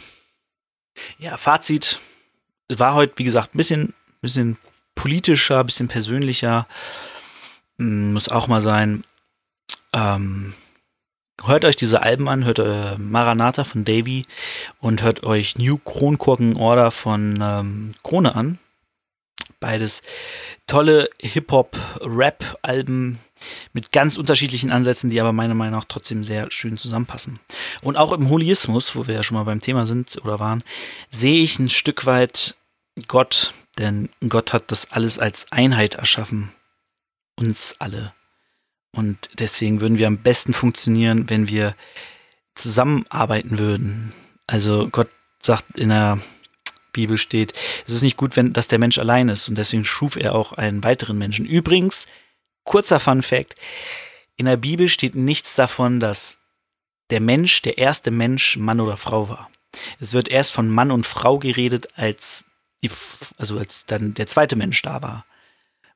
ja, 1.19 1.37
Fazit. 1.37 1.99
Es 2.67 2.79
war 2.79 2.95
heute, 2.95 3.13
wie 3.15 3.23
gesagt, 3.23 3.55
ein 3.55 3.57
bisschen, 3.57 3.93
bisschen 4.19 4.57
politischer, 4.95 5.63
bisschen 5.63 5.87
persönlicher. 5.87 6.67
Hm, 7.77 8.13
muss 8.13 8.29
auch 8.29 8.47
mal 8.47 8.61
sein. 8.61 9.03
Ähm, 9.93 10.53
hört 11.43 11.65
euch 11.65 11.75
diese 11.75 12.01
Alben 12.01 12.29
an, 12.29 12.45
hört 12.45 12.59
äh, 12.59 12.97
Maranatha 12.97 13.63
von 13.63 13.85
Davy 13.85 14.25
und 14.79 15.01
hört 15.01 15.23
euch 15.23 15.57
New 15.57 15.77
Kronkorken 15.77 16.55
Order 16.55 16.91
von 16.91 17.39
ähm, 17.41 17.91
Krone 18.03 18.35
an. 18.35 18.59
Beides 19.59 20.01
tolle 20.65 21.09
Hip-Hop-Rap-Alben 21.19 23.19
mit 23.73 23.91
ganz 23.91 24.17
unterschiedlichen 24.17 24.71
Ansätzen, 24.71 25.09
die 25.09 25.19
aber 25.19 25.33
meiner 25.33 25.53
Meinung 25.53 25.79
nach 25.79 25.85
trotzdem 25.85 26.23
sehr 26.23 26.51
schön 26.51 26.77
zusammenpassen. 26.77 27.39
Und 27.81 27.97
auch 27.97 28.11
im 28.11 28.29
Holismus, 28.29 28.95
wo 28.95 29.07
wir 29.07 29.15
ja 29.15 29.23
schon 29.23 29.37
mal 29.37 29.43
beim 29.43 29.61
Thema 29.61 29.85
sind 29.85 30.19
oder 30.23 30.39
waren, 30.39 30.63
sehe 31.11 31.43
ich 31.43 31.59
ein 31.59 31.69
Stück 31.69 32.05
weit 32.05 32.55
Gott, 33.07 33.53
denn 33.77 34.09
Gott 34.27 34.53
hat 34.53 34.71
das 34.71 34.91
alles 34.91 35.19
als 35.19 35.51
Einheit 35.51 35.95
erschaffen. 35.95 36.51
Uns 37.35 37.75
alle. 37.79 38.13
Und 38.91 39.29
deswegen 39.39 39.81
würden 39.81 39.97
wir 39.97 40.07
am 40.07 40.17
besten 40.17 40.53
funktionieren, 40.53 41.29
wenn 41.29 41.47
wir 41.47 41.75
zusammenarbeiten 42.55 43.57
würden. 43.57 44.13
Also 44.47 44.89
Gott 44.89 45.09
sagt 45.41 45.77
in 45.77 45.89
der 45.89 46.19
Bibel 46.91 47.17
steht, 47.17 47.53
es 47.87 47.93
ist 47.93 48.01
nicht 48.01 48.17
gut, 48.17 48.35
wenn 48.35 48.53
dass 48.53 48.67
der 48.67 48.79
Mensch 48.79 48.97
allein 48.97 49.29
ist 49.29 49.47
und 49.47 49.57
deswegen 49.57 49.85
schuf 49.85 50.17
er 50.17 50.35
auch 50.35 50.53
einen 50.53 50.83
weiteren 50.83 51.17
Menschen. 51.17 51.45
Übrigens, 51.45 52.05
kurzer 52.63 52.99
Fun 52.99 53.21
Fact, 53.21 53.55
in 54.35 54.45
der 54.45 54.57
Bibel 54.57 54.89
steht 54.89 55.15
nichts 55.15 55.55
davon, 55.55 55.99
dass 55.99 56.39
der 57.09 57.21
Mensch, 57.21 57.61
der 57.61 57.77
erste 57.77 58.11
Mensch 58.11 58.57
Mann 58.57 58.79
oder 58.79 58.97
Frau 58.97 59.29
war. 59.29 59.49
Es 59.99 60.13
wird 60.13 60.27
erst 60.27 60.51
von 60.51 60.69
Mann 60.69 60.91
und 60.91 61.05
Frau 61.05 61.39
geredet, 61.39 61.89
als 61.95 62.45
die, 62.83 62.91
also 63.37 63.57
als 63.57 63.85
dann 63.85 64.13
der 64.13 64.27
zweite 64.27 64.55
Mensch 64.55 64.81
da 64.81 65.01
war. 65.01 65.25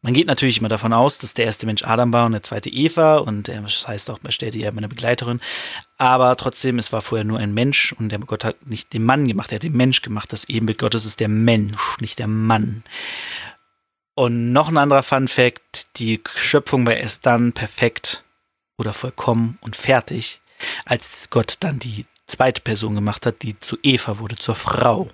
Man 0.05 0.13
geht 0.13 0.27
natürlich 0.27 0.59
immer 0.59 0.69
davon 0.69 0.93
aus, 0.93 1.17
dass 1.17 1.33
der 1.33 1.45
erste 1.45 1.65
Mensch 1.65 1.83
Adam 1.83 2.13
war 2.13 2.27
und 2.27 2.33
der 2.33 2.43
zweite 2.43 2.69
Eva 2.69 3.17
und 3.17 3.47
das 3.47 3.87
heißt 3.87 4.11
auch, 4.11 4.21
man 4.21 4.31
stellt 4.31 4.53
ja 4.53 4.69
eine 4.69 4.87
Begleiterin. 4.87 5.41
Aber 5.97 6.35
trotzdem, 6.35 6.77
es 6.77 6.91
war 6.91 7.01
vorher 7.01 7.25
nur 7.25 7.39
ein 7.39 7.55
Mensch 7.55 7.91
und 7.93 8.09
der 8.09 8.19
Gott 8.19 8.43
hat 8.43 8.67
nicht 8.67 8.93
den 8.93 9.03
Mann 9.03 9.27
gemacht, 9.27 9.51
er 9.51 9.55
hat 9.55 9.63
den 9.63 9.75
Mensch 9.75 10.03
gemacht. 10.03 10.31
Das 10.31 10.47
Ebenbild 10.47 10.77
Gottes 10.77 11.05
ist 11.05 11.19
der 11.19 11.27
Mensch, 11.27 11.97
nicht 12.01 12.19
der 12.19 12.27
Mann. 12.27 12.83
Und 14.13 14.53
noch 14.53 14.69
ein 14.69 14.77
anderer 14.77 15.01
Fun 15.01 15.27
Fact, 15.27 15.87
die 15.97 16.21
Schöpfung 16.35 16.85
war 16.85 16.95
erst 16.95 17.25
dann 17.25 17.53
perfekt 17.53 18.23
oder 18.77 18.93
vollkommen 18.93 19.57
und 19.61 19.75
fertig, 19.75 20.39
als 20.85 21.31
Gott 21.31 21.57
dann 21.61 21.79
die 21.79 22.05
zweite 22.27 22.61
Person 22.61 22.93
gemacht 22.93 23.25
hat, 23.25 23.41
die 23.41 23.59
zu 23.59 23.75
Eva 23.81 24.19
wurde, 24.19 24.35
zur 24.35 24.55
Frau. 24.55 25.09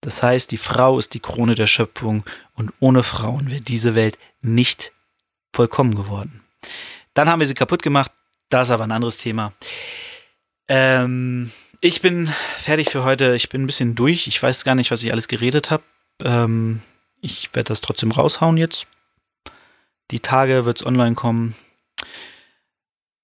Das 0.00 0.22
heißt, 0.22 0.52
die 0.52 0.58
Frau 0.58 0.98
ist 0.98 1.14
die 1.14 1.20
Krone 1.20 1.54
der 1.54 1.66
Schöpfung 1.66 2.24
und 2.54 2.72
ohne 2.80 3.02
Frauen 3.02 3.50
wäre 3.50 3.60
diese 3.60 3.94
Welt 3.94 4.18
nicht 4.40 4.92
vollkommen 5.52 5.94
geworden. 5.94 6.42
Dann 7.14 7.28
haben 7.28 7.40
wir 7.40 7.46
sie 7.46 7.54
kaputt 7.54 7.82
gemacht, 7.82 8.12
das 8.48 8.68
ist 8.68 8.72
aber 8.72 8.84
ein 8.84 8.92
anderes 8.92 9.16
Thema. 9.16 9.52
Ähm, 10.68 11.50
ich 11.80 12.00
bin 12.00 12.28
fertig 12.58 12.90
für 12.90 13.04
heute. 13.04 13.34
Ich 13.34 13.48
bin 13.48 13.62
ein 13.62 13.66
bisschen 13.66 13.94
durch. 13.94 14.26
Ich 14.26 14.42
weiß 14.42 14.64
gar 14.64 14.74
nicht, 14.74 14.90
was 14.90 15.02
ich 15.02 15.12
alles 15.12 15.28
geredet 15.28 15.70
habe. 15.70 15.82
Ähm, 16.22 16.82
ich 17.20 17.54
werde 17.54 17.68
das 17.68 17.80
trotzdem 17.80 18.12
raushauen 18.12 18.56
jetzt. 18.56 18.86
Die 20.10 20.20
Tage 20.20 20.64
wird 20.64 20.80
es 20.80 20.86
online 20.86 21.14
kommen. 21.14 21.54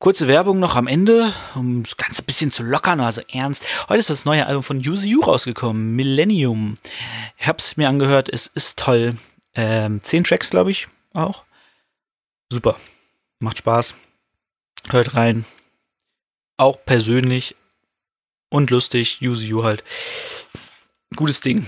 Kurze 0.04 0.28
Werbung 0.28 0.58
noch 0.58 0.76
am 0.76 0.86
Ende, 0.86 1.32
um 1.54 1.82
das 1.82 1.96
Ganze 1.96 2.20
ein 2.20 2.26
bisschen 2.26 2.52
zu 2.52 2.62
lockern, 2.62 3.00
also 3.00 3.22
ernst. 3.32 3.64
Heute 3.88 4.00
ist 4.00 4.10
das 4.10 4.26
neue 4.26 4.44
Album 4.44 4.62
von 4.62 4.76
Use 4.76 5.08
You 5.08 5.22
rausgekommen, 5.22 5.96
Millennium. 5.96 6.76
Ich 7.38 7.46
hab's 7.46 7.78
mir 7.78 7.88
angehört, 7.88 8.28
es 8.28 8.46
ist 8.46 8.78
toll. 8.78 9.16
Ähm, 9.54 10.02
zehn 10.02 10.22
Tracks, 10.22 10.50
glaube 10.50 10.72
ich, 10.72 10.88
auch. 11.14 11.44
Super. 12.50 12.76
Macht 13.38 13.56
Spaß. 13.56 13.96
Hört 14.90 15.14
rein. 15.14 15.46
Auch 16.58 16.84
persönlich 16.84 17.56
und 18.50 18.68
lustig. 18.68 19.20
Use 19.22 19.46
You 19.46 19.64
halt. 19.64 19.84
Gutes 21.16 21.40
Ding. 21.40 21.66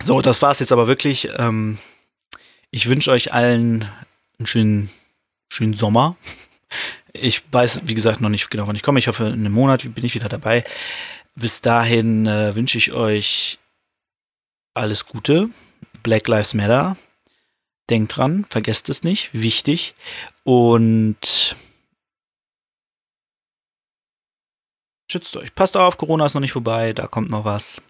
So, 0.00 0.20
das 0.20 0.40
war's 0.40 0.60
jetzt 0.60 0.70
aber 0.70 0.86
wirklich. 0.86 1.30
Ähm, 1.36 1.78
ich 2.70 2.88
wünsche 2.88 3.10
euch 3.10 3.32
allen 3.32 3.90
einen 4.38 4.46
schönen, 4.46 4.90
schönen 5.48 5.74
Sommer. 5.74 6.16
Ich 7.16 7.42
weiß, 7.52 7.82
wie 7.84 7.94
gesagt, 7.94 8.20
noch 8.20 8.28
nicht 8.28 8.50
genau, 8.50 8.66
wann 8.66 8.76
ich 8.76 8.82
komme. 8.82 8.98
Ich 8.98 9.08
hoffe, 9.08 9.24
in 9.26 9.34
einem 9.34 9.52
Monat 9.52 9.82
bin 9.94 10.04
ich 10.04 10.14
wieder 10.14 10.28
dabei. 10.28 10.64
Bis 11.36 11.60
dahin 11.60 12.26
äh, 12.26 12.54
wünsche 12.54 12.76
ich 12.76 12.92
euch 12.92 13.58
alles 14.74 15.06
Gute. 15.06 15.48
Black 16.02 16.26
Lives 16.28 16.54
Matter. 16.54 16.96
Denkt 17.88 18.16
dran, 18.16 18.44
vergesst 18.44 18.88
es 18.88 19.02
nicht. 19.02 19.32
Wichtig. 19.32 19.94
Und 20.42 21.54
schützt 25.10 25.36
euch. 25.36 25.54
Passt 25.54 25.76
auf, 25.76 25.96
Corona 25.98 26.26
ist 26.26 26.34
noch 26.34 26.40
nicht 26.40 26.52
vorbei. 26.52 26.92
Da 26.92 27.06
kommt 27.06 27.30
noch 27.30 27.44
was. 27.44 27.80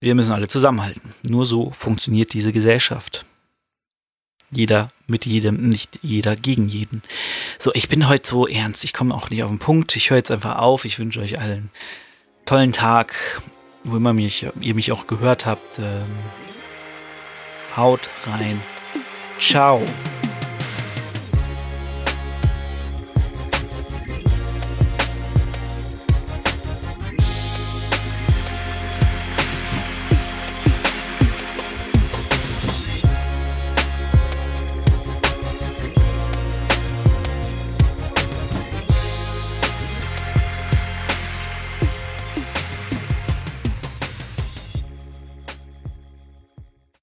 Wir 0.00 0.14
müssen 0.14 0.32
alle 0.32 0.48
zusammenhalten. 0.48 1.14
Nur 1.22 1.46
so 1.46 1.70
funktioniert 1.70 2.34
diese 2.34 2.52
Gesellschaft. 2.52 3.24
Jeder 4.50 4.90
mit 5.06 5.26
jedem, 5.26 5.68
nicht 5.68 5.98
jeder 6.02 6.36
gegen 6.36 6.68
jeden. 6.68 7.02
So, 7.58 7.72
ich 7.74 7.88
bin 7.88 8.08
heute 8.08 8.28
so 8.28 8.46
ernst. 8.46 8.84
Ich 8.84 8.92
komme 8.92 9.14
auch 9.14 9.30
nicht 9.30 9.42
auf 9.42 9.50
den 9.50 9.58
Punkt. 9.58 9.94
Ich 9.96 10.10
höre 10.10 10.18
jetzt 10.18 10.30
einfach 10.30 10.58
auf. 10.58 10.84
Ich 10.84 10.98
wünsche 10.98 11.20
euch 11.20 11.38
allen 11.38 11.50
einen 11.50 11.70
tollen 12.44 12.72
Tag, 12.72 13.42
wo 13.84 13.96
immer 13.96 14.12
mich, 14.12 14.46
ihr 14.60 14.74
mich 14.74 14.92
auch 14.92 15.06
gehört 15.06 15.46
habt. 15.46 15.78
Ähm, 15.78 16.06
haut 17.76 18.08
rein. 18.26 18.60
Ciao. 19.38 19.82